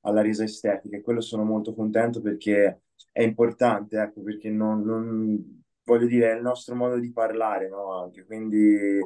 alla 0.00 0.20
resa 0.22 0.44
estetica. 0.44 0.96
E 0.96 1.02
quello 1.02 1.20
sono 1.20 1.44
molto 1.44 1.74
contento 1.74 2.20
perché 2.20 2.82
è 3.12 3.22
importante, 3.22 4.00
ecco, 4.00 4.22
perché 4.22 4.50
non, 4.50 4.82
non- 4.82 5.62
voglio 5.84 6.06
dire, 6.06 6.32
è 6.32 6.36
il 6.36 6.42
nostro 6.42 6.74
modo 6.74 6.98
di 6.98 7.12
parlare, 7.12 7.68
no? 7.68 7.92
Anche, 8.02 8.24
quindi 8.24 9.00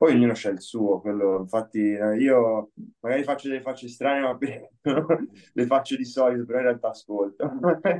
poi 0.00 0.14
ognuno 0.14 0.32
c'ha 0.34 0.48
il 0.48 0.62
suo, 0.62 0.98
quello, 1.02 1.40
infatti 1.40 1.78
io 1.78 2.70
magari 3.00 3.22
faccio 3.22 3.48
delle 3.48 3.60
facce 3.60 3.86
strane, 3.86 4.20
ma 4.22 4.38
le 5.52 5.66
faccio 5.66 5.94
di 5.94 6.06
solito, 6.06 6.46
però 6.46 6.56
in 6.56 6.64
realtà 6.64 6.88
ascolto. 6.88 7.50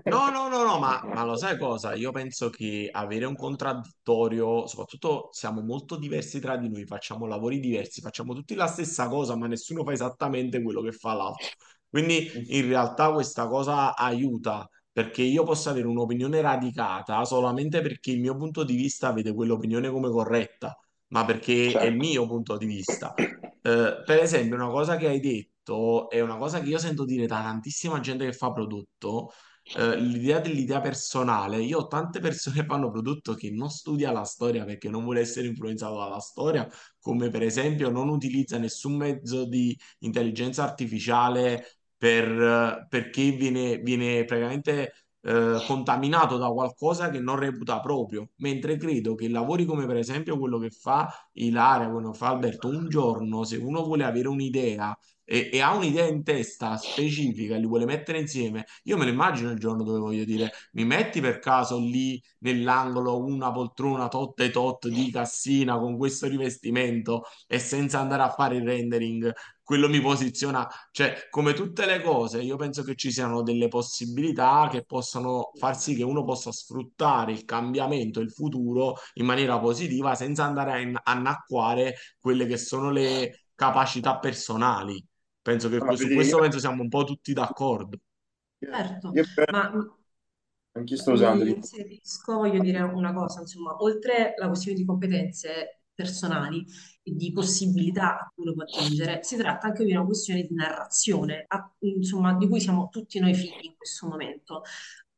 No, 0.05 0.31
no, 0.31 0.49
no, 0.49 0.65
no, 0.65 0.79
ma, 0.79 1.03
ma 1.05 1.25
lo 1.25 1.37
sai 1.37 1.59
cosa? 1.59 1.93
Io 1.93 2.11
penso 2.11 2.49
che 2.49 2.89
avere 2.91 3.27
un 3.27 3.37
contraddittorio, 3.37 4.67
soprattutto 4.67 5.29
siamo 5.33 5.61
molto 5.61 5.99
diversi 5.99 6.41
tra 6.41 6.57
di 6.57 6.71
noi, 6.71 6.87
facciamo 6.87 7.27
lavori 7.27 7.61
diversi, 7.61 8.01
facciamo 8.01 8.33
tutti 8.33 8.55
la 8.55 8.67
stessa 8.67 9.07
cosa, 9.09 9.37
ma 9.37 9.47
nessuno 9.47 9.85
fa 9.85 9.93
esattamente 9.93 10.63
quello 10.63 10.81
che 10.81 10.93
fa 10.93 11.13
l'altro. 11.13 11.49
Quindi 11.87 12.31
in 12.47 12.67
realtà 12.67 13.13
questa 13.13 13.47
cosa 13.47 13.95
aiuta, 13.95 14.67
perché 14.91 15.21
io 15.21 15.43
posso 15.45 15.69
avere 15.69 15.87
un'opinione 15.87 16.41
radicata 16.41 17.23
solamente 17.27 17.83
perché 17.83 18.13
il 18.13 18.21
mio 18.21 18.35
punto 18.37 18.65
di 18.65 18.75
vista 18.75 19.13
vede 19.13 19.35
quell'opinione 19.35 19.91
come 19.91 20.09
corretta, 20.09 20.75
ma 21.11 21.25
perché 21.25 21.53
è 21.53 21.67
il 21.67 21.71
certo. 21.73 21.97
mio 21.97 22.27
punto 22.27 22.57
di 22.57 22.67
vista. 22.67 23.15
Eh, 23.15 24.03
per 24.05 24.19
esempio, 24.21 24.57
una 24.57 24.69
cosa 24.69 24.97
che 24.97 25.07
hai 25.07 25.21
detto 25.21 26.09
è 26.11 26.21
una 26.21 26.37
cosa 26.37 26.61
che 26.61 26.69
io 26.69 26.79
sento 26.79 27.05
dire 27.05 27.27
da 27.27 27.43
tantissima 27.43 28.01
gente 28.01 28.25
che 28.25 28.33
fa 28.33 28.53
prodotto 28.53 29.33
eh, 29.77 29.97
l'idea 29.97 30.41
dell'idea 30.41 30.81
personale. 30.81 31.63
Io 31.63 31.79
ho 31.79 31.87
tante 31.87 32.21
persone 32.21 32.57
che 32.57 32.65
fanno 32.65 32.91
prodotto 32.91 33.35
che 33.35 33.51
non 33.51 33.71
studia 33.71 34.11
la 34.13 34.25
storia 34.25 34.65
perché 34.65 34.89
non 34.89 35.05
vuole 35.05 35.21
essere 35.21 35.47
influenzato 35.47 35.97
dalla 35.99 36.19
storia, 36.21 36.69
come 37.01 37.29
per 37.29 37.43
esempio 37.43 37.91
non 37.91 38.09
utilizza 38.09 38.59
nessun 38.59 38.97
mezzo 38.97 39.47
di 39.47 39.77
intelligenza 40.01 40.63
artificiale 40.65 41.79
per, 41.97 42.29
eh, 42.29 42.87
perché 42.89 43.31
viene, 43.33 43.79
viene 43.79 44.25
praticamente 44.25 44.93
eh, 45.23 45.63
contaminato 45.67 46.37
da 46.37 46.49
qualcosa 46.49 47.11
che 47.11 47.21
non 47.21 47.37
reputa 47.39 47.81
proprio. 47.81 48.31
Mentre 48.37 48.77
credo 48.77 49.15
che 49.15 49.29
lavori 49.29 49.65
come 49.65 49.87
per 49.87 49.97
esempio 49.97 50.39
quello 50.39 50.59
che 50.59 50.71
fa 50.71 51.09
Ilaria, 51.33 51.91
quello 51.91 52.11
che 52.11 52.19
fa 52.19 52.29
Alberto, 52.29 52.69
un 52.69 52.89
giorno 52.89 53.45
se 53.45 53.57
uno 53.57 53.83
vuole 53.85 54.05
avere 54.05 54.29
un'idea 54.29 54.97
e, 55.33 55.49
e 55.53 55.61
ha 55.61 55.73
un'idea 55.75 56.07
in 56.09 56.25
testa 56.25 56.77
specifica 56.77 57.55
li 57.57 57.67
vuole 57.67 57.85
mettere 57.85 58.19
insieme, 58.19 58.65
io 58.85 58.97
me 58.97 59.05
lo 59.05 59.11
immagino 59.13 59.53
il 59.53 59.61
giorno 59.61 59.85
dove 59.85 60.01
voglio 60.01 60.25
dire, 60.25 60.51
mi 60.73 60.85
metti 60.85 61.21
per 61.21 61.39
caso 61.39 61.79
lì 61.79 62.21
nell'angolo 62.39 63.23
una 63.25 63.53
poltrona 63.53 64.09
tot 64.09 64.41
e 64.41 64.51
tot 64.51 64.89
di 64.89 65.09
cassina 65.13 65.79
con 65.79 65.97
questo 65.97 66.27
rivestimento 66.27 67.23
e 67.47 67.61
senza 67.61 68.01
andare 68.01 68.23
a 68.23 68.31
fare 68.31 68.57
il 68.57 68.65
rendering, 68.65 69.33
quello 69.63 69.89
mi 69.89 70.01
posiziona, 70.01 70.67
cioè 70.91 71.29
come 71.31 71.53
tutte 71.53 71.87
le 71.87 72.03
cose, 72.03 72.41
io 72.43 72.57
penso 72.57 72.83
che 72.83 72.97
ci 72.97 73.13
siano 73.13 73.43
delle 73.43 73.69
possibilità 73.69 74.69
che 74.69 74.85
possano 74.85 75.53
far 75.55 75.79
sì 75.79 75.95
che 75.95 76.03
uno 76.03 76.25
possa 76.25 76.51
sfruttare 76.51 77.31
il 77.31 77.45
cambiamento, 77.45 78.19
il 78.19 78.33
futuro 78.33 78.97
in 79.15 79.27
maniera 79.27 79.61
positiva 79.61 80.17
senza 80.17 80.43
andare 80.45 80.73
a 80.73 81.01
annacquare 81.05 81.95
quelle 82.19 82.47
che 82.47 82.57
sono 82.57 82.91
le 82.91 83.45
capacità 83.55 84.19
personali. 84.19 85.05
Penso 85.43 85.69
che 85.69 85.83
su 85.97 86.11
questo 86.11 86.39
io, 86.39 86.41
penso 86.41 86.59
siamo 86.59 86.83
un 86.83 86.89
po' 86.89 87.05
tutti 87.05 87.33
d'accordo. 87.33 87.99
io, 88.61 88.75
Certo, 88.75 89.09
io 89.11 89.25
ma 89.51 89.71
anch'io 90.75 90.97
sto 90.97 91.13
usando 91.13 91.45
lì. 91.45 91.57
inserisco, 91.57 92.35
voglio 92.37 92.61
dire 92.61 92.81
una 92.83 93.13
cosa, 93.13 93.41
insomma, 93.41 93.77
oltre 93.83 94.35
la 94.39 94.49
questione 94.49 94.77
di 94.79 94.85
competenze 94.85 95.83
personali 95.95 96.65
e 97.03 97.13
di 97.15 97.33
possibilità 97.33 98.19
a 98.21 98.33
cui 98.35 98.45
uno 98.45 98.55
può 98.55 98.63
attingere, 98.65 99.23
si 99.23 99.37
tratta 99.37 99.67
anche 99.69 99.85
di 99.85 99.93
una 99.93 100.05
questione 100.05 100.43
di 100.47 100.55
narrazione, 100.55 101.45
a- 101.49 101.73
insomma, 101.81 102.35
di 102.35 102.49
cui 102.49 102.61
siamo 102.61 102.89
tutti 102.91 103.19
noi 103.21 103.35
figli 103.35 103.65
in 103.67 103.77
questo 103.77 104.07
momento. 104.09 104.63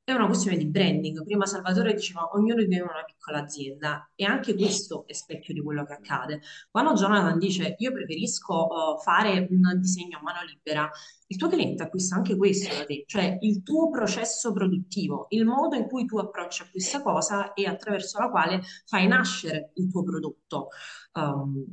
È 0.05 0.13
una 0.13 0.27
questione 0.27 0.57
di 0.57 0.67
branding. 0.67 1.23
Prima 1.25 1.47
Salvatore 1.47 1.95
diceva 1.95 2.29
ognuno 2.33 2.57
di 2.57 2.67
noi 2.67 2.79
è 2.79 2.83
una 2.83 3.05
piccola 3.05 3.43
azienda 3.43 4.11
e 4.17 4.25
anche 4.25 4.55
questo 4.55 5.07
è 5.07 5.13
specchio 5.13 5.55
di 5.55 5.61
quello 5.63 5.85
che 5.85 5.93
accade. 5.93 6.41
Quando 6.71 6.95
Jonathan 6.95 7.39
dice 7.39 7.77
io 7.79 7.93
preferisco 7.93 8.67
uh, 8.67 9.01
fare 9.01 9.47
un 9.51 9.79
disegno 9.81 10.19
a 10.19 10.23
mano 10.23 10.43
libera, 10.43 10.91
il 11.29 11.37
tuo 11.37 11.49
cliente 11.49 11.85
acquista 11.85 12.17
anche 12.17 12.37
questo 12.37 12.75
da 12.75 12.85
te, 12.85 13.05
cioè 13.07 13.39
il 13.43 13.63
tuo 13.63 13.91
processo 13.91 14.53
produttivo, 14.53 15.27
il 15.31 15.45
modo 15.45 15.77
in 15.77 15.87
cui 15.87 16.05
tu 16.05 16.19
approcci 16.19 16.63
a 16.63 16.69
questa 16.71 17.01
cosa 17.01 17.53
e 17.53 17.67
attraverso 17.67 18.19
la 18.19 18.29
quale 18.29 18.61
fai 18.87 19.07
nascere 19.07 19.71
il 19.75 19.89
tuo 19.89 20.03
prodotto. 20.03 20.69
Um, 21.15 21.65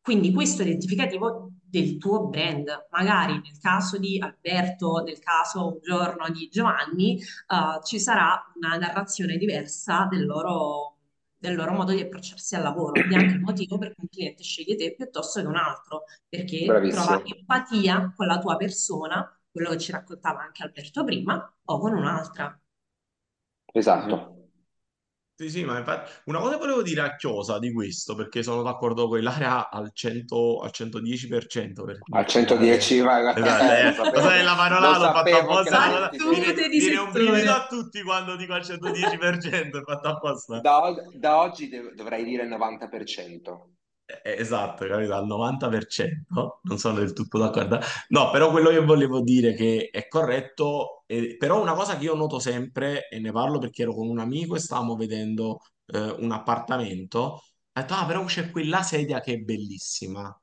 quindi 0.00 0.32
questo 0.32 0.62
identificativo 0.62 1.51
del 1.72 1.96
tuo 1.96 2.26
brand. 2.26 2.88
Magari 2.90 3.32
nel 3.32 3.58
caso 3.58 3.96
di 3.96 4.20
Alberto, 4.20 5.02
nel 5.02 5.18
caso 5.18 5.68
un 5.68 5.78
giorno 5.80 6.28
di 6.28 6.50
Giovanni, 6.50 7.18
uh, 7.48 7.82
ci 7.82 7.98
sarà 7.98 8.38
una 8.56 8.76
narrazione 8.76 9.38
diversa 9.38 10.06
del 10.10 10.26
loro, 10.26 10.98
del 11.38 11.54
loro 11.54 11.72
modo 11.72 11.92
di 11.92 12.02
approcciarsi 12.02 12.56
al 12.56 12.62
lavoro. 12.62 13.00
È 13.00 13.14
anche 13.14 13.36
il 13.36 13.40
motivo 13.40 13.78
per 13.78 13.94
cui 13.94 14.02
un 14.02 14.08
cliente 14.10 14.42
sceglie 14.42 14.76
te 14.76 14.94
piuttosto 14.94 15.40
che 15.40 15.46
un 15.46 15.56
altro, 15.56 16.04
perché 16.28 16.66
Bravissimo. 16.66 17.04
trova 17.04 17.22
empatia 17.24 18.12
con 18.14 18.26
la 18.26 18.38
tua 18.38 18.56
persona, 18.56 19.40
quello 19.50 19.70
che 19.70 19.78
ci 19.78 19.92
raccontava 19.92 20.42
anche 20.42 20.62
Alberto 20.62 21.04
prima, 21.04 21.54
o 21.64 21.78
con 21.78 21.94
un'altra. 21.94 22.60
Esatto. 23.72 24.41
Sì, 25.42 25.50
sì, 25.50 25.64
ma 25.64 25.76
infatti 25.76 26.08
una 26.26 26.38
cosa 26.38 26.56
volevo 26.56 26.82
dire 26.82 27.00
a 27.00 27.16
Chiosa 27.16 27.58
di 27.58 27.72
questo, 27.72 28.14
perché 28.14 28.44
sono 28.44 28.62
d'accordo 28.62 29.08
con 29.08 29.18
Ilaria 29.18 29.68
al 29.70 29.90
100, 29.92 30.60
al 30.60 30.70
110%, 30.72 31.84
per 31.84 31.98
Al 32.12 32.26
110, 32.26 33.00
vai. 33.00 33.28
Esatto, 33.34 33.64
Eh, 33.64 33.86
eh, 33.88 34.12
lo 34.12 34.20
sai, 34.20 34.44
la 34.44 34.54
parola 34.54 34.98
l'ho 34.98 35.12
fatta 35.12 35.38
apposta, 35.40 36.10
viene, 36.10 36.68
di 36.68 36.78
viene 36.78 36.96
un 36.98 37.10
brivido 37.10 37.52
a 37.52 37.66
tutti 37.68 38.02
quando 38.02 38.36
dico 38.36 38.52
al 38.52 38.62
110%, 38.62 39.80
è 39.80 39.82
fatto 39.82 40.08
apposta. 40.08 40.60
Da, 40.60 40.94
da 41.12 41.40
oggi 41.40 41.68
dovrei 41.96 42.22
dire 42.22 42.46
90%. 42.46 43.70
Eh, 44.04 44.20
Esatto, 44.38 44.86
capito? 44.86 45.14
Al 45.14 45.26
90%, 45.26 46.60
non 46.62 46.78
sono 46.78 46.98
del 46.98 47.12
tutto 47.12 47.38
d'accordo. 47.38 47.78
No, 48.08 48.30
però 48.30 48.50
quello 48.50 48.70
che 48.70 48.80
volevo 48.80 49.20
dire 49.22 49.54
che 49.54 49.88
è 49.90 50.06
corretto, 50.08 51.04
eh, 51.06 51.36
però 51.38 51.60
una 51.60 51.74
cosa 51.74 51.96
che 51.96 52.04
io 52.04 52.14
noto 52.14 52.38
sempre, 52.38 53.08
e 53.08 53.18
ne 53.20 53.32
parlo 53.32 53.58
perché 53.58 53.82
ero 53.82 53.94
con 53.94 54.08
un 54.08 54.18
amico 54.18 54.54
e 54.56 54.58
stavamo 54.60 54.96
vedendo 54.96 55.60
eh, 55.86 55.98
un 56.18 56.30
appartamento, 56.32 57.18
ho 57.20 57.40
detto, 57.72 57.94
ah, 57.94 58.04
però 58.06 58.24
c'è 58.24 58.50
quella 58.50 58.82
sedia 58.82 59.20
che 59.20 59.34
è 59.34 59.38
bellissima. 59.38 60.34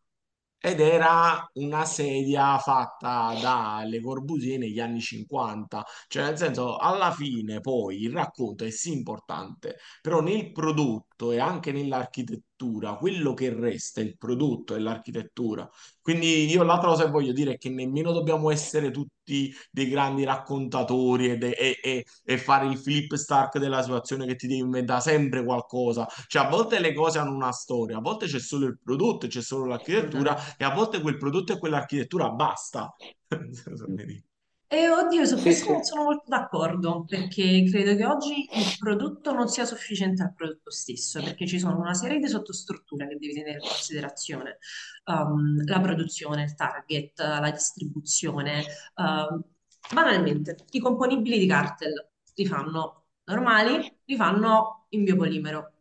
Ed 0.62 0.82
era 0.82 1.50
una 1.54 1.86
sedia 1.86 2.58
fatta 2.60 3.34
da 3.42 3.82
Le 3.86 4.02
Corbusier 4.02 4.60
negli 4.60 4.80
anni 4.80 5.00
50, 5.00 5.86
cioè 6.10 6.24
nel 6.26 6.38
senso, 6.38 6.76
alla 6.78 7.12
fine 7.12 7.62
poi 7.62 8.02
il 8.04 8.12
racconto 8.12 8.66
è 8.66 8.70
sì 8.70 8.92
importante, 8.92 9.78
però 10.02 10.20
nel 10.20 10.52
prodotto 10.52 11.32
e 11.32 11.40
anche 11.40 11.72
nell'architettura, 11.72 12.44
quello 12.98 13.34
che 13.34 13.54
resta 13.54 14.02
è 14.02 14.04
il 14.04 14.18
prodotto 14.18 14.76
e 14.76 14.80
l'architettura. 14.80 15.70
Quindi 16.02 16.46
io 16.50 16.64
l'altra 16.64 16.90
cosa 16.90 17.06
che 17.06 17.12
voglio 17.12 17.32
dire 17.34 17.54
è 17.54 17.58
che 17.58 17.70
nemmeno 17.70 18.12
dobbiamo 18.12 18.50
essere 18.50 18.92
tutti 18.92 19.54
dei 19.72 19.88
grandi 19.90 20.24
raccontatori 20.24 21.30
ed- 21.30 21.44
e, 21.44 21.80
e- 21.82 22.06
e 22.24 22.38
fare 22.38 22.66
il 22.68 22.78
flip 22.78 23.14
Stark 23.16 23.58
della 23.60 23.82
situazione 23.84 24.26
che 24.26 24.36
ti 24.36 24.48
devi 24.48 24.60
inventare 24.60 25.02
sempre 25.02 25.44
qualcosa. 25.44 26.08
Cioè, 26.28 26.46
a 26.46 26.50
volte 26.50 26.80
le 26.80 26.94
cose 26.94 27.20
hanno 27.20 27.34
una 27.36 27.52
storia, 27.52 27.98
a 27.98 28.02
volte 28.02 28.26
c'è 28.26 28.40
solo 28.40 28.66
il 28.66 28.80
prodotto, 28.84 29.28
c'è 29.28 29.42
solo 29.42 29.66
l'architettura 29.66 30.36
e 30.58 30.64
a 30.64 30.74
volte 30.74 31.02
quel 31.02 31.18
prodotto 31.18 31.54
e 31.54 31.60
quell'architettura 31.60 32.30
basta. 32.32 32.94
E 34.72 34.88
oddio, 34.90 35.26
su 35.26 35.36
Sì, 35.36 35.42
questo 35.42 35.66
sì. 35.66 35.72
non 35.72 35.84
sono 35.84 36.04
molto 36.04 36.26
d'accordo, 36.28 37.04
perché 37.06 37.64
credo 37.70 37.96
che 37.96 38.06
oggi 38.06 38.48
il 38.54 38.76
prodotto 38.78 39.32
non 39.34 39.48
sia 39.48 39.66
sufficiente 39.66 40.22
al 40.22 40.34
prodotto 40.36 40.70
stesso, 40.70 41.24
perché 41.24 41.48
ci 41.48 41.58
sono 41.58 41.80
una 41.80 41.96
serie 41.96 42.20
di 42.20 42.28
sottostrutture 42.28 43.08
che 43.08 43.18
devi 43.18 43.34
tenere 43.34 43.54
in 43.54 43.68
considerazione. 43.68 44.60
Um, 45.06 45.64
la 45.66 45.80
produzione, 45.82 46.44
il 46.44 46.54
target, 46.56 47.20
la 47.20 47.50
distribuzione. 47.52 48.64
um, 48.96 49.44
banalmente, 49.92 50.56
i 50.72 50.80
componibili 50.80 51.40
di 51.40 51.48
cartel 51.48 52.08
li 52.36 52.46
fanno 52.46 53.06
normali, 53.26 53.92
li 54.06 54.16
fanno 54.16 54.86
in 54.90 55.04
biopolimero. 55.04 55.79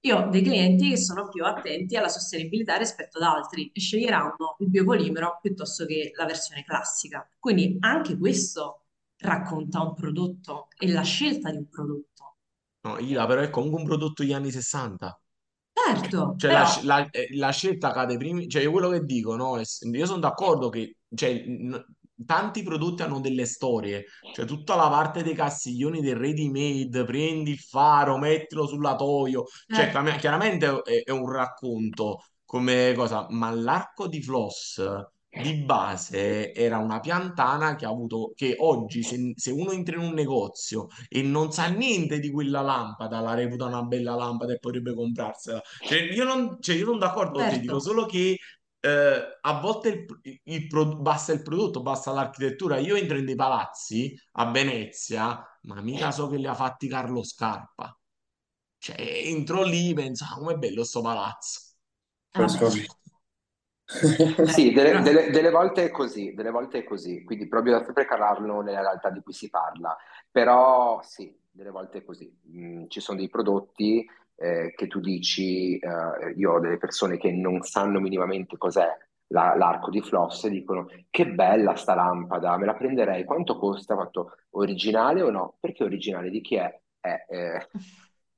Io 0.00 0.16
ho 0.18 0.28
dei 0.28 0.42
clienti 0.42 0.90
che 0.90 0.96
sono 0.96 1.28
più 1.28 1.44
attenti 1.44 1.96
alla 1.96 2.08
sostenibilità 2.08 2.76
rispetto 2.76 3.18
ad 3.18 3.24
altri 3.24 3.70
e 3.74 3.80
sceglieranno 3.80 4.56
il 4.60 4.68
biopolimero 4.68 5.38
piuttosto 5.42 5.84
che 5.84 6.12
la 6.14 6.24
versione 6.26 6.64
classica. 6.64 7.28
Quindi 7.38 7.76
anche 7.80 8.16
questo 8.16 8.84
racconta 9.18 9.80
un 9.82 9.94
prodotto 9.94 10.68
e 10.78 10.88
la 10.90 11.02
scelta 11.02 11.50
di 11.50 11.56
un 11.58 11.68
prodotto. 11.68 12.36
No, 12.84 12.98
Ila, 12.98 13.26
però 13.26 13.40
è 13.42 13.50
comunque 13.50 13.80
un 13.80 13.86
prodotto 13.86 14.22
degli 14.22 14.32
anni 14.32 14.50
60. 14.50 15.20
Certo, 15.72 16.34
Cioè 16.38 16.50
la, 16.50 16.64
però 16.64 16.80
la- 16.82 17.08
eh, 17.10 17.28
la 17.36 17.50
scelta 17.50 17.92
cade 17.92 18.16
prima, 18.18 18.46
cioè 18.46 18.62
io 18.62 18.70
quello 18.70 18.90
che 18.90 19.04
dico, 19.04 19.36
no? 19.36 19.58
Io 19.58 20.06
sono 20.06 20.18
d'accordo 20.20 20.68
che 20.68 20.96
cioè, 21.14 21.44
tanti 22.24 22.62
prodotti 22.62 23.02
hanno 23.02 23.20
delle 23.20 23.44
storie, 23.44 24.04
cioè 24.32 24.46
tutta 24.46 24.74
la 24.74 24.88
parte 24.88 25.22
dei 25.22 25.34
castiglioni 25.34 26.00
del 26.00 26.16
ready 26.16 26.48
made, 26.50 27.04
prendi 27.04 27.50
il 27.50 27.58
faro, 27.58 28.16
mettilo 28.18 28.66
sull'atoio, 28.66 29.44
cioè 29.66 29.76
certo, 29.84 30.02
chiam- 30.02 30.18
chiaramente 30.18 30.82
è, 30.82 31.02
è 31.04 31.10
un 31.10 31.30
racconto 31.30 32.24
come 32.44 32.94
cosa, 32.96 33.26
ma 33.30 33.50
l'arco 33.50 34.06
di 34.06 34.22
Floss 34.22 34.80
di 35.42 35.54
base 35.54 36.54
era 36.54 36.78
una 36.78 37.00
piantana 37.00 37.76
che 37.76 37.84
ha 37.84 37.90
avuto, 37.90 38.32
che 38.34 38.54
oggi 38.58 39.02
se, 39.02 39.32
se 39.36 39.50
uno 39.50 39.72
entra 39.72 39.96
in 39.96 40.02
un 40.02 40.14
negozio 40.14 40.86
e 41.08 41.22
non 41.22 41.52
sa 41.52 41.66
niente 41.66 42.18
di 42.18 42.30
quella 42.30 42.62
lampada, 42.62 43.20
la 43.20 43.34
reputa 43.34 43.66
una 43.66 43.82
bella 43.82 44.14
lampada 44.14 44.54
e 44.54 44.58
potrebbe 44.58 44.94
comprarsela. 44.94 45.60
Cioè, 45.86 46.00
io 46.12 46.24
non, 46.24 46.56
cioè, 46.60 46.76
io 46.76 46.86
non 46.86 46.98
d'accordo 46.98 47.38
con 47.40 47.48
te, 47.48 47.60
dico 47.60 47.74
certo. 47.74 47.80
solo 47.80 48.06
che 48.06 48.38
eh, 48.80 49.38
a 49.40 49.60
volte 49.60 49.88
il, 50.22 50.40
il 50.44 50.66
pro- 50.66 50.96
basta 50.96 51.32
il 51.32 51.42
prodotto, 51.42 51.82
basta 51.82 52.12
l'architettura. 52.12 52.78
Io 52.78 52.96
entro 52.96 53.18
in 53.18 53.24
dei 53.24 53.34
palazzi 53.34 54.14
a 54.32 54.50
Venezia, 54.50 55.42
ma 55.62 55.80
mica 55.80 56.10
so 56.10 56.28
che 56.28 56.36
li 56.36 56.46
ha 56.46 56.54
fatti 56.54 56.88
Carlo 56.88 57.22
Scarpa. 57.24 57.96
Cioè, 58.78 58.96
entro 59.00 59.62
lì, 59.64 59.92
penso, 59.94 60.24
ah, 60.24 60.36
com'è 60.38 60.56
bello 60.56 60.84
sto 60.84 61.02
palazzo. 61.02 61.60
Certo. 62.30 62.70
Sì, 64.46 64.72
delle, 64.72 65.00
delle- 65.02 65.30
delle 65.30 65.50
volte 65.50 65.84
è 65.84 65.90
così, 65.90 66.32
delle 66.34 66.50
volte 66.50 66.78
è 66.78 66.84
così, 66.84 67.24
quindi 67.24 67.48
proprio 67.48 67.78
da 67.78 67.84
sempre 67.84 68.04
calarlo 68.06 68.60
nella 68.60 68.80
realtà 68.80 69.10
di 69.10 69.20
cui 69.22 69.32
si 69.32 69.48
parla. 69.50 69.96
Però 70.30 71.00
sì, 71.02 71.34
delle 71.50 71.70
volte 71.70 71.98
è 71.98 72.04
così. 72.04 72.32
Mm, 72.50 72.84
ci 72.88 73.00
sono 73.00 73.18
dei 73.18 73.28
prodotti 73.28 74.06
eh, 74.36 74.72
che 74.76 74.86
tu 74.86 75.00
dici, 75.00 75.78
eh, 75.78 76.32
io 76.36 76.52
ho 76.52 76.60
delle 76.60 76.78
persone 76.78 77.16
che 77.16 77.32
non 77.32 77.62
sanno 77.62 78.00
minimamente 78.00 78.56
cos'è 78.56 78.86
la- 79.28 79.54
l'arco 79.56 79.90
di 79.90 80.00
floss 80.00 80.44
e 80.44 80.50
dicono 80.50 80.88
che 81.10 81.26
bella 81.26 81.74
sta 81.74 81.94
lampada, 81.94 82.56
me 82.56 82.66
la 82.66 82.74
prenderei, 82.74 83.24
quanto 83.24 83.58
costa? 83.58 83.94
Quanto 83.94 84.36
originale 84.50 85.22
o 85.22 85.30
no? 85.30 85.56
Perché 85.58 85.82
originale? 85.84 86.30
Di 86.30 86.40
chi 86.40 86.56
è? 86.56 86.80
Eh, 87.00 87.24
eh, 87.28 87.68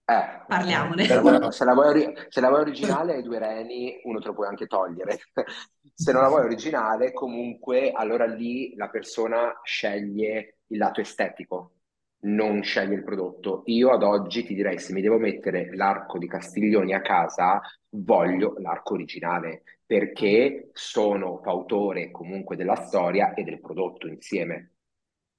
eh, 0.05 0.45
parliamone. 0.47 1.05
se 1.05 1.15
la 1.15 1.21
vuoi, 1.21 1.53
se 1.53 1.65
la 1.65 1.75
vuoi 1.75 2.15
se 2.29 2.41
la 2.41 2.49
vuoi 2.49 2.61
originale 2.63 3.15
hai 3.15 3.23
due 3.23 3.39
reni, 3.39 4.01
uno 4.05 4.21
te 4.21 4.29
lo 4.29 4.35
puoi 4.35 4.49
anche 4.49 4.67
togliere. 4.67 5.19
Se 5.99 6.13
non 6.13 6.23
la 6.23 6.29
vuoi 6.29 6.45
originale, 6.45 7.13
comunque, 7.13 7.91
allora 7.91 8.25
lì 8.25 8.77
la 8.77 8.89
persona 8.89 9.61
sceglie 9.65 10.59
il 10.69 10.79
lato 10.79 11.01
estetico, 11.01 11.78
non 12.21 12.63
sceglie 12.63 12.97
il 12.97 13.05
prodotto. 13.05 13.63
Io 13.67 13.91
ad 13.91 14.03
oggi 14.03 14.45
ti 14.45 14.55
direi, 14.55 14.79
se 14.79 14.93
mi 14.93 15.01
devo 15.01 15.19
mettere 15.19 15.75
l'arco 15.75 16.19
di 16.19 16.27
Castiglioni 16.27 16.93
a 16.95 17.01
casa, 17.01 17.61
voglio 17.91 18.55
l'arco 18.59 18.95
originale, 18.95 19.63
perché 19.87 20.71
sono 20.73 21.41
fautore 21.43 22.11
comunque 22.11 22.57
della 22.57 22.77
storia 22.77 23.35
e 23.35 23.43
del 23.43 23.61
prodotto 23.61 24.07
insieme. 24.07 24.73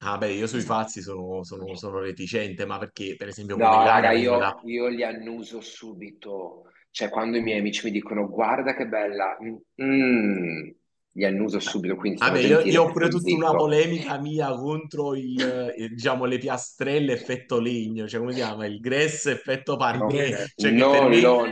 Ah, 0.01 0.17
beh, 0.17 0.31
io 0.31 0.47
sui 0.47 0.61
falsi 0.61 1.01
sono, 1.01 1.43
sono, 1.43 1.75
sono 1.75 1.99
reticente, 1.99 2.65
ma 2.65 2.77
perché, 2.77 3.15
per 3.17 3.27
esempio, 3.27 3.57
con 3.57 3.65
No, 3.65 3.83
raga, 3.83 4.09
me 4.09 4.13
la... 4.13 4.19
io, 4.19 4.59
io 4.63 4.87
li 4.87 5.03
annuso 5.03 5.59
subito. 5.59 6.71
Cioè, 6.89 7.09
quando 7.09 7.37
i 7.37 7.41
miei 7.41 7.59
amici 7.59 7.85
mi 7.85 7.91
dicono 7.91 8.27
guarda 8.29 8.73
che 8.75 8.87
bella, 8.87 9.37
mm, 9.41 10.69
li 11.13 11.25
annuso 11.25 11.59
subito, 11.59 11.95
quindi 11.95 12.19
Vabbè, 12.19 12.39
io, 12.39 12.59
io 12.61 12.83
ho 12.83 12.91
pure 12.91 13.09
tutta 13.09 13.33
una 13.33 13.53
polemica 13.53 14.19
mia 14.19 14.49
contro 14.53 15.15
il, 15.15 15.39
eh, 15.75 15.89
diciamo, 15.89 16.25
le 16.25 16.37
piastrelle 16.37 17.13
effetto 17.13 17.59
legno, 17.59 18.07
cioè 18.07 18.19
come 18.19 18.33
si 18.33 18.39
chiama? 18.39 18.65
Il 18.65 18.79
grass 18.79 19.25
effetto 19.27 19.75
parquet, 19.75 20.51
cioè 20.55 20.73
che 20.73 20.85
per 20.87 21.03
Non 21.03 21.09
me, 21.09 21.19
lo 21.21 21.45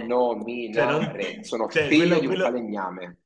cioè, 0.72 0.86
non, 0.86 1.10
sono 1.42 1.68
cioè, 1.68 1.88
figlio 1.88 2.18
quello, 2.18 2.20
di 2.20 2.28
un 2.28 2.34
quello, 2.34 2.44
falegname. 2.44 3.20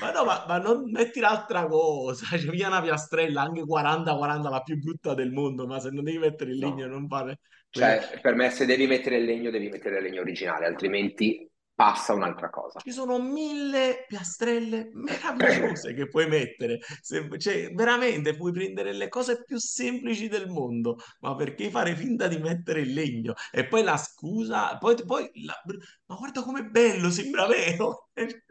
ma 0.00 0.10
no, 0.12 0.24
ma, 0.24 0.44
ma 0.46 0.58
non 0.58 0.90
metti 0.90 1.20
l'altra 1.20 1.66
cosa, 1.66 2.26
cioè 2.38 2.50
via 2.50 2.68
una 2.68 2.82
piastrella 2.82 3.42
anche 3.42 3.64
40-40, 3.64 4.50
la 4.50 4.62
più 4.62 4.78
brutta 4.78 5.14
del 5.14 5.32
mondo, 5.32 5.66
ma 5.66 5.80
se 5.80 5.90
non 5.90 6.04
devi 6.04 6.18
mettere 6.18 6.52
il 6.52 6.58
legno 6.58 6.86
No. 6.86 6.92
non 6.92 7.08
fare. 7.08 7.40
Cioè, 7.70 8.18
per 8.20 8.34
me 8.34 8.50
se 8.50 8.66
devi 8.66 8.86
mettere 8.86 9.16
il 9.16 9.24
legno, 9.24 9.50
devi 9.50 9.68
mettere 9.68 9.98
il 9.98 10.04
legno 10.04 10.20
originale, 10.20 10.66
altrimenti 10.66 11.50
passa 11.82 12.14
un'altra 12.14 12.48
cosa. 12.48 12.78
Ci 12.78 12.92
sono 12.92 13.18
mille 13.18 14.04
piastrelle 14.06 14.90
meravigliose 14.92 15.94
che 15.94 16.06
puoi 16.06 16.28
mettere. 16.28 16.78
Se- 17.00 17.28
cioè, 17.38 17.72
veramente 17.74 18.36
puoi 18.36 18.52
prendere 18.52 18.92
le 18.92 19.08
cose 19.08 19.42
più 19.42 19.58
semplici 19.58 20.28
del 20.28 20.48
mondo, 20.48 20.98
ma 21.20 21.34
perché 21.34 21.70
fare 21.70 21.96
finta 21.96 22.28
di 22.28 22.38
mettere 22.38 22.82
il 22.82 22.92
legno? 22.92 23.34
E 23.50 23.66
poi 23.66 23.82
la 23.82 23.96
scusa, 23.96 24.78
poi, 24.78 24.94
poi 25.04 25.28
la- 25.44 25.60
ma 26.06 26.14
guarda 26.14 26.42
com'è 26.42 26.62
bello, 26.64 27.10
sembra 27.10 27.46
vero. 27.46 28.08
Eh, 28.12 28.42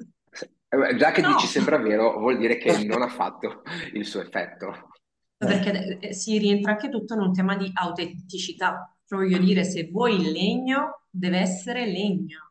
Già 0.97 1.11
che 1.11 1.21
dici 1.21 1.32
No, 1.34 1.38
sembra 1.39 1.77
vero, 1.77 2.17
vuol 2.19 2.38
dire 2.38 2.57
che 2.57 2.71
non 2.86 3.01
ha 3.01 3.09
fatto 3.09 3.61
il 3.93 4.05
suo 4.05 4.21
effetto. 4.21 4.89
perché 5.38 5.97
eh, 5.99 6.13
si 6.13 6.38
rientra 6.38 6.71
anche 6.73 6.89
tutto 6.89 7.13
in 7.13 7.21
un 7.21 7.34
tema 7.34 7.55
di 7.55 7.69
autenticità. 7.73 8.93
Cioè, 9.05 9.19
voglio 9.19 9.38
dire, 9.38 9.63
se 9.63 9.89
vuoi 9.89 10.15
il 10.15 10.32
legno, 10.32 11.03
deve 11.09 11.39
essere 11.39 11.86
legno. 11.86 12.50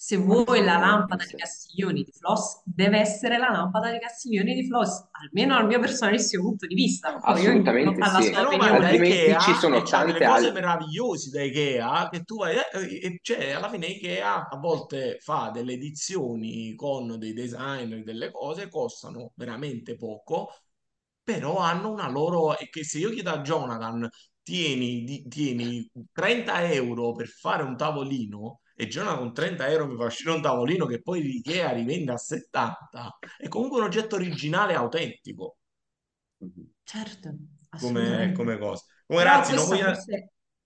Se 0.00 0.16
vuoi 0.16 0.62
la 0.62 0.78
lampada 0.78 1.24
di. 1.24 1.34
Castiglioni 1.34 2.04
di 2.04 2.12
Floss, 2.12 2.62
deve 2.64 2.98
essere 3.00 3.36
la 3.36 3.50
lampada 3.50 3.90
di 3.90 3.98
Castiglioni 3.98 4.54
di 4.54 4.64
Floss, 4.64 5.08
almeno 5.10 5.56
dal 5.56 5.66
mio 5.66 5.80
personalissimo 5.80 6.44
punto 6.44 6.68
di 6.68 6.74
vista. 6.76 7.18
Assolutamente 7.20 8.04
sì. 8.04 8.32
Altrimenti 8.32 9.08
Ikea 9.08 9.38
ci 9.40 9.54
sono 9.54 9.76
e 9.78 9.82
tante 9.82 10.20
cose 10.22 10.46
altre. 10.46 10.52
meravigliose 10.52 11.30
da 11.30 11.42
Ikea 11.42 12.08
che 12.10 12.22
tu 12.22 12.36
vai, 12.36 12.54
eh, 12.56 13.06
e 13.06 13.18
cioè 13.22 13.50
alla 13.50 13.68
fine 13.68 13.86
Ikea 13.86 14.48
a 14.48 14.56
volte 14.58 15.18
fa 15.20 15.50
delle 15.52 15.72
edizioni 15.72 16.76
con 16.76 17.18
dei 17.18 17.32
designer, 17.32 18.04
delle 18.04 18.30
cose, 18.30 18.68
costano 18.68 19.32
veramente 19.34 19.96
poco, 19.96 20.52
però 21.22 21.58
hanno 21.58 21.90
una 21.90 22.08
loro, 22.08 22.56
e 22.56 22.68
che 22.70 22.84
se 22.84 22.98
io 22.98 23.10
chiedo 23.10 23.30
a 23.30 23.40
Jonathan, 23.40 24.08
tieni, 24.42 25.02
di- 25.02 25.26
tieni 25.28 25.90
30 26.12 26.62
euro 26.72 27.12
per 27.12 27.26
fare 27.26 27.62
un 27.64 27.76
tavolino, 27.76 28.60
e 28.80 28.86
Jonathan 28.86 29.18
con 29.18 29.34
30 29.34 29.68
euro 29.68 29.86
mi 29.86 29.96
fa 29.96 30.04
uscire 30.04 30.30
un 30.32 30.40
tavolino 30.42 30.86
che 30.86 31.02
poi 31.02 31.22
l'Ikea 31.22 31.72
rivende 31.72 32.12
a 32.12 32.16
70, 32.16 33.18
è 33.36 33.48
comunque 33.48 33.78
un 33.78 33.84
oggetto 33.86 34.14
originale 34.16 34.72
e 34.72 34.76
autentico 34.76 35.56
Mhm. 36.40 36.66
Certo, 36.84 37.28
come, 37.76 38.32
come 38.34 38.58
cosa. 38.58 38.84
Come 39.06 39.22
ragazzi, 39.24 39.54
non 39.54 39.66
voglio... 39.66 39.92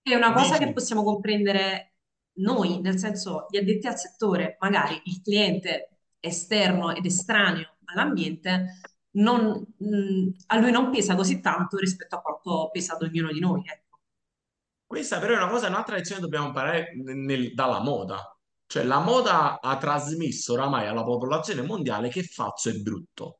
è 0.01 0.15
una 0.15 0.33
cosa 0.33 0.57
che 0.57 0.71
Dici? 0.71 0.73
possiamo 0.73 1.03
comprendere 1.03 1.93
noi, 2.37 2.81
nel 2.81 2.97
senso 2.97 3.45
gli 3.49 3.57
addetti 3.57 3.87
al 3.87 3.97
settore, 3.97 4.57
magari 4.59 4.99
il 5.05 5.21
cliente 5.21 5.99
esterno 6.19 6.93
ed 6.95 7.05
estraneo 7.05 7.77
all'ambiente, 7.85 8.81
non- 9.11 9.63
mh, 9.77 10.29
a 10.47 10.57
lui 10.59 10.71
non 10.71 10.89
pesa 10.91 11.15
così 11.15 11.39
tanto 11.41 11.77
rispetto 11.77 12.15
a 12.15 12.21
quanto 12.21 12.69
pesa 12.71 12.93
ad 12.95 13.03
ognuno 13.03 13.31
di 13.31 13.39
noi, 13.39 13.61
ecco. 13.65 13.82
Questa 14.93 15.19
però 15.19 15.33
è 15.33 15.37
una 15.37 15.49
cosa, 15.49 15.67
un'altra 15.67 15.95
lezione 15.95 16.19
che 16.21 16.25
dobbiamo 16.27 16.47
imparare 16.47 16.93
nel- 17.03 17.53
dalla 17.53 17.81
moda. 17.81 18.37
Cioè 18.65 18.83
la 18.83 18.99
moda 18.99 19.59
ha 19.59 19.77
trasmesso 19.77 20.53
oramai 20.53 20.87
alla 20.87 21.03
popolazione 21.03 21.61
mondiale 21.63 22.09
che 22.09 22.23
fazzo 22.23 22.69
è 22.69 22.73
brutto. 22.73 23.39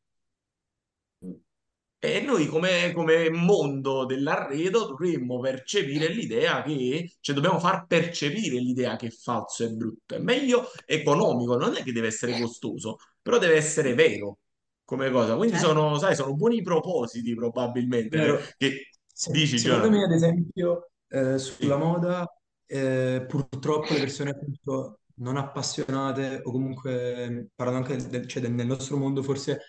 E 1.99 2.19
noi 2.19 2.47
come, 2.47 2.91
come 2.93 3.29
mondo 3.29 4.03
dell'arredo 4.05 4.87
dovremmo 4.87 5.39
percepire 5.39 6.09
l'idea 6.09 6.61
che, 6.61 7.13
cioè 7.21 7.33
dobbiamo 7.33 7.59
far 7.59 7.85
percepire 7.87 8.57
l'idea 8.57 8.97
che 8.97 9.09
falso 9.09 9.63
è 9.63 9.69
brutto. 9.69 10.15
È 10.15 10.19
meglio 10.19 10.69
economico, 10.85 11.55
non 11.55 11.75
è 11.77 11.81
che 11.83 11.93
deve 11.93 12.07
essere 12.07 12.37
costoso, 12.37 12.97
però 13.21 13.37
deve 13.37 13.55
essere 13.55 13.93
vero 13.93 14.39
come 14.83 15.09
cosa. 15.11 15.37
Quindi 15.37 15.55
Certo. 15.55 15.67
sono, 15.67 15.97
sai, 15.97 16.15
sono 16.15 16.35
buoni 16.35 16.61
propositi 16.61 17.33
probabilmente 17.35 18.17
Vero. 18.17 18.39
che 18.57 18.89
Se- 19.13 19.31
dici, 19.31 19.57
secondo 19.57 19.87
Jonathan. 19.87 19.89
me, 19.89 20.03
ad 20.03 20.11
esempio, 20.11 20.91
eh, 21.13 21.37
sulla 21.37 21.77
moda, 21.77 22.25
eh, 22.65 23.25
purtroppo 23.27 23.93
le 23.93 23.99
persone 23.99 24.31
appunto 24.31 24.99
non 25.15 25.37
appassionate 25.37 26.41
o 26.43 26.51
comunque, 26.51 27.49
parlando 27.55 27.87
anche 27.87 28.07
del, 28.09 28.27
cioè, 28.27 28.41
del- 28.41 28.51
nel 28.53 28.65
nostro 28.67 28.97
mondo, 28.97 29.21
forse 29.23 29.59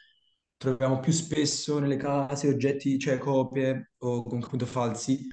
troviamo 0.57 1.01
più 1.01 1.13
spesso 1.13 1.79
nelle 1.79 1.97
case 1.97 2.49
oggetti, 2.49 2.99
cioè 2.99 3.19
copie 3.19 3.93
o 3.99 4.23
comunque 4.23 4.47
appunto 4.47 4.67
falsi, 4.67 5.29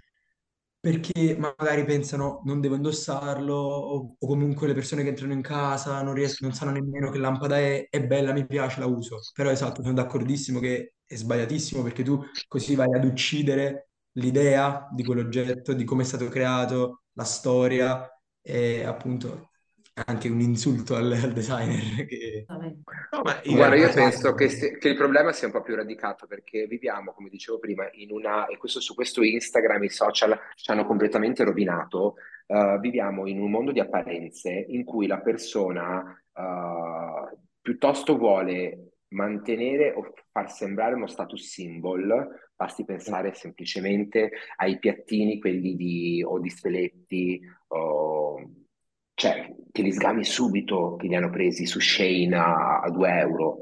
perché 0.80 1.38
magari 1.38 1.86
pensano 1.86 2.42
non 2.46 2.60
devo 2.60 2.76
indossarlo 2.76 3.54
o, 3.54 4.16
o 4.20 4.28
comunque 4.28 4.68
le 4.68 4.74
persone 4.74 5.04
che 5.04 5.10
entrano 5.10 5.34
in 5.34 5.42
casa 5.42 6.02
non, 6.02 6.14
ries- 6.16 6.40
non 6.42 6.54
sanno 6.54 6.72
nemmeno 6.72 7.12
che 7.12 7.20
lampada 7.20 7.58
è, 7.60 7.88
è 7.90 8.04
bella, 8.04 8.34
mi 8.34 8.46
piace, 8.48 8.80
la 8.80 8.88
uso. 8.88 9.20
Però 9.34 9.50
esatto, 9.52 9.82
sono 9.84 9.94
d'accordissimo 9.94 10.60
che 10.60 10.96
è 11.06 11.16
sbagliatissimo 11.16 11.84
perché 11.84 12.04
tu 12.04 12.20
così 12.48 12.74
vai 12.76 12.94
ad 12.96 13.04
uccidere 13.06 13.91
l'idea 14.14 14.88
di 14.92 15.04
quell'oggetto, 15.04 15.74
di 15.74 15.84
come 15.84 16.04
è 16.04 16.06
stato 16.06 16.28
creato, 16.28 17.04
la 17.14 17.24
storia 17.24 18.08
e 18.42 18.84
appunto 18.84 19.52
anche 19.94 20.30
un 20.30 20.40
insulto 20.40 20.96
al, 20.96 21.12
al 21.12 21.34
designer 21.34 22.06
che. 22.08 22.46
No, 22.48 23.22
ma 23.24 23.40
in 23.44 23.56
Guarda, 23.56 23.76
io 23.76 23.92
penso 23.92 24.34
che, 24.34 24.50
se- 24.50 24.78
che 24.78 24.90
il 24.90 24.96
problema 24.96 25.32
sia 25.32 25.48
un 25.48 25.54
po' 25.54 25.62
più 25.62 25.76
radicato 25.76 26.28
perché 26.28 26.66
viviamo, 26.66 27.14
come 27.14 27.30
dicevo 27.30 27.60
prima, 27.60 27.88
in 27.94 28.12
una, 28.12 28.48
e 28.48 28.58
questo, 28.58 28.80
su 28.80 28.96
questo 28.96 29.22
Instagram, 29.22 29.84
i 29.84 29.90
social 29.90 30.38
ci 30.56 30.72
hanno 30.72 30.86
completamente 30.86 31.44
rovinato, 31.44 32.16
eh, 32.48 32.78
viviamo 32.80 33.28
in 33.28 33.42
un 33.42 33.52
mondo 33.52 33.72
di 33.72 33.80
apparenze 33.80 34.50
in 34.52 34.84
cui 34.84 35.08
la 35.08 35.20
persona 35.20 36.04
eh, 36.34 37.38
piuttosto 37.62 38.18
vuole 38.18 38.91
mantenere 39.12 39.94
o 39.94 40.14
far 40.32 40.52
sembrare 40.52 40.96
uno 40.96 41.08
status 41.08 41.48
symbol, 41.48 42.28
basti 42.56 42.86
pensare 42.86 43.34
semplicemente 43.34 44.32
ai 44.58 44.80
piattini, 44.80 45.40
quelli 45.40 45.76
di, 45.76 46.24
o 46.24 46.40
di 46.40 46.50
steletti, 46.50 47.42
o 47.68 48.52
cioè 49.14 49.54
che 49.72 49.82
li 49.82 49.92
sgami 49.92 50.24
subito 50.24 50.96
che 50.96 51.08
li 51.08 51.16
hanno 51.16 51.30
presi 51.30 51.66
su 51.66 51.80
Shein 51.80 52.34
a, 52.34 52.80
a 52.80 52.90
2 52.90 53.10
euro. 53.20 53.58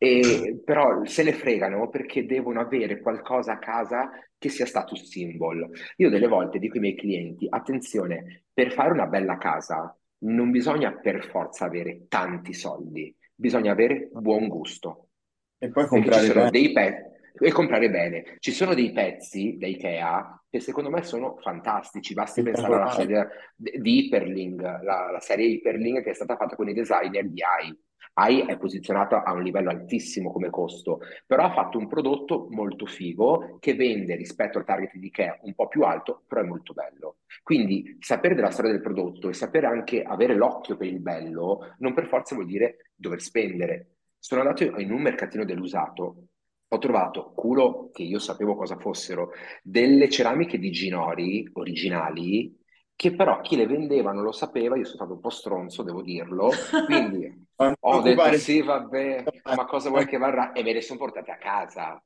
E, 0.00 0.60
però 0.64 1.04
se 1.04 1.24
ne 1.24 1.32
fregano 1.32 1.88
perché 1.88 2.24
devono 2.24 2.60
avere 2.60 3.00
qualcosa 3.00 3.54
a 3.54 3.58
casa 3.58 4.10
che 4.36 4.48
sia 4.48 4.66
status 4.66 5.02
symbol. 5.04 5.68
Io 5.96 6.10
delle 6.10 6.28
volte 6.28 6.58
dico 6.58 6.74
ai 6.74 6.80
miei 6.80 6.96
clienti, 6.96 7.46
attenzione, 7.48 8.44
per 8.52 8.72
fare 8.72 8.92
una 8.92 9.06
bella 9.06 9.38
casa 9.38 9.92
non 10.20 10.50
bisogna 10.50 10.92
per 10.92 11.24
forza 11.24 11.64
avere 11.64 12.06
tanti 12.08 12.52
soldi, 12.52 13.14
bisogna 13.38 13.72
avere 13.72 14.08
buon 14.12 14.48
gusto. 14.48 15.10
E 15.58 15.70
poi 15.70 15.86
comprare 15.86 16.32
bene. 16.32 16.50
dei 16.50 16.72
pezzi 16.72 17.06
e 17.40 17.52
comprare 17.52 17.88
bene. 17.88 18.36
Ci 18.38 18.50
sono 18.50 18.74
dei 18.74 18.92
pezzi 18.92 19.56
da 19.58 19.66
Ikea 19.66 20.42
che 20.50 20.60
secondo 20.60 20.90
me 20.90 21.02
sono 21.02 21.36
fantastici. 21.40 22.14
Basti 22.14 22.42
pensare 22.42 22.74
alla 22.74 22.90
serie 22.90 23.28
di 23.54 23.98
Hyperlink, 23.98 24.60
la, 24.60 25.10
la 25.10 25.20
serie 25.20 25.46
Hyperlink 25.46 26.02
che 26.02 26.10
è 26.10 26.14
stata 26.14 26.36
fatta 26.36 26.56
con 26.56 26.68
i 26.68 26.74
designer 26.74 27.28
di 27.28 27.40
AI. 27.42 27.78
AI 28.14 28.46
è 28.46 28.58
posizionata 28.58 29.22
a 29.22 29.32
un 29.32 29.42
livello 29.42 29.70
altissimo 29.70 30.32
come 30.32 30.50
costo, 30.50 31.00
però 31.26 31.44
ha 31.44 31.52
fatto 31.52 31.78
un 31.78 31.86
prodotto 31.86 32.48
molto 32.50 32.86
figo 32.86 33.58
che 33.60 33.74
vende 33.74 34.16
rispetto 34.16 34.58
al 34.58 34.64
target 34.64 34.94
di 34.94 35.06
Ikea 35.06 35.38
un 35.42 35.54
po' 35.54 35.68
più 35.68 35.82
alto, 35.82 36.24
però 36.26 36.42
è 36.42 36.44
molto 36.44 36.72
bello. 36.72 37.18
Quindi 37.42 37.96
sapere 38.00 38.34
della 38.34 38.50
storia 38.50 38.72
del 38.72 38.80
prodotto 38.80 39.28
e 39.28 39.34
sapere 39.34 39.66
anche 39.66 40.02
avere 40.02 40.34
l'occhio 40.34 40.76
per 40.76 40.88
il 40.88 41.00
bello 41.00 41.74
non 41.78 41.94
per 41.94 42.08
forza 42.08 42.34
vuol 42.34 42.46
dire 42.46 42.92
dover 42.94 43.20
spendere. 43.20 43.92
Sono 44.18 44.40
andato 44.40 44.64
in 44.64 44.90
un 44.90 45.00
mercatino 45.00 45.44
dell'usato, 45.44 46.28
ho 46.70 46.78
trovato, 46.78 47.32
culo 47.34 47.90
che 47.92 48.02
io 48.02 48.18
sapevo 48.18 48.54
cosa 48.54 48.76
fossero, 48.76 49.30
delle 49.62 50.08
ceramiche 50.10 50.58
di 50.58 50.70
Ginori 50.70 51.48
originali 51.54 52.57
che 52.98 53.14
però 53.14 53.40
chi 53.42 53.54
le 53.54 53.68
vendeva 53.68 54.10
non 54.10 54.24
lo 54.24 54.32
sapeva, 54.32 54.76
io 54.76 54.82
sono 54.82 54.96
stato 54.96 55.12
un 55.12 55.20
po' 55.20 55.30
stronzo, 55.30 55.84
devo 55.84 56.02
dirlo, 56.02 56.50
quindi 56.84 57.46
ho 57.54 58.00
detto 58.00 58.32
sì, 58.38 58.60
vabbè, 58.60 59.22
ma 59.54 59.64
cosa 59.66 59.88
vuoi 59.88 60.04
che 60.10 60.18
varrà? 60.18 60.50
E 60.50 60.64
me 60.64 60.72
le 60.72 60.82
sono 60.82 60.98
portate 60.98 61.30
a 61.30 61.38
casa. 61.38 62.02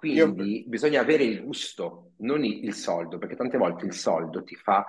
Io 0.00 0.32
Quindi 0.32 0.64
bisogna 0.66 1.02
avere 1.02 1.24
il 1.24 1.44
gusto, 1.44 2.12
non 2.20 2.42
il, 2.42 2.72
soldo, 2.72 3.18
perché 3.18 3.36
tante 3.36 3.58
volte 3.58 3.84
il 3.84 3.92
soldo 3.92 4.42
ti 4.44 4.54
fa 4.54 4.82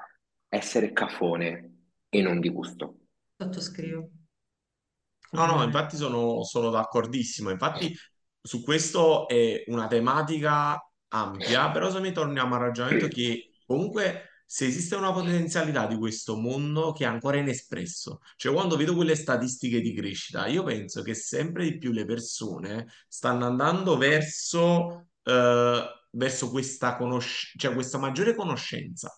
essere 0.48 0.94
cafone 0.94 1.80
e 2.08 2.22
non 2.22 2.40
di 2.40 2.48
gusto. 2.48 3.00
Sottoscrivo. 3.36 4.10
No, 5.32 5.46
no, 5.48 5.64
infatti 5.64 5.98
sono, 5.98 6.46
sono 6.46 6.70
d'accordissimo. 6.70 7.50
Infatti 7.50 7.94
su 8.42 8.64
questo 8.64 9.28
è 9.28 9.66
una 9.68 9.88
tematica 9.88 10.82
ampia, 11.10 11.72
però 11.72 11.90
se 11.90 12.00
noi 12.00 12.14
torniamo 12.14 12.56
al 12.56 12.62
ragionamento 12.62 13.10
che 13.10 13.52
comunque 13.66 14.30
se 14.46 14.66
esiste 14.68 14.96
una 14.96 15.12
potenzialità 15.12 15.88
di 15.88 15.98
questo 15.98 16.36
mondo 16.38 16.92
che 16.94 17.04
è 17.04 17.08
ancora 17.08 17.38
inespresso, 17.38 18.20
cioè 18.36 18.54
quando 18.54 18.76
vedo 18.78 18.96
quelle 18.96 19.16
statistiche 19.16 19.82
di 19.82 19.94
crescita, 19.94 20.48
io 20.48 20.64
penso 20.64 21.02
che 21.02 21.14
sempre 21.16 21.64
di 21.70 21.78
più 21.78 21.92
le 21.92 22.06
persone 22.06 22.88
stanno 23.08 23.46
andando 23.46 23.98
verso, 23.98 25.08
eh, 25.24 25.84
verso 26.12 26.50
questa 26.52 26.96
conosc- 26.98 27.58
cioè 27.58 27.74
questa 27.74 27.98
maggiore 27.98 28.36
conoscenza 28.36 29.12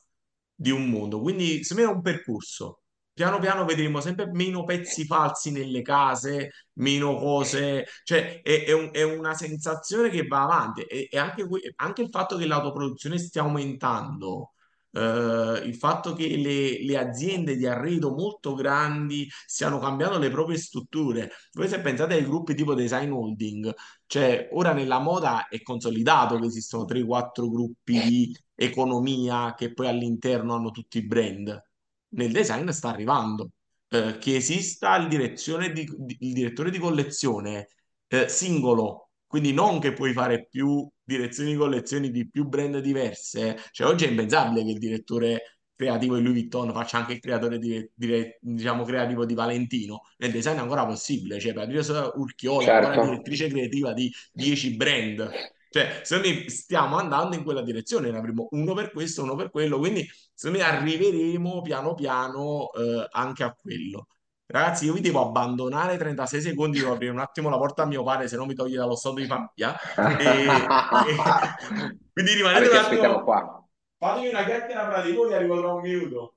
di 0.54 0.72
un 0.72 0.90
mondo. 0.90 1.20
Quindi 1.22 1.64
secondo 1.64 1.90
me 1.90 1.94
è 1.94 1.96
un 1.98 2.02
percorso. 2.04 2.82
Piano 3.14 3.40
piano 3.40 3.66
vedremo 3.66 4.00
sempre 4.00 4.30
meno 4.32 4.64
pezzi 4.64 5.06
falsi 5.06 5.52
nelle 5.52 5.82
case, 5.82 6.52
meno 6.74 7.16
cose, 7.18 7.86
cioè 8.04 8.42
è, 8.44 8.66
è 8.66 8.72
un- 8.74 8.90
è 8.94 9.02
una 9.04 9.34
sensazione 9.34 10.10
che 10.10 10.28
va 10.28 10.44
avanti 10.44 10.82
e, 10.84 11.08
e 11.12 11.18
anche, 11.18 11.44
anche 11.78 12.02
il 12.04 12.10
fatto 12.12 12.38
che 12.38 12.46
l'autoproduzione 12.46 13.18
stia 13.18 13.42
aumentando 13.42 14.54
eh, 14.92 15.62
il 15.66 15.76
fatto 15.76 16.14
che 16.14 16.28
le, 16.38 16.84
le 16.84 16.98
aziende 16.98 17.56
di 17.56 17.66
arredo 17.68 18.12
molto 18.14 18.54
grandi 18.54 19.28
stiano 19.46 19.80
cambiando 19.80 20.18
le 20.18 20.30
proprie 20.30 20.58
strutture. 20.58 21.32
Voi 21.54 21.68
se 21.68 21.80
pensate 21.82 22.14
ai 22.16 22.24
gruppi 22.26 22.56
tipo 22.56 22.74
design 22.74 23.12
holding, 23.12 23.74
cioè 24.06 24.50
ora 24.54 24.74
nella 24.74 25.00
moda 25.00 25.48
è 25.48 25.62
consolidato 25.62 26.38
che 26.40 26.46
esistono 26.48 26.86
3-4 26.86 27.50
gruppi 27.50 28.00
di 28.02 28.38
economia 28.56 29.54
che 29.56 29.74
poi 29.74 29.88
all'interno 29.88 30.56
hanno 30.56 30.72
tutti 30.72 30.98
i 31.00 31.06
brand. 31.06 31.62
Nel 32.10 32.32
design 32.32 32.70
sta 32.70 32.90
arrivando. 32.90 33.52
eh, 33.90 34.18
che 34.20 34.36
esista 34.36 34.96
il, 34.98 35.08
di- 35.08 35.88
il 36.20 36.34
direttore 36.34 36.70
di 36.72 36.78
collezione 36.80 37.70
eh, 38.08 38.28
singolo, 38.30 39.07
quindi 39.28 39.54
non 39.54 39.80
che 39.80 39.94
puoi 39.94 40.14
fare 40.14 40.48
più 40.50 40.88
direzioni 41.04 41.52
di 41.52 41.58
collezioni 41.58 42.12
di 42.12 42.30
più 42.30 42.46
brand 42.48 42.80
diverse, 42.80 43.58
cioè 43.72 43.88
oggi 43.88 44.06
è 44.06 44.10
impensabile 44.10 44.64
che 44.64 44.72
il 44.72 44.80
direttore 44.80 45.60
creativo 45.76 46.16
di 46.16 46.24
Louis 46.24 46.40
Vuitton 46.40 46.74
faccia 46.74 46.98
anche 46.98 47.14
il 47.14 47.20
creatore 47.20 47.60
di, 47.60 47.88
di- 47.94 48.36
diciamo 48.40 48.84
creativo 48.84 49.26
di 49.26 49.34
Valentino, 49.36 50.02
nel 50.18 50.32
design 50.32 50.58
è 50.58 50.60
ancora 50.60 50.86
possibile, 50.86 51.40
cioè 51.40 51.54
Beatrice 51.54 51.92
Urchiola 52.16 52.70
è 52.70 52.72
ancora 52.72 52.96
Certo. 52.96 53.10
direttrice 53.10 53.48
creativa 53.48 53.94
di 53.94 54.12
10 54.32 54.76
brand. 54.76 55.30
Cioè, 55.70 56.02
secondo 56.04 56.30
me 56.30 56.50
stiamo 56.50 56.98
andando 56.98 57.36
in 57.36 57.44
quella 57.44 57.62
direzione, 57.62 58.10
ne 58.10 58.18
avremo 58.18 58.48
uno 58.52 58.74
per 58.74 58.92
questo, 58.92 59.22
uno 59.24 59.36
per 59.36 59.50
quello, 59.52 59.78
quindi 59.78 60.08
secondo 60.34 60.64
me 60.64 60.70
arriveremo 60.70 61.62
piano 61.62 61.94
piano 61.94 62.72
eh, 62.74 63.08
anche 63.12 63.44
a 63.44 63.54
quello. 63.54 64.08
Ragazzi, 64.50 64.86
io 64.86 64.94
vi 64.94 65.02
devo 65.02 65.22
abbandonare 65.22 65.98
36 65.98 66.42
secondi, 66.42 66.80
devo 66.80 66.94
aprire 66.94 67.12
un 67.12 67.20
attimo 67.20 67.50
la 67.50 67.58
porta 67.58 67.84
a 67.84 67.86
mio 67.86 68.02
padre, 68.04 68.30
se 68.30 68.38
no 68.38 68.46
mi 68.46 68.54
toglie 68.54 68.78
dallo 68.78 68.96
stato 68.96 69.16
di 69.16 69.26
famiglia. 69.26 69.78
E, 70.18 70.24
e- 70.24 70.48
quindi 72.14 72.34
rimanete 72.34 72.66
Vabbè, 72.68 72.78
un 72.78 72.84
aspettiamo 72.84 73.16
attimo, 73.16 73.24
qua. 73.26 73.68
fatemi 73.98 74.30
una 74.30 74.46
chiacchiera 74.46 74.90
fra 74.90 75.02
di 75.02 75.12
voi, 75.12 75.34
arrivo 75.34 75.60
tra 75.60 75.74
un 75.74 75.82
minuto. 75.82 76.36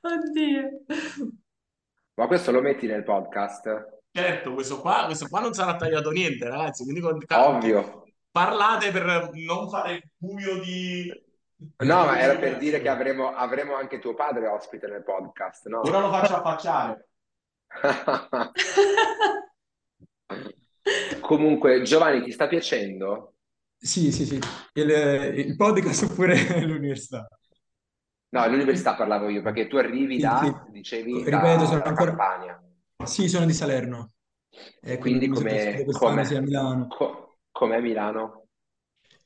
Oddio. 0.00 0.68
Ma 2.14 2.26
questo 2.26 2.50
lo 2.50 2.60
metti 2.60 2.86
nel 2.88 3.04
podcast? 3.04 4.00
Certo, 4.10 4.52
questo 4.52 4.80
qua, 4.80 5.04
questo 5.04 5.28
qua 5.28 5.40
non 5.40 5.52
sarà 5.52 5.76
tagliato 5.76 6.10
niente, 6.10 6.48
ragazzi, 6.48 6.82
quindi 6.82 7.00
con. 7.00 7.22
Ovvio. 7.28 8.02
Parlate 8.30 8.90
per 8.90 9.30
non 9.34 9.68
fare 9.70 9.92
il 9.94 10.10
buio 10.16 10.60
di, 10.60 11.12
No, 11.78 12.04
ma 12.04 12.18
era 12.20 12.36
per 12.38 12.56
dire 12.58 12.80
comunicazione. 12.80 12.82
che 12.82 12.88
avremo, 12.88 13.34
avremo 13.34 13.74
anche 13.76 13.98
tuo 13.98 14.14
padre 14.14 14.46
ospite 14.46 14.88
nel 14.88 15.02
podcast, 15.02 15.66
Ora 15.80 16.00
no? 16.00 16.00
lo 16.00 16.10
faccio 16.10 16.34
affacciare. 16.36 17.08
Comunque, 21.20 21.82
Giovanni, 21.82 22.22
ti 22.22 22.30
sta 22.32 22.46
piacendo? 22.46 23.34
Sì, 23.78 24.10
sì, 24.12 24.24
sì. 24.26 24.38
Il, 24.74 24.90
il 24.90 25.56
podcast 25.56 26.02
oppure 26.04 26.36
l'università? 26.66 27.26
No, 28.28 28.40
all'università 28.42 28.94
parlavo 28.94 29.28
io, 29.28 29.42
perché 29.42 29.66
tu 29.66 29.76
arrivi 29.76 30.18
Sì, 30.18 30.30
sì. 30.32 30.50
da, 30.50 30.66
dicevi, 30.70 31.12
Ripeto, 31.24 31.64
da- 31.64 31.64
sono 31.64 31.78
dalla 31.78 31.84
ancora... 31.84 32.10
Campania. 32.16 32.60
Sì, 33.04 33.28
sono 33.28 33.46
di 33.46 33.52
Salerno. 33.52 34.12
E 34.80 34.98
quindi 34.98 35.28
quindi 35.28 35.28
come, 35.28 35.50
sì, 35.60 35.68
a 35.68 35.84
come, 35.98 36.40
Milano. 36.40 36.86
co- 36.88 37.38
com'è 37.50 37.80
Milano? 37.80 38.48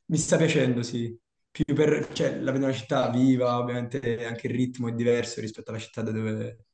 Mi 0.06 0.16
sta 0.18 0.36
piacendo, 0.36 0.82
sì. 0.82 1.16
Più 1.50 1.74
per, 1.74 2.12
cioè, 2.12 2.38
la 2.38 2.52
vedo 2.52 2.66
una 2.66 2.74
città 2.74 3.10
viva, 3.10 3.58
ovviamente 3.58 4.24
anche 4.24 4.46
il 4.46 4.54
ritmo 4.54 4.88
è 4.88 4.92
diverso 4.92 5.40
rispetto 5.40 5.70
alla 5.70 5.80
città 5.80 6.02
da 6.02 6.12
dove. 6.12 6.66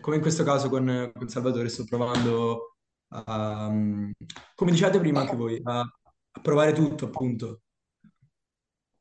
Come 0.00 0.16
in 0.16 0.22
questo 0.22 0.44
caso 0.44 0.68
con, 0.68 1.10
con 1.14 1.28
Salvatore 1.28 1.68
sto 1.68 1.84
provando 1.84 2.76
a, 3.08 3.68
mm, 3.70 4.10
come 4.54 4.70
dicevate 4.70 4.98
prima 4.98 5.20
anche 5.20 5.36
voi, 5.36 5.60
a, 5.62 5.80
a 5.80 6.40
provare 6.40 6.72
tutto, 6.72 7.06
appunto. 7.06 7.60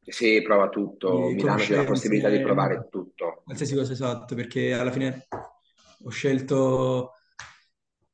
Sì, 0.05 0.41
prova 0.41 0.69
tutto. 0.69 1.11
Quindi 1.11 1.43
Milano 1.43 1.65
dà 1.65 1.75
la 1.77 1.83
possibilità 1.85 2.29
di 2.29 2.41
provare 2.41 2.87
tutto. 2.89 3.41
qualsiasi 3.43 3.75
cosa 3.75 3.93
esatto, 3.93 4.35
perché 4.35 4.73
alla 4.73 4.91
fine 4.91 5.27
ho 6.03 6.09
scelto 6.09 7.13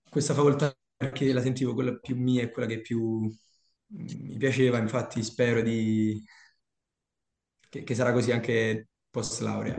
questa 0.09 0.34
facoltà 0.34 0.74
perché 0.95 1.32
la 1.32 1.41
sentivo 1.41 1.74
quella 1.74 1.95
più 1.97 2.15
mia 2.17 2.41
e 2.43 2.51
quella 2.51 2.67
che 2.67 2.82
più 2.82 3.22
mm, 3.22 4.05
mi 4.22 4.38
piaceva, 4.38 4.78
infatti 4.78 5.24
spero 5.24 5.61
di... 5.61 6.22
che, 7.70 7.84
che 7.84 7.95
sarà 7.95 8.11
così 8.11 8.32
anche 8.32 8.88
post 9.09 9.41
laurea. 9.41 9.76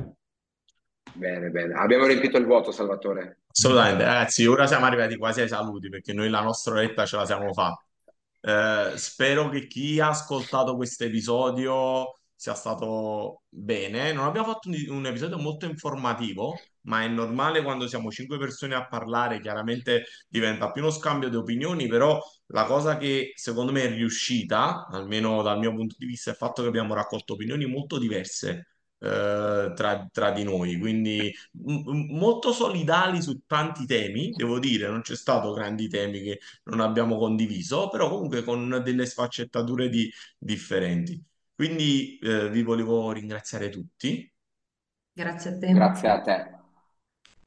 Bene, 1.13 1.51
bene. 1.51 1.75
Abbiamo 1.75 2.07
riempito 2.07 2.39
il 2.39 2.47
vuoto, 2.47 2.71
Salvatore. 2.71 3.41
Assolutamente, 3.49 4.05
ragazzi, 4.05 4.47
ora 4.47 4.67
siamo 4.67 4.87
arrivati 4.87 5.17
quasi 5.17 5.41
ai 5.41 5.49
saluti 5.49 5.89
perché 5.89 6.13
noi 6.13 6.31
la 6.31 6.41
nostra 6.41 6.75
oretta 6.75 7.05
ce 7.05 7.17
la 7.17 7.27
siamo 7.27 7.53
fatta. 7.53 7.85
Eh, 8.43 8.97
spero 8.97 9.49
che 9.49 9.67
chi 9.67 10.01
ha 10.01 10.09
ascoltato 10.09 10.77
questo 10.77 11.05
episodio 11.05 12.20
sia 12.41 12.55
stato 12.55 13.43
bene. 13.49 14.13
Non 14.13 14.25
abbiamo 14.25 14.47
fatto 14.49 14.69
un, 14.71 14.77
un 14.89 15.07
episodio 15.07 15.39
molto 15.39 15.67
informativo, 15.67 16.69
ma 16.83 17.03
è 17.03 17.09
normale 17.09 17.63
quando 17.63 17.87
siamo 17.87 18.11
cinque 18.11 18.39
persone 18.39 18.75
a 18.75 18.87
parlare, 18.87 19.41
chiaramente 19.41 20.05
diventa 20.29 20.71
più 20.73 20.81
uno 20.83 20.91
scambio 20.91 21.29
di 21.29 21.37
opinioni, 21.37 21.87
però 21.87 22.19
la 22.47 22.65
cosa 22.65 22.97
che 22.97 23.33
secondo 23.35 23.73
me 23.73 23.83
è 23.83 23.91
riuscita, 23.91 24.87
almeno 24.87 25.43
dal 25.43 25.59
mio 25.59 25.75
punto 25.75 25.95
di 25.99 26.07
vista, 26.07 26.31
è 26.31 26.33
il 26.33 26.39
fatto 26.39 26.63
che 26.63 26.69
abbiamo 26.69 26.95
raccolto 26.95 27.35
opinioni 27.35 27.67
molto 27.67 27.99
diverse. 27.99 28.67
eh, 29.03 29.73
tra, 29.75 30.07
tra 30.13 30.31
di 30.31 30.43
noi, 30.45 30.79
quindi 30.79 31.33
m- 31.53 32.17
molto 32.19 32.53
solidali 32.53 33.23
su 33.23 33.41
tanti 33.47 33.87
temi, 33.87 34.35
devo 34.35 34.59
dire, 34.59 34.89
non 34.89 35.01
c'è 35.03 35.17
stato 35.17 35.53
grandi 35.53 35.89
temi 35.89 36.21
che 36.23 36.41
non 36.65 36.81
abbiamo 36.81 37.17
condiviso, 37.17 37.89
però 37.89 38.09
comunque 38.11 38.43
con 38.45 38.81
delle 38.85 39.07
sfaccettature 39.07 39.89
di- 39.89 40.11
differenti. 40.39 41.23
Quindi 41.61 42.19
eh, 42.23 42.49
vi 42.49 42.63
volevo 42.63 43.13
ringraziare 43.13 43.69
tutti 43.69 44.33
Grazie 45.13 45.51
a 45.51 45.59
te. 45.59 45.73
Grazie 45.73 46.09
a 46.09 46.21
te. 46.23 46.59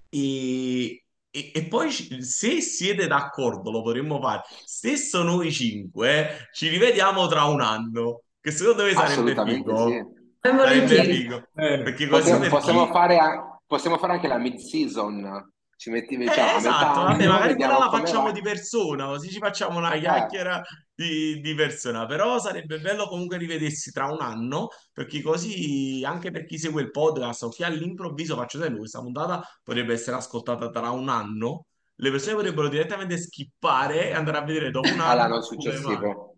e, 0.10 1.04
e- 1.32 1.52
e 1.52 1.68
poi 1.68 1.90
se 1.90 2.62
siete 2.62 3.08
d'accordo 3.08 3.72
lo 3.72 3.82
potremmo 3.82 4.22
fare. 4.22 4.44
Stesso 4.66 5.24
noi 5.24 5.52
cinque, 5.52 6.48
ci 6.52 6.68
rivediamo 6.68 7.26
tra 7.26 7.46
un 7.46 7.62
anno, 7.62 8.22
che 8.40 8.52
secondo 8.52 8.84
me 8.84 8.92
sarebbe 8.92 9.34
sì. 9.34 9.56
figo. 9.56 9.92
Ben 10.40 10.58
Sarebbe 10.60 11.04
figo, 11.06 11.50
così 11.56 12.08
Possiamo, 12.08 12.48
possiamo 12.50 12.86
fare, 12.92 13.18
a- 13.18 13.60
possiamo 13.66 13.98
fare 13.98 14.14
anche 14.14 14.28
la 14.28 14.38
mid-season. 14.38 15.53
Ci 15.84 15.90
metti, 15.90 16.14
Eh, 16.16 16.18
diciamo, 16.20 16.48
a 16.52 16.56
esatto, 16.56 17.02
vabbè, 17.02 17.28
magari 17.28 17.56
quella 17.56 17.78
la 17.78 17.90
facciamo 17.90 18.24
va. 18.28 18.32
di 18.32 18.42
persona, 18.42 19.06
così 19.08 19.30
ci 19.30 19.40
facciamo 19.40 19.80
una 19.80 19.92
Eh, 19.92 20.00
chiacchiera 20.00 20.62
di, 20.96 21.42
di 21.42 21.54
persona, 21.56 22.06
però 22.06 22.40
sarebbe 22.40 22.80
bello 22.80 23.06
comunque 23.10 23.36
rivedersi 23.38 23.92
tra 23.92 24.06
un 24.10 24.22
anno, 24.22 24.70
perché 24.94 25.22
così 25.22 26.02
anche 26.06 26.32
per 26.32 26.46
chi 26.46 26.58
segue 26.58 26.82
il 26.84 26.90
podcast 26.90 27.44
o 27.44 27.50
chi 27.50 27.64
all'improvviso, 27.64 28.38
faccio 28.38 28.60
esempio, 28.60 28.80
questa 28.80 29.02
puntata 29.02 29.46
potrebbe 29.62 29.92
essere 29.92 30.16
ascoltata 30.16 30.70
tra 30.70 30.90
un 30.92 31.10
anno, 31.10 31.66
le 31.96 32.12
persone 32.12 32.36
potrebbero 32.36 32.70
direttamente 32.70 33.18
skippare 33.18 34.08
e 34.08 34.14
andare 34.14 34.38
a 34.38 34.44
vedere 34.46 34.72
dopo 34.72 34.88
un 34.88 35.02
anno 35.02 35.12
all'anno 35.12 35.42
successivo. 35.42 36.38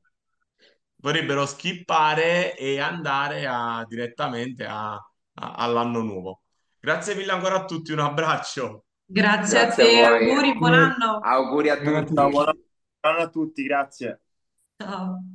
Vorrebbero 0.95 1.45
skippare 1.45 2.57
e 2.57 2.79
andare 2.79 3.45
a- 3.45 3.85
direttamente 3.87 4.65
a- 4.65 4.93
a- 4.93 5.53
all'anno 5.53 6.01
nuovo. 6.01 6.41
Grazie 6.79 7.13
mille 7.13 7.31
ancora 7.31 7.57
a 7.57 7.65
tutti, 7.65 7.91
un 7.91 7.99
abbraccio. 7.99 8.84
Grazie 9.05 9.59
a 9.59 9.65
Grazie 9.65 9.83
a 9.83 9.87
te, 9.87 9.93
voi. 10.07 10.29
auguri, 10.29 10.57
buon 10.57 10.73
anno. 10.73 11.19
Auguri 11.21 11.69
a 11.69 11.77
a 11.97 12.03
tutti. 12.03 12.13
buon 12.31 12.45
anno 13.01 13.17
a 13.19 13.29
tutti, 13.29 13.63
grazie. 13.63 14.21
Ciao. 14.79 15.34